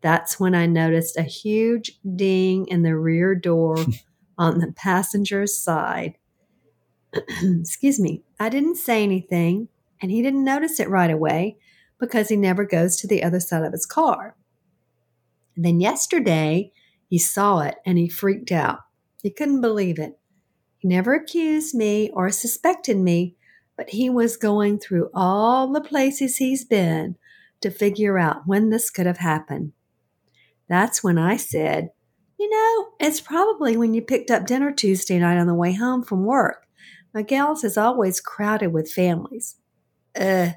That's 0.00 0.38
when 0.38 0.54
I 0.54 0.66
noticed 0.66 1.16
a 1.16 1.22
huge 1.22 1.98
ding 2.14 2.66
in 2.68 2.82
the 2.82 2.96
rear 2.96 3.34
door 3.34 3.76
on 4.38 4.58
the 4.58 4.72
passenger's 4.72 5.56
side. 5.56 6.18
Excuse 7.42 7.98
me. 7.98 8.22
I 8.38 8.48
didn't 8.48 8.76
say 8.76 9.02
anything, 9.02 9.68
and 10.00 10.10
he 10.10 10.22
didn't 10.22 10.44
notice 10.44 10.78
it 10.80 10.88
right 10.88 11.10
away 11.10 11.56
because 11.98 12.28
he 12.28 12.36
never 12.36 12.64
goes 12.64 12.96
to 12.96 13.06
the 13.06 13.22
other 13.22 13.40
side 13.40 13.64
of 13.64 13.72
his 13.72 13.86
car. 13.86 14.36
And 15.56 15.64
then 15.64 15.80
yesterday, 15.80 16.72
he 17.08 17.18
saw 17.18 17.60
it 17.60 17.76
and 17.84 17.98
he 17.98 18.08
freaked 18.08 18.52
out. 18.52 18.80
He 19.22 19.30
couldn't 19.30 19.60
believe 19.60 19.98
it. 19.98 20.18
He 20.78 20.86
never 20.86 21.14
accused 21.14 21.74
me 21.74 22.10
or 22.14 22.30
suspected 22.30 22.96
me, 22.96 23.34
but 23.76 23.90
he 23.90 24.08
was 24.08 24.36
going 24.36 24.78
through 24.78 25.10
all 25.12 25.72
the 25.72 25.80
places 25.80 26.36
he's 26.36 26.64
been 26.64 27.16
to 27.60 27.70
figure 27.70 28.18
out 28.18 28.46
when 28.46 28.70
this 28.70 28.90
could 28.90 29.06
have 29.06 29.18
happened. 29.18 29.72
That's 30.68 31.02
when 31.02 31.18
I 31.18 31.36
said, 31.36 31.90
You 32.38 32.48
know, 32.48 32.90
it's 33.00 33.20
probably 33.20 33.76
when 33.76 33.94
you 33.94 34.02
picked 34.02 34.30
up 34.30 34.46
dinner 34.46 34.70
Tuesday 34.70 35.18
night 35.18 35.38
on 35.38 35.48
the 35.48 35.54
way 35.54 35.72
home 35.72 36.04
from 36.04 36.24
work. 36.24 36.67
Miguel's 37.14 37.64
is 37.64 37.76
always 37.76 38.20
crowded 38.20 38.72
with 38.72 38.90
families. 38.90 39.56
Ugh. 40.18 40.52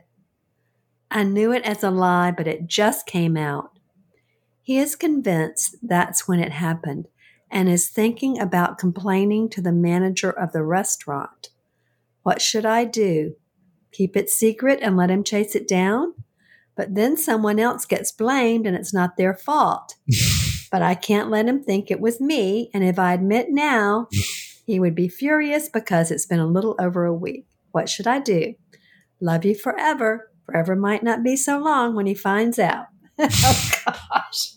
I 1.10 1.24
knew 1.24 1.52
it 1.52 1.64
as 1.64 1.84
a 1.84 1.92
lie, 1.92 2.32
but 2.32 2.48
it 2.48 2.68
just 2.68 3.06
came 3.06 3.36
out. 3.36 3.78
He 4.62 4.78
is 4.78 4.96
convinced 4.96 5.76
that's 5.82 6.28
when 6.28 6.40
it 6.40 6.52
happened 6.52 7.08
and 7.50 7.68
is 7.68 7.90
thinking 7.90 8.40
about 8.40 8.78
complaining 8.78 9.50
to 9.50 9.62
the 9.62 9.74
manager 9.74 10.30
of 10.30 10.54
the 10.54 10.64
restaurant. 10.64 11.50
What 12.24 12.42
should 12.42 12.66
I 12.66 12.86
do? 12.86 13.36
Keep 13.92 14.16
it 14.16 14.30
secret 14.30 14.80
and 14.82 14.96
let 14.96 15.12
him 15.12 15.24
chase 15.24 15.56
it 15.56 15.68
down? 15.68 16.14
But 16.76 16.96
then 16.96 17.18
someone 17.18 17.60
else 17.60 17.86
gets 17.86 18.12
blamed 18.12 18.66
and 18.66 18.76
it's 18.76 18.94
not 18.94 19.18
their 19.18 19.34
fault. 19.34 19.96
but 20.72 20.82
I 20.82 20.96
can't 20.96 21.30
let 21.30 21.48
him 21.48 21.62
think 21.62 21.92
it 21.92 22.00
was 22.00 22.22
me, 22.22 22.72
and 22.74 22.84
if 22.84 22.98
I 22.98 23.14
admit 23.14 23.48
now, 23.50 24.08
he 24.66 24.80
would 24.80 24.96
be 24.96 25.08
furious 25.08 25.70
because 25.70 26.12
it's 26.12 26.26
been 26.26 26.40
a 26.40 26.46
little 26.48 26.76
over 26.80 27.06
a 27.06 27.14
week. 27.14 27.46
What 27.72 27.90
should 27.90 28.08
I 28.08 28.20
do? 28.20 28.54
Love 29.20 29.46
you 29.46 29.56
forever. 29.56 30.30
Forever 30.46 30.76
might 30.76 31.04
not 31.04 31.24
be 31.24 31.36
so 31.36 31.58
long 31.60 31.96
when 31.96 32.06
he 32.06 32.14
finds 32.14 32.58
out. 32.60 32.86
oh 33.20 33.72
gosh. 33.86 34.54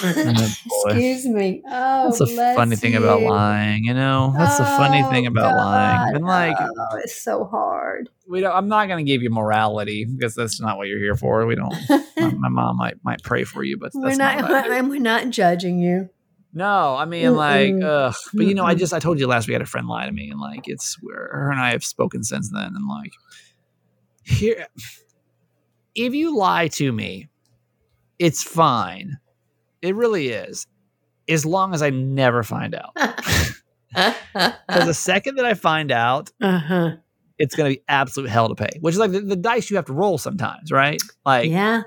Oh. 0.00 0.84
Excuse 0.86 1.26
me. 1.26 1.62
Oh, 1.68 2.04
That's 2.16 2.32
bless 2.32 2.56
funny 2.56 2.76
thing 2.76 2.94
about 2.94 3.22
lying, 3.22 3.84
you 3.84 3.94
know. 3.94 4.32
That's 4.36 4.58
the 4.58 4.64
funny 4.64 5.02
Oh, 5.04 5.10
thing 5.10 5.26
about 5.26 5.56
lying. 5.56 5.98
God. 5.98 6.14
And 6.16 6.24
like, 6.24 6.56
oh, 6.60 6.96
it's 6.98 7.20
so 7.20 7.44
hard. 7.44 8.08
we 8.28 8.40
don't. 8.40 8.54
I'm 8.54 8.68
not 8.68 8.86
going 8.86 9.04
to 9.04 9.10
give 9.10 9.22
you 9.22 9.30
morality 9.30 10.04
because 10.04 10.34
that's 10.34 10.60
not 10.60 10.76
what 10.76 10.86
you're 10.88 11.00
here 11.00 11.16
for. 11.16 11.46
We 11.46 11.56
don't. 11.56 11.74
my, 12.16 12.30
my 12.30 12.48
mom 12.48 12.76
might 12.76 12.94
might 13.02 13.22
pray 13.22 13.44
for 13.44 13.64
you, 13.64 13.76
but 13.76 13.90
we're 13.94 14.14
not, 14.14 14.38
not. 14.40 14.50
what 14.50 14.70
I 14.70 14.80
do. 14.82 14.88
we're 14.88 15.00
not 15.00 15.30
judging 15.30 15.78
you. 15.80 16.10
No, 16.52 16.96
I 16.96 17.04
mean 17.04 17.34
like, 17.34 17.70
Mm-mm. 17.70 18.08
ugh. 18.08 18.14
But 18.34 18.46
you 18.46 18.54
know, 18.54 18.64
I 18.64 18.74
just 18.74 18.92
I 18.94 18.98
told 18.98 19.20
you 19.20 19.26
last 19.26 19.46
week 19.46 19.54
I 19.54 19.56
had 19.56 19.62
a 19.62 19.66
friend 19.66 19.86
lie 19.86 20.06
to 20.06 20.12
me, 20.12 20.30
and 20.30 20.40
like 20.40 20.66
it's 20.66 20.96
where 21.02 21.28
her 21.32 21.50
and 21.50 21.60
I 21.60 21.70
have 21.70 21.84
spoken 21.84 22.24
since 22.24 22.50
then, 22.50 22.74
and 22.74 22.88
like 22.88 23.12
here, 24.24 24.66
if 25.94 26.14
you 26.14 26.36
lie 26.36 26.68
to 26.68 26.92
me, 26.92 27.28
it's 28.18 28.42
fine. 28.42 29.18
It 29.82 29.94
really 29.94 30.28
is, 30.28 30.66
as 31.28 31.46
long 31.46 31.74
as 31.74 31.82
I 31.82 31.90
never 31.90 32.42
find 32.42 32.74
out. 32.74 32.94
Because 32.94 34.86
the 34.86 34.92
second 34.94 35.36
that 35.36 35.44
I 35.44 35.54
find 35.54 35.92
out, 35.92 36.30
uh-huh. 36.40 36.96
it's 37.38 37.54
going 37.54 37.72
to 37.72 37.78
be 37.78 37.84
absolute 37.88 38.28
hell 38.30 38.48
to 38.48 38.54
pay. 38.54 38.78
Which 38.80 38.94
is 38.94 38.98
like 38.98 39.12
the, 39.12 39.20
the 39.20 39.36
dice 39.36 39.70
you 39.70 39.76
have 39.76 39.86
to 39.86 39.92
roll 39.92 40.18
sometimes, 40.18 40.72
right? 40.72 41.00
Like 41.24 41.48
yeah. 41.50 41.82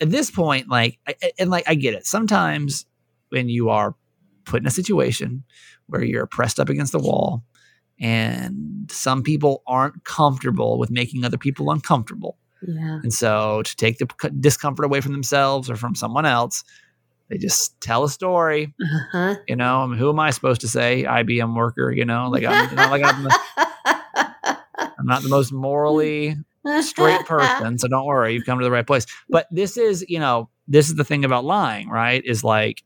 at 0.00 0.10
this 0.10 0.30
point, 0.30 0.68
like, 0.68 0.98
I- 1.06 1.32
and 1.38 1.50
like, 1.50 1.64
I 1.68 1.74
get 1.74 1.94
it. 1.94 2.06
Sometimes 2.06 2.86
when 3.34 3.48
you 3.48 3.68
are 3.68 3.94
put 4.44 4.62
in 4.62 4.66
a 4.66 4.70
situation 4.70 5.42
where 5.86 6.02
you're 6.02 6.26
pressed 6.26 6.58
up 6.60 6.68
against 6.68 6.92
the 6.92 6.98
wall, 6.98 7.44
and 8.00 8.88
some 8.90 9.22
people 9.22 9.62
aren't 9.66 10.04
comfortable 10.04 10.78
with 10.78 10.90
making 10.90 11.24
other 11.24 11.38
people 11.38 11.70
uncomfortable, 11.70 12.38
Yeah. 12.66 13.00
and 13.02 13.12
so 13.12 13.62
to 13.62 13.76
take 13.76 13.98
the 13.98 14.06
discomfort 14.40 14.84
away 14.84 15.00
from 15.00 15.12
themselves 15.12 15.68
or 15.70 15.76
from 15.76 15.94
someone 15.94 16.26
else, 16.26 16.64
they 17.28 17.38
just 17.38 17.80
tell 17.80 18.04
a 18.04 18.08
story. 18.10 18.74
Uh-huh. 18.82 19.36
You 19.48 19.56
know, 19.56 19.78
I 19.82 19.86
mean, 19.86 19.98
who 19.98 20.10
am 20.10 20.20
I 20.20 20.30
supposed 20.30 20.60
to 20.62 20.68
say? 20.68 21.04
IBM 21.04 21.54
worker. 21.56 21.90
You 21.90 22.04
know, 22.04 22.28
like 22.28 22.44
I'm, 22.44 22.68
you 22.70 22.76
know, 22.76 22.88
like 22.90 23.02
I'm, 23.02 23.28
I'm 24.98 25.06
not 25.06 25.22
the 25.22 25.28
most 25.28 25.52
morally 25.52 26.36
straight 26.82 27.24
person, 27.26 27.78
so 27.78 27.88
don't 27.88 28.06
worry, 28.06 28.34
you've 28.34 28.44
come 28.46 28.58
to 28.58 28.64
the 28.64 28.70
right 28.70 28.86
place. 28.86 29.06
But 29.28 29.46
this 29.50 29.76
is, 29.76 30.04
you 30.08 30.18
know, 30.18 30.48
this 30.68 30.88
is 30.88 30.94
the 30.96 31.04
thing 31.04 31.24
about 31.24 31.44
lying, 31.44 31.88
right? 31.88 32.22
Is 32.24 32.42
like 32.44 32.82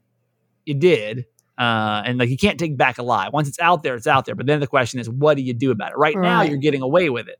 you 0.68 0.74
did, 0.74 1.24
uh, 1.58 2.02
and 2.04 2.18
like 2.18 2.28
you 2.28 2.36
can't 2.36 2.58
take 2.58 2.76
back 2.76 2.98
a 2.98 3.02
lie. 3.02 3.28
Once 3.30 3.48
it's 3.48 3.58
out 3.58 3.82
there, 3.82 3.94
it's 3.94 4.06
out 4.06 4.26
there. 4.26 4.34
But 4.34 4.46
then 4.46 4.60
the 4.60 4.66
question 4.66 5.00
is, 5.00 5.08
what 5.08 5.36
do 5.36 5.42
you 5.42 5.54
do 5.54 5.70
about 5.70 5.92
it? 5.92 5.96
Right, 5.96 6.16
now, 6.16 6.42
you're 6.42 6.58
getting 6.58 6.82
away 6.82 7.10
with 7.10 7.26
it. 7.28 7.38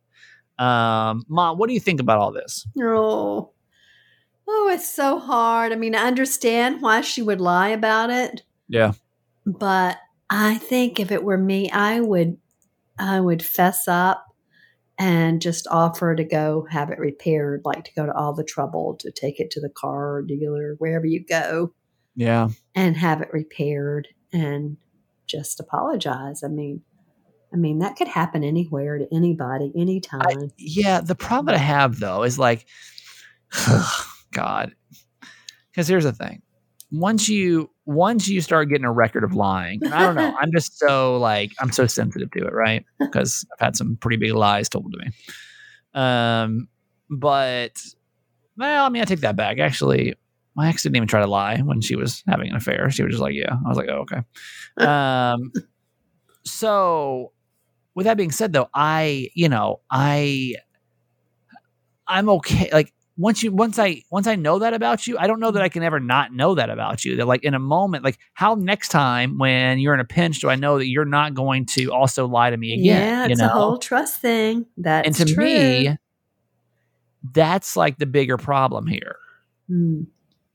Um, 0.62 1.22
Mom, 1.29 1.59
what 1.59 1.68
do 1.68 1.74
you 1.74 1.81
think 1.81 2.01
about 2.01 2.18
all 2.18 2.33
this? 2.33 2.66
oh. 2.83 3.53
Oh, 4.51 4.70
it's 4.72 4.89
so 4.89 5.18
hard. 5.18 5.72
I 5.72 5.76
mean, 5.76 5.95
I 5.95 6.07
understand 6.07 6.81
why 6.81 7.03
she 7.03 7.20
would 7.20 7.39
lie 7.39 7.68
about 7.68 8.09
it, 8.09 8.41
Yeah, 8.66 8.93
but 9.45 9.99
I 10.31 10.57
think 10.57 10.99
if 10.99 11.12
it 11.12 11.22
were 11.22 11.37
me, 11.37 11.70
I 11.70 12.01
would 12.01 12.39
I 12.99 13.20
would 13.20 13.43
fess 13.43 13.87
up 13.87 14.24
and 14.99 15.41
just 15.41 15.66
offer 15.70 16.16
to 16.16 16.24
go 16.24 16.66
have 16.70 16.91
it 16.91 16.99
repaired, 16.99 17.61
like 17.64 17.85
to 17.85 17.95
go 17.95 18.07
to 18.07 18.14
all 18.14 18.33
the 18.35 18.43
trouble 18.43 18.97
to 19.01 19.12
take 19.12 19.39
it 19.39 19.51
to 19.53 19.61
the 19.61 19.68
car 19.68 20.22
dealer, 20.22 20.74
wherever 20.79 21.07
you 21.07 21.24
go, 21.24 21.72
yeah, 22.19 22.49
and 22.75 22.97
have 22.97 23.23
it 23.23 23.29
repaired 23.33 24.09
and 24.33 24.77
just 25.29 25.61
apologize. 25.61 26.43
I 26.43 26.49
mean, 26.49 26.83
I 27.55 27.57
mean 27.57 27.79
that 27.79 27.95
could 27.95 28.09
happen 28.09 28.43
anywhere 28.43 28.99
to 28.99 29.07
anybody, 29.14 29.73
anytime. 29.77 30.51
yeah. 30.59 31.01
The 31.01 31.14
problem 31.14 31.47
that 31.47 31.55
I 31.55 31.64
have 31.64 32.01
though 32.01 32.25
is 32.25 32.37
like, 32.37 32.66
God, 34.33 34.75
because 35.71 35.87
here's 35.87 36.03
the 36.03 36.12
thing: 36.12 36.43
once 36.91 37.29
you 37.29 37.71
once 37.87 38.27
you 38.27 38.41
start 38.41 38.69
getting 38.69 38.85
a 38.85 38.93
record 38.93 39.23
of 39.23 39.35
lying, 39.35 39.79
and 39.85 39.95
I 39.95 40.01
don't 40.01 40.16
know, 40.16 40.37
I'm 40.41 40.51
just 40.51 40.77
so 40.77 41.19
like 41.19 41.53
I'm 41.61 41.71
so 41.71 41.87
sensitive 41.87 42.33
to 42.33 42.49
it, 42.49 42.53
right? 42.53 42.85
Because 42.99 43.47
I've 43.53 43.64
had 43.64 43.77
some 43.77 43.97
pretty 44.01 44.16
big 44.16 44.33
lies 44.33 44.69
told 44.69 44.93
to 44.93 44.99
me. 44.99 45.12
Um, 45.95 46.66
but 47.09 47.81
well, 48.57 48.87
I 48.87 48.89
mean, 48.89 49.03
I 49.03 49.05
take 49.05 49.21
that 49.21 49.37
back. 49.37 49.61
Actually, 49.61 50.16
my 50.59 50.68
ex 50.68 50.82
didn't 50.82 50.96
even 50.96 51.06
try 51.06 51.20
to 51.20 51.26
lie 51.28 51.59
when 51.59 51.80
she 51.80 51.94
was 51.94 52.24
having 52.26 52.50
an 52.50 52.56
affair. 52.56 52.90
She 52.90 53.04
was 53.04 53.12
just 53.12 53.22
like, 53.22 53.32
"Yeah." 53.32 53.54
I 53.64 53.68
was 53.68 53.76
like, 53.76 53.88
"Oh, 53.88 54.04
okay." 54.04 54.22
Um, 54.76 55.52
so 56.44 57.30
with 57.94 58.06
that 58.06 58.16
being 58.16 58.32
said, 58.32 58.52
though, 58.52 58.68
I, 58.74 59.30
you 59.34 59.48
know, 59.48 59.80
I, 59.88 60.56
I'm 62.09 62.28
okay. 62.28 62.70
Like 62.72 62.92
once 63.16 63.44
you, 63.44 63.52
once 63.52 63.78
I, 63.78 64.02
once 64.11 64.26
I 64.26 64.34
know 64.34 64.59
that 64.59 64.74
about 64.74 65.06
you, 65.06 65.16
I 65.16 65.28
don't 65.28 65.38
know 65.38 65.52
that 65.52 65.62
I 65.62 65.68
can 65.68 65.84
ever 65.84 66.00
not 66.00 66.32
know 66.32 66.56
that 66.56 66.70
about 66.70 67.04
you. 67.04 67.14
That 67.14 67.28
like 67.28 67.44
in 67.44 67.54
a 67.54 67.61
moment, 67.61 68.02
like 68.02 68.18
how 68.34 68.56
next 68.56 68.88
time 68.88 69.38
when 69.38 69.78
you're 69.78 69.94
in 69.94 70.00
a 70.00 70.04
pinch, 70.04 70.40
do 70.40 70.50
I 70.50 70.56
know 70.56 70.78
that 70.78 70.88
you're 70.88 71.04
not 71.04 71.34
going 71.34 71.66
to 71.66 71.92
also 71.92 72.26
lie 72.26 72.50
to 72.50 72.56
me 72.56 72.72
again? 72.72 72.84
yeah, 72.84 73.24
you 73.26 73.30
it's 73.30 73.40
know? 73.40 73.46
a 73.46 73.50
whole 73.50 73.78
trust 73.78 74.20
thing. 74.20 74.66
That's 74.76 75.06
and 75.06 75.28
to 75.28 75.34
true. 75.34 75.44
me, 75.44 75.96
that's 77.32 77.76
like 77.76 77.98
the 77.98 78.06
bigger 78.06 78.36
problem 78.36 78.88
here. 78.88 79.18
Mm, 79.70 80.06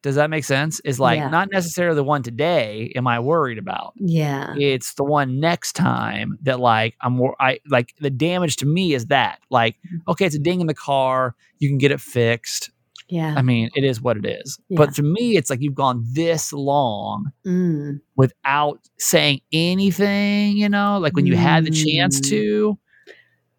Does 0.03 0.15
that 0.15 0.29
make 0.29 0.43
sense? 0.43 0.79
Is 0.81 0.99
like 0.99 1.17
Yeah. 1.17 1.29
not 1.29 1.49
necessarily 1.51 1.95
the 1.95 2.03
one 2.03 2.21
today 2.21 2.91
am 2.95 3.07
I 3.07 3.19
worried 3.19 3.57
about. 3.57 3.93
yeah, 3.95 4.53
It's 4.57 4.93
the 4.93 5.03
one 5.03 5.39
next 5.39 5.73
time 5.73 6.37
that 6.43 6.59
like 6.59 6.95
I'm 7.01 7.17
wor- 7.17 7.35
I 7.39 7.59
like 7.67 7.93
the 7.99 8.09
damage 8.11 8.57
to 8.57 8.65
me 8.67 8.93
is 8.93 9.07
that 9.07 9.39
like 9.49 9.75
Mm-hmm. 9.87 10.11
okay 10.11 10.25
it's 10.27 10.35
a 10.35 10.39
ding 10.39 10.61
in 10.61 10.67
the 10.67 10.73
car 10.75 11.35
you 11.59 11.69
can 11.69 11.77
get 11.79 11.91
it 11.91 12.01
fixed. 12.01 12.69
yeah. 13.09 13.33
I 13.37 13.41
mean 13.41 13.69
it 13.75 13.83
is 13.83 14.01
what 14.01 14.17
it 14.17 14.25
is. 14.25 14.59
Yeah. 14.69 14.77
But 14.77 14.93
to 14.95 15.03
me 15.03 15.37
it's 15.37 15.49
like 15.49 15.61
you've 15.61 15.73
gone 15.75 16.03
this 16.11 16.51
long 16.53 17.31
Mm, 17.45 18.01
without 18.15 18.79
saying 18.97 19.41
anything, 19.51 20.57
you 20.57 20.69
know, 20.69 20.99
like 20.99 21.15
when 21.15 21.25
you 21.25 21.35
had 21.35 21.65
the 21.65 21.71
chance 21.71 22.19
Mm. 22.19 22.29
to. 22.29 22.77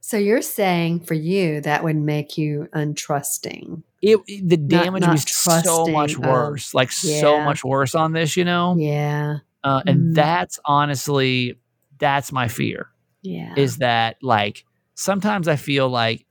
So 0.06 0.18
you're 0.18 0.42
saying 0.42 1.00
for 1.00 1.14
you 1.14 1.62
that 1.62 1.82
would 1.82 1.96
make 1.96 2.36
you 2.36 2.68
untrusting. 2.74 3.82
It, 4.02 4.18
the 4.46 4.58
damage 4.58 5.00
not 5.00 5.12
was 5.12 5.24
so 5.64 5.86
much 5.86 6.12
of- 6.12 6.20
worse, 6.20 6.74
like 6.74 6.92
so 6.92 7.40
much 7.40 7.64
worse 7.64 7.94
on 7.94 8.12
this, 8.12 8.36
you 8.36 8.44
know. 8.44 8.76
Yeah, 8.78 9.38
Uh, 9.62 9.80
and 9.86 10.10
Mm. 10.12 10.14
that's 10.14 10.60
honestly, 10.66 11.58
that's 11.98 12.32
my 12.32 12.48
fear. 12.48 12.90
yeah. 13.22 13.54
Is 13.56 13.78
that 13.78 14.18
like 14.22 14.66
sometimes 14.94 15.48
I 15.48 15.56
feel 15.56 15.88
like 15.88 16.26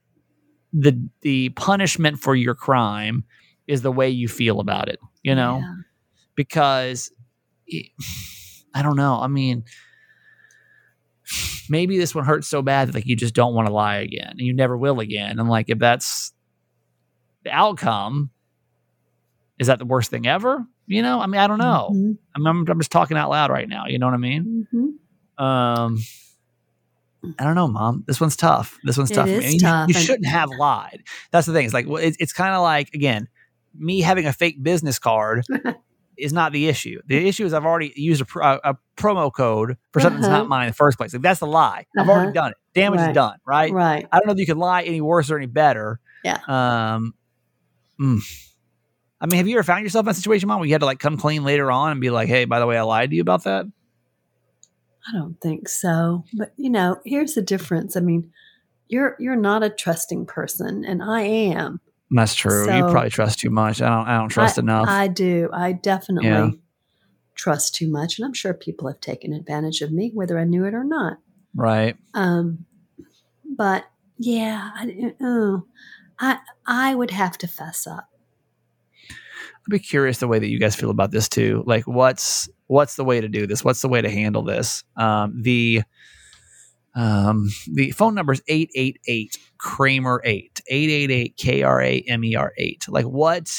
the 0.71 0.95
the 1.21 1.49
punishment 1.49 2.19
for 2.19 2.35
your 2.35 2.53
crime 2.53 3.23
is 3.65 3.81
the 3.81 3.91
way 3.91 4.07
you 4.07 4.27
feel 4.27 4.59
about 4.59 4.87
it, 4.87 4.99
you 5.23 5.33
know, 5.33 5.57
Yeah. 5.57 5.75
because 6.35 7.11
it, 7.65 7.87
I 8.75 8.83
don't 8.83 8.97
know. 8.97 9.19
I 9.19 9.27
mean, 9.27 9.63
maybe 11.69 11.97
this 11.97 12.13
one 12.15 12.25
hurts 12.25 12.47
so 12.47 12.61
bad 12.61 12.87
that 12.89 12.95
like 12.95 13.05
you 13.05 13.15
just 13.15 13.33
don't 13.33 13.53
want 13.53 13.67
to 13.67 13.73
lie 13.73 13.97
again, 13.97 14.29
and 14.31 14.41
you 14.41 14.53
never 14.53 14.77
will 14.77 14.99
again. 14.99 15.39
And 15.39 15.49
like 15.49 15.69
if 15.69 15.79
that's 15.79 16.33
the 17.43 17.51
outcome, 17.51 18.29
is 19.59 19.67
that 19.67 19.79
the 19.79 19.85
worst 19.85 20.09
thing 20.09 20.27
ever? 20.27 20.65
You 20.87 21.01
know, 21.01 21.19
I 21.21 21.27
mean, 21.27 21.39
I 21.39 21.47
don't 21.47 21.59
know. 21.59 21.89
Mhm, 21.93 22.17
I'm, 22.35 22.47
I'm 22.47 22.67
I'm 22.69 22.79
just 22.79 22.91
talking 22.91 23.17
out 23.17 23.29
loud 23.29 23.49
right 23.51 23.67
now. 23.69 23.85
You 23.87 23.99
know 23.99 24.07
what 24.07 24.15
I 24.15 24.17
mean? 24.17 24.67
mhm. 24.73 25.43
Um, 25.43 25.97
I 27.39 27.45
don't 27.45 27.55
know, 27.55 27.69
mom. 27.69 28.03
This 28.05 28.19
one's 28.19 28.35
tough. 28.35 28.77
This 28.83 28.97
one's 28.97 29.09
It 29.11 29.15
tough. 29.15 29.27
for 29.29 29.33
is 29.35 29.45
me. 29.45 29.53
You- 29.53 29.59
tough, 29.59 29.87
You, 29.87 29.93
shouldn't 29.95 30.25
have 30.27 30.49
lied. 30.49 31.03
That's 31.31 31.47
the 31.47 31.53
thing. 31.53 31.63
It's 31.65 31.73
like 31.73 31.87
well, 31.87 32.03
it's, 32.03 32.17
it's 32.19 32.33
kind 32.33 32.53
of 32.53 32.61
like 32.61 32.89
again, 32.93 33.29
me 33.77 34.01
having 34.01 34.25
a 34.25 34.33
fake 34.33 34.61
business 34.61 34.99
card 34.99 35.45
is 36.17 36.33
not 36.33 36.51
the 36.51 36.67
issue. 36.67 37.01
The 37.07 37.27
issue 37.27 37.45
is 37.45 37.53
I've 37.53 37.65
already 37.65 37.93
used 37.95 38.21
a, 38.21 38.25
pro, 38.25 38.59
a 38.63 38.75
promo 38.97 39.31
code 39.33 39.77
for 39.91 39.99
something 39.99 40.21
that's 40.21 40.29
Uh-huh. 40.31 40.39
not 40.39 40.49
mine 40.49 40.65
in 40.65 40.69
the 40.69 40.75
first 40.75 40.97
place. 40.97 41.13
Like 41.13 41.21
that's 41.21 41.39
the 41.39 41.47
lie. 41.47 41.85
I've 41.97 42.07
already 42.09 42.27
Uh-huh. 42.27 42.33
done 42.33 42.51
it. 42.51 42.57
Damage 42.73 43.01
is 43.01 43.13
done. 43.15 43.37
Right? 43.45 43.71
Right. 43.71 44.07
I 44.11 44.17
don't 44.17 44.27
know 44.27 44.33
if 44.33 44.39
you 44.39 44.45
can 44.45 44.57
lie 44.57 44.83
any 44.83 45.01
worse 45.01 45.29
or 45.31 45.37
any 45.37 45.45
better. 45.47 45.99
Yeah. 46.23 46.39
Um. 46.47 47.13
mm. 47.99 48.19
I 49.21 49.25
mean, 49.25 49.37
have 49.37 49.47
you 49.47 49.55
ever 49.55 49.63
found 49.63 49.83
yourself 49.83 50.05
in 50.05 50.11
a 50.11 50.13
situation, 50.13 50.47
mom, 50.47 50.59
where 50.59 50.67
you 50.67 50.73
had 50.73 50.81
to 50.81 50.85
like 50.85 50.99
come 50.99 51.17
clean 51.17 51.43
later 51.45 51.71
on 51.71 51.91
and 51.91 52.01
be 52.01 52.09
like, 52.09 52.27
"Hey, 52.27 52.43
by 52.45 52.59
the 52.59 52.65
way, 52.67 52.77
I 52.77 52.81
lied 52.81 53.09
to 53.11 53.15
you 53.15 53.21
about 53.21 53.43
that." 53.45 53.65
I 55.07 55.17
don't 55.17 55.39
think 55.41 55.67
so. 55.69 56.23
But 56.33 56.53
you 56.57 56.69
know, 56.69 56.99
here's 57.05 57.33
the 57.35 57.41
difference. 57.41 57.95
I 57.95 57.99
mean, 58.01 58.31
you're 58.87 59.15
you're 59.19 59.35
not 59.37 59.63
a 59.63 59.69
trusting 59.69 60.25
person, 60.25 60.83
and 60.85 61.01
I 61.03 61.21
am. 61.21 61.79
That's 62.15 62.35
true. 62.35 62.65
you 62.73 62.83
probably 62.85 63.09
trust 63.09 63.39
too 63.39 63.49
much. 63.49 63.81
I 63.81 63.89
don't. 63.89 64.07
I 64.07 64.17
don't 64.17 64.29
trust 64.29 64.57
I, 64.57 64.61
enough. 64.61 64.87
I 64.87 65.07
do. 65.07 65.49
I 65.51 65.71
definitely 65.73 66.29
Yeah. 66.29 66.51
trust 67.35 67.75
too 67.75 67.89
much, 67.89 68.17
and 68.19 68.25
I'm 68.25 68.33
sure 68.33 68.53
people 68.53 68.87
have 68.87 68.99
taken 68.99 69.33
advantage 69.33 69.81
of 69.81 69.91
me, 69.91 70.11
whether 70.13 70.37
I 70.37 70.43
knew 70.43 70.65
it 70.65 70.73
or 70.73 70.83
not. 70.83 71.17
right. 71.55 71.95
Um, 72.13 72.65
but 73.57 73.85
yeah, 74.17 74.69
I, 74.75 75.13
uh, 75.23 75.57
I 76.19 76.37
I 76.65 76.95
would 76.95 77.11
have 77.11 77.37
to 77.39 77.47
fess 77.47 77.87
up. 77.87 78.09
I'd 79.09 79.71
be 79.71 79.79
curious 79.79 80.17
the 80.19 80.27
way 80.27 80.39
that 80.39 80.47
you 80.49 80.59
guys 80.59 80.75
feel 80.75 80.89
about 80.89 81.11
this 81.11 81.29
too. 81.29 81.63
Like, 81.65 81.85
what's 81.87 82.49
what's 82.67 82.95
the 82.95 83.03
way 83.03 83.21
to 83.21 83.27
do 83.27 83.47
this? 83.47 83.63
What's 83.63 83.81
the 83.81 83.87
way 83.87 84.01
to 84.01 84.09
handle 84.09 84.43
this? 84.43 84.83
Um, 84.97 85.41
the 85.41 85.81
um, 86.95 87.49
the 87.71 87.91
phone 87.91 88.13
number 88.13 88.33
is 88.33 88.41
888 88.47 89.37
Kramer 89.57 90.21
8 90.23 90.52
888 90.67 91.37
K 91.37 91.63
R 91.63 91.81
A 91.81 91.99
M 92.07 92.23
E 92.23 92.35
R 92.35 92.53
8. 92.57 92.85
Like, 92.89 93.05
what 93.05 93.49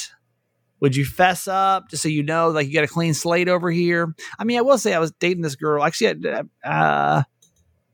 would 0.79 0.95
you 0.95 1.05
fess 1.05 1.47
up 1.47 1.89
just 1.89 2.03
so 2.03 2.09
you 2.09 2.23
know, 2.23 2.49
like, 2.49 2.67
you 2.67 2.73
got 2.73 2.83
a 2.83 2.87
clean 2.87 3.13
slate 3.13 3.47
over 3.47 3.71
here? 3.71 4.13
I 4.37 4.43
mean, 4.43 4.57
I 4.57 4.61
will 4.61 4.77
say 4.77 4.93
I 4.93 4.99
was 4.99 5.11
dating 5.19 5.41
this 5.41 5.55
girl 5.55 5.83
actually 5.83 6.29
a 6.29 6.45
uh, 6.69 7.23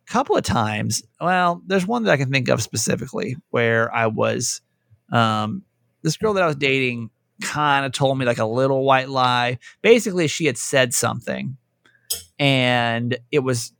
couple 0.07 0.35
of 0.35 0.43
times. 0.43 1.03
Well, 1.19 1.61
there's 1.65 1.85
one 1.85 2.03
that 2.03 2.11
I 2.11 2.17
can 2.17 2.31
think 2.31 2.49
of 2.49 2.61
specifically 2.61 3.37
where 3.49 3.93
I 3.93 4.07
was, 4.07 4.61
um, 5.11 5.63
this 6.01 6.17
girl 6.17 6.33
that 6.33 6.43
I 6.43 6.47
was 6.47 6.55
dating 6.55 7.11
kind 7.41 7.85
of 7.85 7.91
told 7.91 8.17
me 8.17 8.25
like 8.25 8.39
a 8.39 8.45
little 8.45 8.83
white 8.83 9.09
lie. 9.09 9.59
Basically, 9.81 10.27
she 10.27 10.45
had 10.45 10.57
said 10.57 10.93
something 10.93 11.57
and 12.41 13.17
it 13.31 13.39
was 13.39 13.71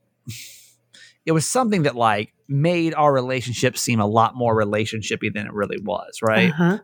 it 1.26 1.32
was 1.32 1.48
something 1.48 1.84
that 1.84 1.96
like 1.96 2.34
made 2.52 2.94
our 2.94 3.12
relationship 3.14 3.78
seem 3.78 4.00
a 4.00 4.06
lot 4.06 4.36
more 4.36 4.56
relationshipy 4.56 5.34
than 5.34 5.48
it 5.48 5.54
really 5.54 5.80
was, 5.82 6.20
right? 6.22 6.52
Uh-huh. 6.52 6.80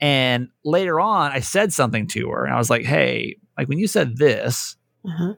And 0.00 0.48
later 0.64 1.00
on, 1.00 1.32
I 1.32 1.40
said 1.40 1.72
something 1.72 2.06
to 2.08 2.28
her 2.30 2.44
and 2.44 2.54
I 2.54 2.58
was 2.58 2.70
like, 2.70 2.84
"Hey, 2.84 3.36
like 3.58 3.68
when 3.68 3.78
you 3.78 3.86
said 3.86 4.16
this 4.16 4.76
Uh-huh. 5.04 5.34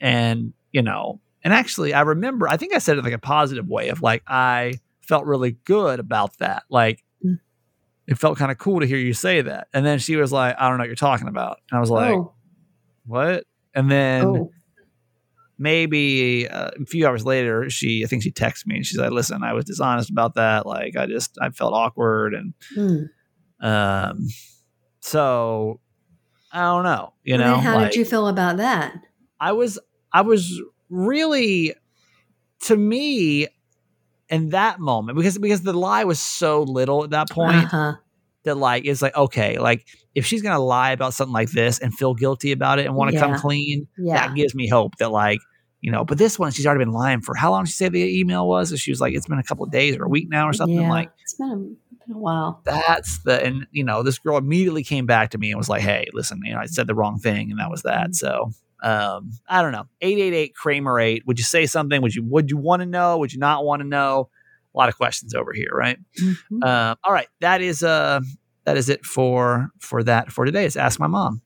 and, 0.00 0.52
you 0.72 0.82
know, 0.82 1.20
and 1.42 1.52
actually 1.52 1.92
I 1.94 2.00
remember 2.02 2.48
I 2.48 2.56
think 2.56 2.74
I 2.74 2.78
said 2.78 2.98
it 2.98 3.04
like 3.04 3.12
a 3.12 3.18
positive 3.18 3.68
way 3.68 3.88
of 3.90 4.02
like 4.02 4.22
I 4.26 4.74
felt 5.02 5.24
really 5.26 5.52
good 5.64 6.00
about 6.00 6.38
that. 6.38 6.64
Like 6.70 7.02
Mm. 7.24 7.38
it 8.06 8.18
felt 8.18 8.36
kind 8.38 8.50
of 8.52 8.58
cool 8.58 8.80
to 8.80 8.86
hear 8.86 8.98
you 8.98 9.14
say 9.14 9.40
that. 9.42 9.68
And 9.72 9.84
then 9.86 9.98
she 9.98 10.16
was 10.16 10.30
like, 10.32 10.56
I 10.58 10.68
don't 10.68 10.76
know 10.78 10.82
what 10.82 10.88
you're 10.88 10.96
talking 10.96 11.28
about. 11.28 11.58
And 11.70 11.76
I 11.78 11.80
was 11.80 11.90
like, 11.90 12.14
oh, 12.14 12.34
what? 13.06 13.44
And 13.74 13.90
then 13.90 14.24
oh, 14.26 14.50
maybe 15.58 16.48
uh, 16.48 16.70
a 16.80 16.84
few 16.86 17.06
hours 17.06 17.24
later, 17.24 17.70
she, 17.70 18.02
I 18.04 18.08
think 18.08 18.22
she 18.22 18.32
texted 18.32 18.66
me 18.66 18.76
and 18.76 18.86
she's 18.86 18.98
like, 18.98 19.10
listen, 19.10 19.42
I 19.42 19.52
was 19.52 19.64
dishonest 19.64 20.10
about 20.10 20.34
that. 20.34 20.66
Like, 20.66 20.96
I 20.96 21.06
just, 21.06 21.38
I 21.40 21.50
felt 21.50 21.74
awkward. 21.74 22.34
And, 22.34 22.54
mm. 22.76 23.08
um, 23.60 24.26
so 25.00 25.80
I 26.52 26.62
don't 26.62 26.84
know, 26.84 27.14
you 27.22 27.38
know, 27.38 27.56
how 27.56 27.76
like, 27.76 27.92
did 27.92 27.98
you 27.98 28.04
feel 28.04 28.28
about 28.28 28.56
that? 28.56 28.94
I 29.40 29.52
was, 29.52 29.78
I 30.12 30.22
was 30.22 30.60
really, 30.88 31.74
to 32.62 32.76
me, 32.76 33.48
in 34.30 34.48
that 34.50 34.80
moment, 34.80 35.16
because, 35.16 35.36
because 35.38 35.62
the 35.62 35.74
lie 35.74 36.04
was 36.04 36.18
so 36.18 36.62
little 36.62 37.04
at 37.04 37.10
that 37.10 37.28
point 37.28 37.64
Uh-huh. 37.64 37.94
That 38.44 38.56
like, 38.56 38.84
is 38.84 39.02
like, 39.02 39.14
okay, 39.16 39.58
like 39.58 39.86
if 40.14 40.24
she's 40.26 40.42
to 40.42 40.58
lie 40.58 40.92
about 40.92 41.14
something 41.14 41.32
like 41.32 41.50
this 41.50 41.78
and 41.78 41.92
feel 41.94 42.14
guilty 42.14 42.52
about 42.52 42.78
it 42.78 42.86
and 42.86 42.94
want 42.94 43.12
to 43.12 43.18
come 43.18 43.36
clean, 43.38 43.88
Yeah. 43.98 44.14
that 44.28 44.34
gives 44.36 44.54
me 44.54 44.68
hope 44.68 44.96
that 44.98 45.10
like 45.10 45.40
you 45.80 45.90
know 45.90 46.02
but 46.02 46.16
this 46.16 46.38
one 46.38 46.50
she's 46.50 46.64
already 46.64 46.82
been 46.82 46.94
lying 46.94 47.20
for 47.20 47.34
how 47.34 47.50
long 47.50 47.64
did 47.64 47.68
she 47.68 47.74
say 47.74 47.88
the 47.90 48.18
email 48.18 48.48
was 48.48 48.70
and 48.70 48.80
she 48.80 48.90
was 48.90 49.02
like 49.02 49.12
it's 49.12 49.26
been 49.26 49.38
a 49.38 49.42
couple 49.42 49.66
of 49.66 49.70
days 49.70 49.94
or 49.98 50.04
a 50.04 50.08
week 50.08 50.28
now 50.30 50.48
or 50.48 50.54
something 50.54 50.80
yeah. 50.80 50.88
like 50.88 51.10
it's 51.20 51.34
been 51.34 51.50
a, 51.50 51.56
been 52.06 52.16
a 52.16 52.18
while. 52.18 52.62
that's 52.64 53.22
the 53.24 53.44
and 53.44 53.66
you 53.70 53.84
know 53.84 54.02
this 54.02 54.18
girl 54.18 54.38
immediately 54.38 54.82
came 54.82 55.04
back 55.04 55.28
to 55.28 55.36
me 55.36 55.50
and 55.50 55.58
was 55.58 55.68
like 55.68 55.82
hey 55.82 56.06
listen 56.14 56.40
you 56.42 56.54
know 56.54 56.58
i 56.58 56.64
said 56.64 56.86
the 56.86 56.94
wrong 56.94 57.18
thing 57.18 57.50
and 57.50 57.60
that 57.60 57.68
was 57.70 57.82
Mm-hmm. 57.82 58.00
that 58.02 58.14
so 58.14 58.50
um 58.82 59.30
i 59.46 59.60
don't 59.60 59.72
know 59.72 59.84
888 60.00 60.54
kramer 60.54 60.98
8 60.98 61.26
would 61.26 61.38
you 61.38 61.44
say 61.44 61.66
something 61.66 62.00
would 62.00 62.14
you 62.14 62.24
would 62.24 62.50
you 62.50 62.56
want 62.56 62.80
to 62.80 62.86
know 62.86 63.18
would 63.18 63.34
you 63.34 63.38
not 63.38 63.62
want 63.66 63.82
to 63.82 63.86
know 63.86 64.30
a 64.74 64.78
lot 64.78 64.88
of 64.88 64.96
questions 64.96 65.34
over 65.34 65.52
here 65.52 65.70
right 65.72 65.98
Mhm. 66.20 66.64
um 66.64 66.96
all 67.04 67.12
right 67.12 67.28
that 67.40 67.60
is 67.60 67.82
uh 67.82 68.20
that 68.64 68.76
is 68.76 68.88
it 68.88 69.04
for 69.04 69.70
for 69.80 70.02
that 70.02 70.32
for 70.32 70.44
today 70.44 70.64
it's 70.66 70.76
ask 70.76 70.98
my 70.98 71.06
mom 71.06 71.40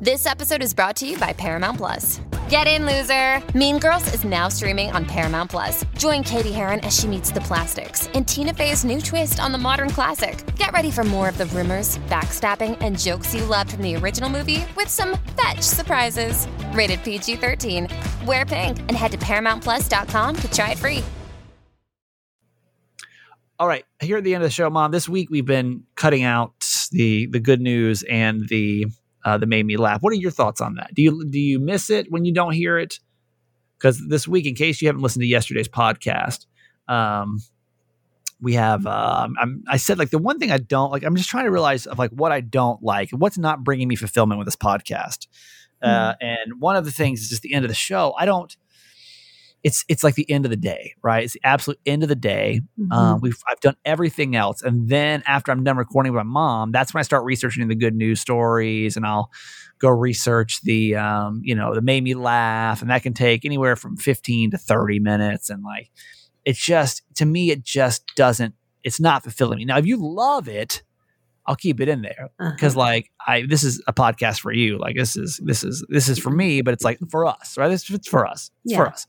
This 0.00 0.24
episode 0.24 0.62
is 0.62 0.72
brought 0.72 0.96
to 0.96 1.06
you 1.06 1.18
by 1.18 1.34
Paramount 1.34 1.76
Plus. 1.76 2.22
Get 2.48 2.66
in, 2.66 2.86
loser! 2.86 3.42
Mean 3.56 3.78
Girls 3.78 4.12
is 4.14 4.24
now 4.24 4.48
streaming 4.48 4.90
on 4.92 5.04
Paramount 5.04 5.50
Plus. 5.50 5.84
Join 5.98 6.22
Cady 6.24 6.52
Heron 6.52 6.80
as 6.80 6.96
she 6.98 7.06
meets 7.06 7.30
the 7.30 7.42
plastics 7.42 8.06
in 8.14 8.24
Tina 8.24 8.54
Fey's 8.54 8.82
new 8.82 9.00
twist 9.00 9.38
on 9.38 9.52
the 9.52 9.58
modern 9.58 9.90
classic. 9.90 10.42
Get 10.56 10.72
ready 10.72 10.90
for 10.90 11.04
more 11.04 11.28
of 11.28 11.36
the 11.36 11.44
rumors, 11.46 11.98
backstabbing, 12.08 12.78
and 12.80 12.98
jokes 12.98 13.34
you 13.34 13.44
loved 13.44 13.72
from 13.72 13.82
the 13.82 13.94
original 13.96 14.30
movie 14.30 14.64
with 14.74 14.88
some 14.88 15.18
fetch 15.36 15.60
surprises. 15.60 16.48
Rated 16.72 17.04
PG 17.04 17.36
13. 17.36 17.86
Wear 18.26 18.46
pink 18.46 18.78
and 18.80 18.92
head 18.92 19.12
to 19.12 19.18
ParamountPlus.com 19.18 20.36
to 20.36 20.50
try 20.50 20.70
it 20.72 20.78
free. 20.78 21.04
All 23.60 23.68
right, 23.68 23.84
here 24.00 24.16
at 24.16 24.24
the 24.24 24.34
end 24.34 24.42
of 24.42 24.48
the 24.48 24.54
show, 24.54 24.70
Mom. 24.70 24.90
This 24.90 25.06
week 25.06 25.28
we've 25.28 25.44
been 25.44 25.84
cutting 25.94 26.22
out 26.22 26.54
the 26.92 27.26
the 27.26 27.38
good 27.38 27.60
news 27.60 28.02
and 28.04 28.48
the 28.48 28.86
uh, 29.22 29.36
that 29.36 29.46
made 29.46 29.66
me 29.66 29.76
laugh. 29.76 30.00
What 30.00 30.14
are 30.14 30.16
your 30.16 30.30
thoughts 30.30 30.62
on 30.62 30.76
that? 30.76 30.94
Do 30.94 31.02
you 31.02 31.26
do 31.28 31.38
you 31.38 31.58
miss 31.58 31.90
it 31.90 32.10
when 32.10 32.24
you 32.24 32.32
don't 32.32 32.52
hear 32.52 32.78
it? 32.78 33.00
Because 33.76 34.02
this 34.08 34.26
week, 34.26 34.46
in 34.46 34.54
case 34.54 34.80
you 34.80 34.88
haven't 34.88 35.02
listened 35.02 35.24
to 35.24 35.26
yesterday's 35.26 35.68
podcast, 35.68 36.46
um, 36.88 37.40
we 38.40 38.54
have. 38.54 38.86
Uh, 38.86 39.28
I'm, 39.38 39.62
I 39.68 39.76
said 39.76 39.98
like 39.98 40.08
the 40.08 40.16
one 40.16 40.38
thing 40.38 40.50
I 40.50 40.56
don't 40.56 40.90
like. 40.90 41.02
I'm 41.02 41.14
just 41.14 41.28
trying 41.28 41.44
to 41.44 41.50
realize 41.50 41.86
of 41.86 41.98
like 41.98 42.12
what 42.12 42.32
I 42.32 42.40
don't 42.40 42.82
like, 42.82 43.10
what's 43.10 43.36
not 43.36 43.62
bringing 43.62 43.88
me 43.88 43.94
fulfillment 43.94 44.38
with 44.38 44.46
this 44.46 44.56
podcast. 44.56 45.26
Uh, 45.82 46.14
and 46.22 46.60
one 46.60 46.76
of 46.76 46.86
the 46.86 46.90
things 46.90 47.20
is 47.20 47.28
just 47.28 47.42
the 47.42 47.52
end 47.52 47.66
of 47.66 47.68
the 47.68 47.74
show. 47.74 48.14
I 48.16 48.24
don't 48.24 48.56
it's 49.62 49.84
it's 49.88 50.02
like 50.02 50.14
the 50.14 50.30
end 50.30 50.46
of 50.46 50.50
the 50.50 50.56
day, 50.56 50.94
right? 51.02 51.24
It's 51.24 51.34
the 51.34 51.40
absolute 51.44 51.78
end 51.84 52.02
of 52.02 52.08
the 52.08 52.14
day. 52.16 52.62
Mhm. 52.78 52.92
Um, 52.92 53.20
we've 53.20 53.36
I've 53.50 53.60
done 53.60 53.76
everything 53.84 54.34
else, 54.34 54.62
and 54.62 54.88
then 54.88 55.22
after 55.26 55.52
I'm 55.52 55.64
done 55.64 55.76
recording 55.76 56.12
with 56.12 56.18
my 56.24 56.30
mom, 56.32 56.72
that's 56.72 56.94
when 56.94 57.00
I 57.00 57.02
start 57.02 57.24
researching 57.24 57.68
the 57.68 57.74
good 57.74 57.94
news 57.94 58.20
stories, 58.20 58.96
and 58.96 59.04
I'll 59.06 59.30
go 59.78 59.88
research 59.90 60.60
the 60.62 60.96
um, 60.96 61.40
you 61.44 61.54
know 61.54 61.74
the 61.74 61.82
made 61.82 62.02
me 62.04 62.14
laugh, 62.14 62.80
and 62.80 62.90
that 62.90 63.02
can 63.02 63.12
take 63.14 63.44
anywhere 63.44 63.76
from 63.76 63.96
15 63.96 64.52
to 64.52 64.58
30 64.58 64.98
minutes, 65.00 65.50
and 65.50 65.62
like 65.62 65.90
it's 66.44 66.58
just 66.64 67.02
to 67.16 67.26
me, 67.26 67.50
it 67.50 67.62
just 67.62 68.04
doesn't. 68.16 68.54
It's 68.82 68.98
not 68.98 69.22
fulfilling 69.22 69.58
me. 69.58 69.66
Now, 69.66 69.76
if 69.76 69.84
you 69.84 69.98
love 69.98 70.48
it, 70.48 70.82
I'll 71.46 71.54
keep 71.56 71.80
it 71.80 71.88
in 71.90 72.00
there 72.00 72.30
Uh-huh. 72.38 72.52
because 72.52 72.76
like 72.76 73.10
I 73.26 73.44
this 73.46 73.62
is 73.62 73.82
a 73.86 73.92
podcast 73.92 74.40
for 74.40 74.52
you. 74.52 74.78
Like 74.78 74.96
this 74.96 75.16
is 75.16 75.38
this 75.44 75.62
is 75.64 75.84
this 75.90 76.08
is 76.08 76.18
for 76.18 76.30
me, 76.30 76.62
but 76.62 76.72
it's 76.72 76.82
like 76.84 76.98
for 77.10 77.26
us, 77.26 77.58
right? 77.58 77.70
It's, 77.70 77.90
it's 77.90 78.08
for 78.08 78.26
us. 78.26 78.50
It's 78.64 78.74
for 78.74 78.86
us. 78.86 79.06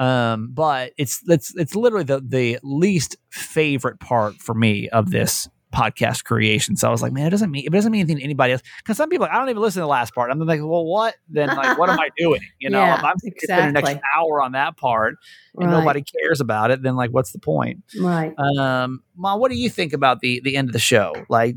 Um, 0.00 0.48
but 0.52 0.92
it's 0.96 1.20
it's 1.28 1.54
it's 1.56 1.76
literally 1.76 2.04
the 2.04 2.20
the 2.20 2.58
least 2.62 3.16
favorite 3.28 4.00
part 4.00 4.36
for 4.36 4.54
me 4.54 4.88
of 4.88 5.10
this 5.10 5.48
podcast 5.74 6.24
creation. 6.24 6.74
So 6.74 6.88
I 6.88 6.90
was 6.90 7.00
like, 7.00 7.12
man, 7.12 7.26
it 7.26 7.30
doesn't 7.30 7.50
mean 7.50 7.64
it 7.66 7.70
doesn't 7.70 7.92
mean 7.92 8.00
anything 8.00 8.16
to 8.16 8.24
anybody 8.24 8.54
else. 8.54 8.62
Because 8.78 8.96
some 8.96 9.08
people, 9.10 9.26
like, 9.26 9.34
I 9.34 9.38
don't 9.38 9.50
even 9.50 9.62
listen 9.62 9.80
to 9.80 9.84
the 9.84 9.88
last 9.88 10.14
part. 10.14 10.30
I'm 10.30 10.40
like, 10.40 10.58
well, 10.60 10.84
what? 10.84 11.14
Then 11.28 11.48
like, 11.48 11.78
what 11.78 11.90
am 11.90 12.00
I 12.00 12.08
doing? 12.16 12.40
You 12.58 12.70
know, 12.70 12.80
Yeah, 12.80 12.98
if 12.98 13.04
I'm 13.04 13.14
spending 13.18 13.66
the 13.68 13.72
next 13.72 13.90
exactly. 13.90 14.00
hour 14.16 14.42
on 14.42 14.52
that 14.52 14.76
part 14.76 15.16
and 15.56 15.70
Right. 15.70 15.78
nobody 15.78 16.02
cares 16.02 16.40
about 16.40 16.70
it, 16.70 16.82
then 16.82 16.96
like, 16.96 17.10
what's 17.10 17.32
the 17.32 17.38
point? 17.38 17.84
right. 18.00 18.34
Um, 18.38 19.02
Mom, 19.16 19.38
what 19.38 19.50
do 19.50 19.56
you 19.58 19.68
think 19.70 19.92
about 19.92 20.20
the 20.20 20.40
the 20.42 20.56
end 20.56 20.68
of 20.68 20.72
the 20.72 20.78
show? 20.80 21.12
Like 21.28 21.56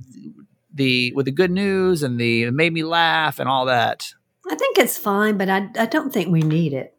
the 0.73 1.11
with 1.13 1.25
the 1.25 1.31
good 1.31 1.49
news 1.51 2.03
and 2.03 2.19
the 2.19 2.43
it 2.43 2.53
made 2.53 2.73
me 2.73 2.83
laugh 2.83 3.39
and 3.39 3.47
all 3.49 3.65
that. 3.65 4.13
I 4.51 4.55
think 4.55 4.77
it's 4.77 4.97
fine, 4.97 5.37
but 5.37 5.49
I, 5.49 5.69
I 5.79 5.85
don't 5.85 6.11
think 6.13 6.29
we 6.29 6.41
need 6.41 6.73
it, 6.73 6.95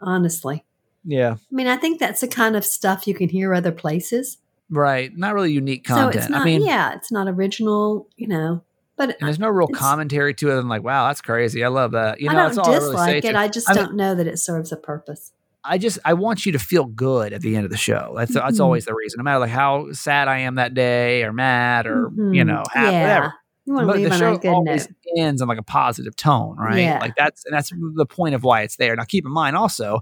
honestly. 0.00 0.64
Yeah, 1.04 1.32
I 1.32 1.54
mean, 1.54 1.66
I 1.66 1.76
think 1.76 1.98
that's 1.98 2.20
the 2.20 2.28
kind 2.28 2.56
of 2.56 2.64
stuff 2.64 3.06
you 3.06 3.14
can 3.14 3.28
hear 3.28 3.54
other 3.54 3.72
places. 3.72 4.38
right. 4.68 5.16
Not 5.16 5.34
really 5.34 5.52
unique 5.52 5.84
content. 5.84 6.14
So 6.14 6.18
it's 6.20 6.28
not, 6.28 6.42
I 6.42 6.44
mean, 6.44 6.62
yeah, 6.64 6.94
it's 6.94 7.10
not 7.10 7.26
original, 7.28 8.08
you 8.16 8.28
know. 8.28 8.62
But 8.96 9.16
there's 9.18 9.38
no 9.38 9.48
real 9.48 9.66
commentary 9.68 10.34
to 10.34 10.50
it. 10.50 10.58
I'm 10.58 10.68
like, 10.68 10.82
wow, 10.82 11.06
that's 11.08 11.22
crazy. 11.22 11.64
I 11.64 11.68
love 11.68 11.92
that. 11.92 12.20
You 12.20 12.28
know, 12.28 12.38
I 12.38 12.48
don't 12.48 12.58
all 12.58 12.70
I 12.70 12.76
really 12.76 12.90
dislike 12.90 13.24
it. 13.24 13.34
I 13.34 13.48
just 13.48 13.68
I 13.70 13.72
mean- 13.74 13.84
don't 13.84 13.96
know 13.96 14.14
that 14.14 14.26
it 14.26 14.38
serves 14.38 14.72
a 14.72 14.76
purpose. 14.76 15.32
I 15.64 15.76
just 15.78 15.98
I 16.04 16.14
want 16.14 16.44
you 16.46 16.52
to 16.52 16.58
feel 16.58 16.84
good 16.84 17.32
at 17.32 17.40
the 17.42 17.54
end 17.56 17.64
of 17.64 17.70
the 17.70 17.76
show. 17.78 18.14
That's 18.16 18.32
that's 18.34 18.58
Mhm. 18.58 18.64
always 18.64 18.84
the 18.86 18.94
reason. 18.94 19.18
No 19.18 19.24
matter 19.24 19.40
like 19.40 19.50
how 19.50 19.92
sad 19.92 20.26
I 20.28 20.38
am 20.40 20.54
that 20.56 20.72
day, 20.74 21.22
or 21.22 21.32
mad, 21.34 21.86
or 21.86 22.10
you 22.16 22.44
Mhm. 22.44 22.46
know, 22.46 22.62
happy, 22.72 22.92
yeah. 22.92 23.02
whatever. 23.02 23.34
You 23.66 23.74
want 23.74 23.88
to 23.88 23.92
leave 23.94 24.08
the 24.08 24.12
on 24.14 24.18
show 24.20 24.34
a 24.34 24.38
good 24.38 24.48
always 24.48 24.88
note. 24.88 24.96
ends 25.18 25.42
on 25.42 25.48
like 25.48 25.58
a 25.58 25.62
positive 25.62 26.16
tone, 26.16 26.56
right? 26.56 26.78
Yeah. 26.80 26.98
Like 27.00 27.14
that's 27.14 27.44
and 27.44 27.54
that's 27.54 27.70
the 27.70 28.06
point 28.06 28.34
of 28.34 28.42
why 28.42 28.62
it's 28.62 28.76
there. 28.76 28.96
Now 28.96 29.04
keep 29.04 29.26
in 29.26 29.32
mind 29.32 29.54
also 29.54 30.00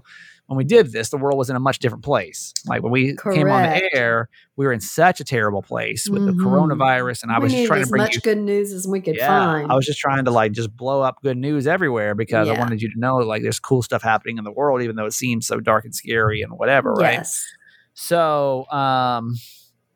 when 0.49 0.57
we 0.57 0.63
did 0.63 0.91
this, 0.91 1.09
the 1.09 1.17
world 1.17 1.37
was 1.37 1.51
in 1.51 1.55
a 1.55 1.59
much 1.59 1.77
different 1.77 2.03
place. 2.03 2.55
Like 2.65 2.81
when 2.81 2.91
we 2.91 3.15
came 3.33 3.47
on 3.51 3.61
the 3.61 3.95
air, 3.95 4.29
we 4.55 4.65
were 4.65 4.73
in 4.73 4.81
such 4.81 5.19
a 5.19 5.23
terrible 5.23 5.61
place 5.61 6.09
with 6.09 6.23
Mhm. 6.23 6.25
the 6.25 6.43
coronavirus, 6.43 7.21
and 7.21 7.31
I 7.31 7.37
we 7.37 7.43
was 7.43 7.53
just 7.53 7.67
trying 7.67 7.83
to 7.83 7.87
bring 7.89 8.01
much 8.01 8.15
you. 8.15 8.21
good 8.21 8.39
news 8.39 8.73
as 8.73 8.87
we 8.87 8.99
could 8.99 9.15
yeah, 9.15 9.27
find. 9.27 9.71
I 9.71 9.75
was 9.75 9.85
just 9.85 9.99
trying 9.99 10.25
to 10.25 10.31
like 10.31 10.51
just 10.53 10.75
blow 10.75 11.01
up 11.01 11.21
good 11.21 11.37
news 11.37 11.67
everywhere 11.67 12.15
because 12.15 12.49
I 12.49 12.57
wanted 12.57 12.81
you 12.81 12.91
to 12.91 12.99
know 12.99 13.17
like 13.17 13.43
there's 13.43 13.59
cool 13.59 13.83
stuff 13.83 14.01
happening 14.01 14.39
in 14.39 14.43
the 14.43 14.51
world, 14.51 14.81
even 14.81 14.95
though 14.95 15.05
it 15.05 15.13
seems 15.13 15.45
so 15.45 15.59
dark 15.59 15.85
and 15.85 15.93
scary 15.93 16.41
and 16.41 16.51
whatever, 16.53 16.93
right? 16.93 17.13
Yes. 17.19 17.45
So, 17.93 18.65
um, 18.71 19.35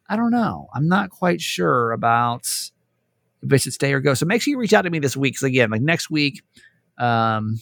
I 0.07 0.15
don't 0.15 0.31
know. 0.31 0.67
I'm 0.75 0.87
not 0.87 1.09
quite 1.09 1.41
sure 1.41 1.93
about 1.93 2.45
if 3.41 3.51
it 3.51 3.57
should 3.61 3.73
stay 3.73 3.91
or 3.91 4.01
go. 4.01 4.13
So 4.13 4.27
make 4.27 4.43
sure 4.43 4.51
you 4.51 4.59
reach 4.59 4.73
out 4.73 4.83
to 4.83 4.89
me 4.91 4.99
this 4.99 5.17
week. 5.17 5.33
Because 5.33 5.43
again, 5.47 5.71
like 5.71 5.81
next 5.81 6.11
week, 6.11 6.43
um, 6.99 7.59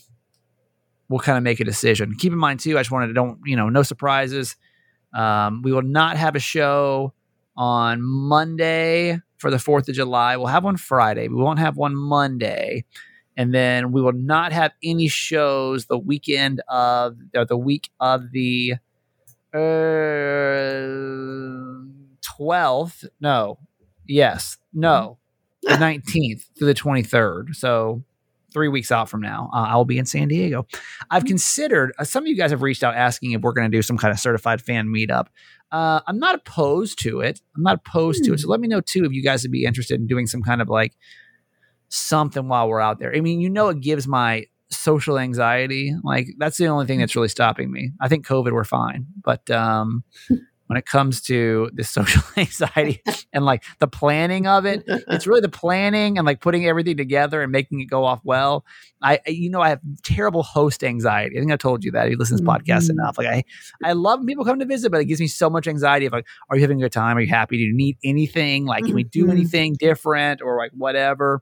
we'll 1.12 1.20
kind 1.20 1.38
of 1.38 1.44
make 1.44 1.60
a 1.60 1.66
decision. 1.66 2.16
Keep 2.18 2.32
in 2.32 2.40
mind 2.40 2.62
too, 2.62 2.78
I 2.78 2.82
just 2.82 2.90
wanted 2.90 3.08
to 3.08 3.14
don't, 3.14 3.40
you 3.46 3.58
know, 3.58 3.70
no 3.70 3.84
surprises. 3.84 4.56
Um, 5.14 5.62
we 5.62 5.74
will 5.74 5.82
not 5.82 6.16
have 6.16 6.36
a 6.36 6.40
show 6.40 7.14
on 7.58 8.02
Monday 8.02 9.20
for 9.38 9.52
the 9.52 9.58
4th 9.58 9.90
of 9.90 9.96
July. 9.96 10.38
We'll 10.38 10.48
have 10.48 10.64
one 10.64 10.78
Friday. 10.78 11.28
We 11.28 11.36
won't 11.36 11.60
have 11.60 11.76
one 11.76 11.96
Monday. 11.96 12.86
And 13.36 13.54
then 13.54 13.92
we 13.92 14.02
will 14.02 14.14
not 14.14 14.54
have 14.54 14.72
any 14.84 15.10
shows 15.10 15.88
the 15.88 15.98
weekend 15.98 16.62
of 16.70 17.18
or 17.36 17.46
the 17.46 17.58
week 17.58 17.90
of 18.00 18.32
the 18.32 18.76
uh, 19.54 19.58
12th. 22.40 23.06
No. 23.20 23.60
Yes. 24.08 24.58
No. 24.74 25.18
The 25.64 25.70
19th 25.72 26.54
to 26.56 26.66
the 26.66 26.74
23rd. 26.74 27.56
So 27.56 28.04
three 28.54 28.68
weeks 28.68 28.92
out 28.92 29.10
from 29.10 29.22
now, 29.22 29.50
uh, 29.54 29.62
I 29.62 29.76
will 29.76 29.86
be 29.86 29.98
in 29.98 30.06
San 30.06 30.28
Diego. 30.28 30.68
I've 31.10 31.26
considered, 31.26 31.94
uh, 31.98 32.04
some 32.04 32.24
of 32.24 32.28
you 32.28 32.36
guys 32.36 32.52
have 32.52 32.62
reached 32.62 32.84
out 32.84 32.96
asking 32.96 33.32
if 33.32 33.42
we're 33.42 33.54
going 33.54 33.70
to 33.70 33.76
do 33.78 33.82
some 33.82 33.98
kind 33.98 34.12
of 34.12 34.20
certified 34.20 34.62
fan 34.62 34.88
meetup. 34.88 35.28
Uh, 35.72 36.02
I'm 36.08 36.20
not 36.20 36.36
opposed 36.36 37.00
to 37.04 37.22
it. 37.22 37.42
I'm 37.56 37.64
not 37.64 37.82
opposed 37.86 38.24
to 38.26 38.34
it. 38.34 38.40
So 38.42 38.50
let 38.50 38.60
me 38.60 38.68
know 38.68 38.82
too 38.82 39.06
if 39.06 39.14
you 39.14 39.24
guys 39.24 39.44
would 39.44 39.52
be 39.52 39.66
interested 39.66 40.00
in 40.00 40.08
doing 40.08 40.28
some 40.28 40.44
kind 40.44 40.62
of 40.62 40.70
like 40.70 40.94
something 41.88 42.48
while 42.48 42.68
we're 42.68 42.82
out 42.82 43.00
there. 43.00 43.16
I 43.16 43.22
mean, 43.22 43.40
you 43.40 43.50
know, 43.50 43.70
it 43.70 43.80
gives 43.80 44.08
my 44.08 44.46
social 44.70 45.18
anxiety. 45.18 45.94
Like 46.04 46.28
that's 46.38 46.58
the 46.58 46.68
only 46.68 46.86
thing 46.86 47.00
that's 47.00 47.16
really 47.16 47.28
stopping 47.28 47.72
me. 47.72 47.92
I 48.02 48.08
think 48.08 48.26
COVID, 48.26 48.52
we're 48.52 48.64
fine, 48.64 49.06
but 49.24 49.50
um, 49.52 50.04
when 50.72 50.78
it 50.78 50.86
comes 50.86 51.20
to 51.24 51.70
the 51.74 51.84
social 51.84 52.22
anxiety 52.38 53.04
and 53.34 53.44
like 53.44 53.62
the 53.80 53.88
planning 53.88 54.48
of 54.48 54.66
it, 54.66 54.84
it's 54.88 55.28
really 55.28 55.42
the 55.42 55.50
planning 55.50 56.18
and 56.18 56.26
like 56.26 56.40
putting 56.40 56.66
everything 56.66 56.96
together 56.96 57.42
and 57.42 57.52
making 57.52 57.82
it 57.82 57.86
go 57.86 58.06
off 58.06 58.22
well. 58.24 58.64
I, 59.04 59.20
you 59.28 59.50
know, 59.50 59.60
I 59.60 59.68
have 59.68 59.82
terrible 60.04 60.44
host 60.44 60.82
anxiety. 60.82 61.36
I 61.36 61.42
think 61.42 61.52
I 61.52 61.58
told 61.58 61.84
you 61.84 61.92
that. 61.92 62.10
You 62.10 62.16
listen 62.18 62.38
to 62.38 62.42
this 62.44 62.50
podcast 62.50 62.86
Mhm. 62.88 62.92
enough. 62.92 63.18
Like 63.18 63.28
I, 63.28 63.44
I 63.84 63.92
love 63.92 64.20
when 64.20 64.28
people 64.28 64.46
come 64.46 64.60
to 64.60 64.66
visit, 64.66 64.92
but 64.94 65.02
it 65.02 65.06
gives 65.06 65.20
me 65.20 65.28
so 65.28 65.50
much 65.50 65.68
anxiety 65.68 66.06
of 66.06 66.14
like, 66.14 66.26
are 66.50 66.56
you 66.56 66.62
having 66.62 66.82
a 66.82 66.86
good 66.86 66.94
time? 66.94 67.18
Are 67.18 67.22
you 67.22 67.28
happy? 67.28 67.58
Do 67.58 67.64
you 67.64 67.76
need 67.76 67.98
anything? 68.04 68.66
Like, 68.66 68.86
can 68.86 68.94
we 68.96 69.04
do 69.04 69.26
Mhm. 69.26 69.32
anything 69.32 69.74
different 69.78 70.42
or 70.42 70.56
like 70.58 70.72
whatever? 70.72 71.42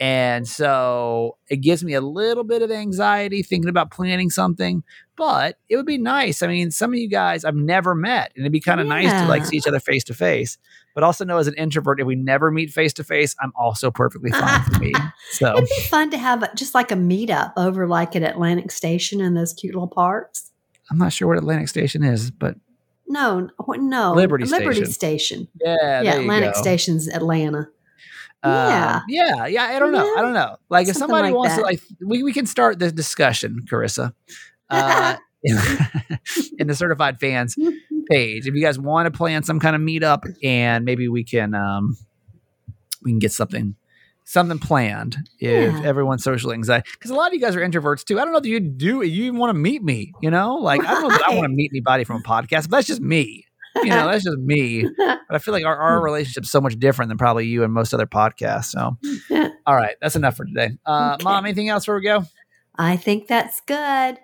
And 0.00 0.48
so 0.48 1.36
it 1.48 1.56
gives 1.56 1.84
me 1.84 1.92
a 1.92 2.00
little 2.00 2.42
bit 2.42 2.62
of 2.62 2.70
anxiety 2.70 3.42
thinking 3.42 3.68
about 3.68 3.90
planning 3.90 4.30
something, 4.30 4.82
but 5.14 5.58
it 5.68 5.76
would 5.76 5.84
be 5.84 5.98
nice. 5.98 6.42
I 6.42 6.46
mean, 6.46 6.70
some 6.70 6.94
of 6.94 6.98
you 6.98 7.06
guys 7.06 7.44
I've 7.44 7.54
never 7.54 7.94
met, 7.94 8.32
and 8.34 8.42
it'd 8.42 8.50
be 8.50 8.60
kind 8.60 8.80
of 8.80 8.86
nice 8.86 9.12
to 9.12 9.28
like 9.28 9.44
see 9.44 9.58
each 9.58 9.66
other 9.66 9.78
face 9.78 10.02
to 10.04 10.14
face. 10.14 10.56
But 10.94 11.04
also 11.04 11.26
know 11.26 11.36
as 11.36 11.48
an 11.48 11.54
introvert, 11.54 12.00
if 12.00 12.06
we 12.06 12.16
never 12.16 12.50
meet 12.50 12.70
face 12.70 12.94
to 12.94 13.04
face, 13.04 13.36
I'm 13.42 13.52
also 13.54 13.90
perfectly 13.90 14.30
fine 14.30 14.62
for 14.62 14.78
me. 14.78 14.92
So 15.32 15.52
It'd 15.56 15.68
be 15.68 15.82
fun 15.82 16.10
to 16.10 16.18
have 16.18 16.42
a, 16.42 16.50
just 16.56 16.74
like 16.74 16.90
a 16.90 16.96
meetup 16.96 17.52
over 17.56 17.86
like 17.86 18.16
at 18.16 18.22
Atlantic 18.22 18.72
Station 18.72 19.20
in 19.20 19.34
those 19.34 19.52
cute 19.52 19.74
little 19.74 19.86
parks. 19.86 20.50
I'm 20.90 20.98
not 20.98 21.12
sure 21.12 21.28
what 21.28 21.36
Atlantic 21.38 21.68
Station 21.68 22.02
is, 22.02 22.30
but 22.32 22.56
No, 23.06 23.48
no, 23.68 24.12
Liberty 24.14 24.46
Liberty 24.46 24.84
Station. 24.86 24.92
Station. 24.92 25.48
yeah, 25.62 26.02
yeah, 26.02 26.14
Atlantic 26.14 26.54
go. 26.54 26.60
Station's 26.60 27.06
Atlanta. 27.06 27.68
Um, 28.42 29.02
yeah, 29.08 29.46
yeah. 29.46 29.64
I 29.64 29.78
don't 29.78 29.92
know. 29.92 30.14
I 30.16 30.22
don't 30.22 30.32
know. 30.34 30.56
Like 30.68 30.88
if 30.88 30.96
somebody 30.96 31.28
like 31.28 31.34
wants 31.34 31.56
to, 31.56 31.60
like, 31.62 31.80
we, 32.04 32.22
we 32.22 32.32
can 32.32 32.46
start 32.46 32.78
the 32.78 32.90
discussion, 32.90 33.60
Carissa, 33.70 34.12
uh, 34.70 35.16
in 36.58 36.66
the 36.66 36.74
certified 36.74 37.20
fans 37.20 37.56
page. 38.10 38.46
If 38.46 38.54
you 38.54 38.62
guys 38.62 38.78
want 38.78 39.06
to 39.06 39.16
plan 39.16 39.42
some 39.42 39.60
kind 39.60 39.76
of 39.76 39.82
meetup, 39.82 40.22
and 40.42 40.84
maybe 40.84 41.08
we 41.08 41.24
can, 41.24 41.54
um, 41.54 41.96
we 43.02 43.10
can 43.12 43.18
get 43.18 43.32
something, 43.32 43.74
something 44.24 44.58
planned. 44.58 45.16
If 45.38 45.74
Yeah. 45.74 45.82
everyone's 45.84 46.22
social 46.24 46.52
anxiety, 46.52 46.88
because 46.92 47.10
a 47.10 47.14
lot 47.14 47.28
of 47.28 47.34
you 47.34 47.40
guys 47.40 47.56
are 47.56 47.60
introverts 47.60 48.04
too. 48.04 48.18
I 48.20 48.24
don't 48.24 48.32
know 48.32 48.38
if 48.38 48.46
you 48.46 48.60
do. 48.60 49.02
You 49.02 49.24
even 49.24 49.38
want 49.38 49.50
to 49.50 49.54
meet 49.58 49.82
me. 49.82 50.12
You 50.22 50.30
know, 50.30 50.56
like 50.56 50.82
I 50.84 50.92
don't 50.94 51.02
know 51.02 51.10
that 51.10 51.22
I 51.28 51.34
want 51.34 51.44
to 51.44 51.54
meet 51.54 51.70
anybody 51.72 52.04
from 52.04 52.16
a 52.16 52.22
podcast, 52.22 52.68
but 52.68 52.76
that's 52.76 52.86
just 52.86 53.00
me. 53.00 53.44
You 53.76 53.90
know, 53.90 54.10
that's 54.10 54.24
just 54.24 54.38
me. 54.38 54.86
But 54.98 55.36
I 55.36 55.38
feel 55.38 55.54
like 55.54 55.64
our, 55.64 55.76
our 55.76 56.02
relationship's 56.02 56.50
so 56.50 56.60
much 56.60 56.76
different 56.76 57.08
than 57.08 57.16
probably 57.16 57.46
you 57.46 57.62
and 57.62 57.72
most 57.72 57.94
other 57.94 58.06
podcasts. 58.06 58.64
So, 58.72 58.96
all 59.66 59.76
right, 59.76 59.94
that's 60.02 60.16
enough 60.16 60.36
for 60.36 60.44
today. 60.44 60.70
Uh, 60.84 61.12
Okay. 61.14 61.22
Mom, 61.24 61.44
anything 61.44 61.68
else 61.68 61.84
before 61.84 61.96
we 61.96 62.02
go? 62.02 62.24
I 62.76 62.96
think 62.96 63.28
that's 63.28 63.60
good. 63.60 64.18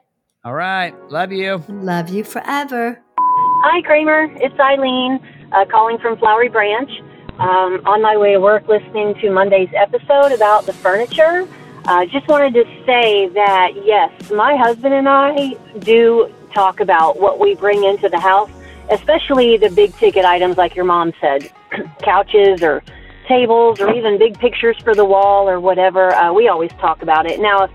All 0.44 0.52
right. 0.54 0.92
Love 1.10 1.30
you. 1.30 1.62
Love 1.68 2.08
you 2.08 2.24
forever. 2.24 3.00
Hi, 3.18 3.82
Kramer. 3.82 4.24
It's 4.36 4.58
Eileen 4.58 5.20
uh, 5.52 5.64
calling 5.70 5.98
from 5.98 6.16
Flowery 6.18 6.48
Branch. 6.48 6.90
Um, 7.38 7.82
on 7.86 8.00
my 8.02 8.16
way 8.16 8.32
to 8.32 8.40
work, 8.40 8.66
listening 8.66 9.14
to 9.20 9.30
Monday's 9.30 9.68
episode 9.76 10.32
about 10.32 10.64
the 10.66 10.72
furniture. 10.72 11.46
Uh, 11.84 12.04
just 12.06 12.26
wanted 12.28 12.54
to 12.54 12.64
say 12.86 13.28
that 13.28 13.72
yes, 13.84 14.30
my 14.32 14.56
husband 14.56 14.94
and 14.94 15.08
I 15.08 15.54
do 15.80 16.32
talk 16.54 16.80
about 16.80 17.20
what 17.20 17.38
we 17.38 17.54
bring 17.54 17.84
into 17.84 18.08
the 18.08 18.18
house, 18.18 18.50
especially 18.90 19.56
the 19.56 19.70
big 19.70 19.94
ticket 19.96 20.24
items 20.24 20.56
like 20.56 20.74
your 20.74 20.84
mom 20.84 21.12
said, 21.20 21.50
couches 22.02 22.62
or 22.62 22.82
tables 23.28 23.80
or 23.80 23.92
even 23.92 24.18
big 24.18 24.38
pictures 24.38 24.76
for 24.82 24.94
the 24.94 25.04
wall 25.04 25.48
or 25.48 25.60
whatever. 25.60 26.14
Uh, 26.14 26.32
we 26.32 26.48
always 26.48 26.70
talk 26.72 27.02
about 27.02 27.30
it. 27.30 27.40
Now, 27.40 27.64
if 27.64 27.70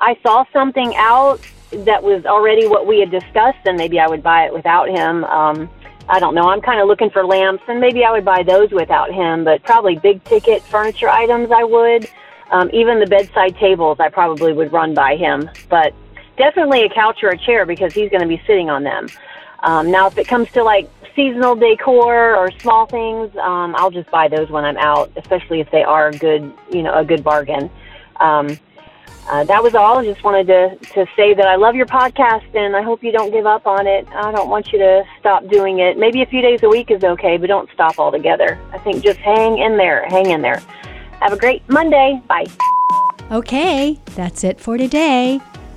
I 0.00 0.18
saw 0.22 0.44
something 0.52 0.94
out 0.96 1.40
that 1.70 2.02
was 2.02 2.24
already 2.26 2.66
what 2.66 2.86
we 2.86 3.00
had 3.00 3.10
discussed, 3.10 3.58
then 3.64 3.76
maybe 3.76 3.98
I 3.98 4.08
would 4.08 4.22
buy 4.22 4.46
it 4.46 4.52
without 4.52 4.88
him. 4.88 5.24
Um, 5.24 5.70
I 6.08 6.20
don't 6.20 6.34
know. 6.34 6.48
I'm 6.48 6.60
kind 6.60 6.80
of 6.80 6.86
looking 6.86 7.10
for 7.10 7.24
lamps, 7.24 7.64
and 7.66 7.80
maybe 7.80 8.04
I 8.04 8.12
would 8.12 8.24
buy 8.24 8.42
those 8.44 8.70
without 8.70 9.12
him. 9.12 9.44
But 9.44 9.62
probably 9.64 9.96
big 9.96 10.22
ticket 10.24 10.62
furniture 10.62 11.08
items, 11.08 11.50
I 11.50 11.64
would. 11.64 12.08
Um, 12.52 12.70
even 12.72 13.00
the 13.00 13.06
bedside 13.06 13.56
tables, 13.56 13.98
I 13.98 14.08
probably 14.08 14.52
would 14.52 14.72
run 14.72 14.94
by 14.94 15.16
him. 15.16 15.50
But 15.68 15.92
definitely 16.36 16.82
a 16.82 16.88
couch 16.88 17.20
or 17.22 17.30
a 17.30 17.38
chair 17.38 17.66
because 17.66 17.92
he's 17.92 18.10
going 18.10 18.22
to 18.22 18.28
be 18.28 18.40
sitting 18.46 18.70
on 18.70 18.84
them. 18.84 19.08
Um, 19.62 19.90
now, 19.90 20.06
if 20.06 20.18
it 20.18 20.28
comes 20.28 20.50
to 20.52 20.62
like 20.62 20.88
seasonal 21.14 21.56
decor 21.56 22.36
or 22.36 22.50
small 22.60 22.86
things, 22.86 23.34
um, 23.36 23.74
I'll 23.76 23.90
just 23.90 24.10
buy 24.10 24.28
those 24.28 24.50
when 24.50 24.64
I'm 24.64 24.76
out, 24.76 25.10
especially 25.16 25.60
if 25.60 25.70
they 25.70 25.82
are 25.82 26.08
a 26.08 26.12
good, 26.12 26.52
you 26.70 26.82
know, 26.82 26.94
a 26.94 27.04
good 27.04 27.24
bargain. 27.24 27.70
Um, 28.20 28.58
uh, 29.28 29.42
that 29.44 29.60
was 29.60 29.74
all. 29.74 29.98
I 29.98 30.04
just 30.04 30.22
wanted 30.22 30.46
to, 30.46 30.76
to 30.92 31.06
say 31.16 31.34
that 31.34 31.46
I 31.46 31.56
love 31.56 31.74
your 31.74 31.86
podcast 31.86 32.54
and 32.54 32.76
I 32.76 32.82
hope 32.82 33.02
you 33.02 33.10
don't 33.10 33.32
give 33.32 33.44
up 33.44 33.66
on 33.66 33.86
it. 33.86 34.06
I 34.14 34.30
don't 34.30 34.48
want 34.48 34.72
you 34.72 34.78
to 34.78 35.02
stop 35.18 35.48
doing 35.48 35.80
it. 35.80 35.98
Maybe 35.98 36.22
a 36.22 36.26
few 36.26 36.40
days 36.40 36.62
a 36.62 36.68
week 36.68 36.92
is 36.92 37.02
okay, 37.02 37.36
but 37.36 37.48
don't 37.48 37.68
stop 37.74 37.98
altogether. 37.98 38.60
I 38.72 38.78
think 38.78 39.02
just 39.02 39.18
hang 39.18 39.58
in 39.58 39.76
there. 39.76 40.06
Hang 40.06 40.30
in 40.30 40.42
there. 40.42 40.62
Have 41.20 41.32
a 41.32 41.36
great 41.36 41.68
Monday. 41.68 42.22
Bye. 42.28 42.46
Okay, 43.32 43.98
that's 44.14 44.44
it 44.44 44.60
for 44.60 44.78
today. 44.78 45.40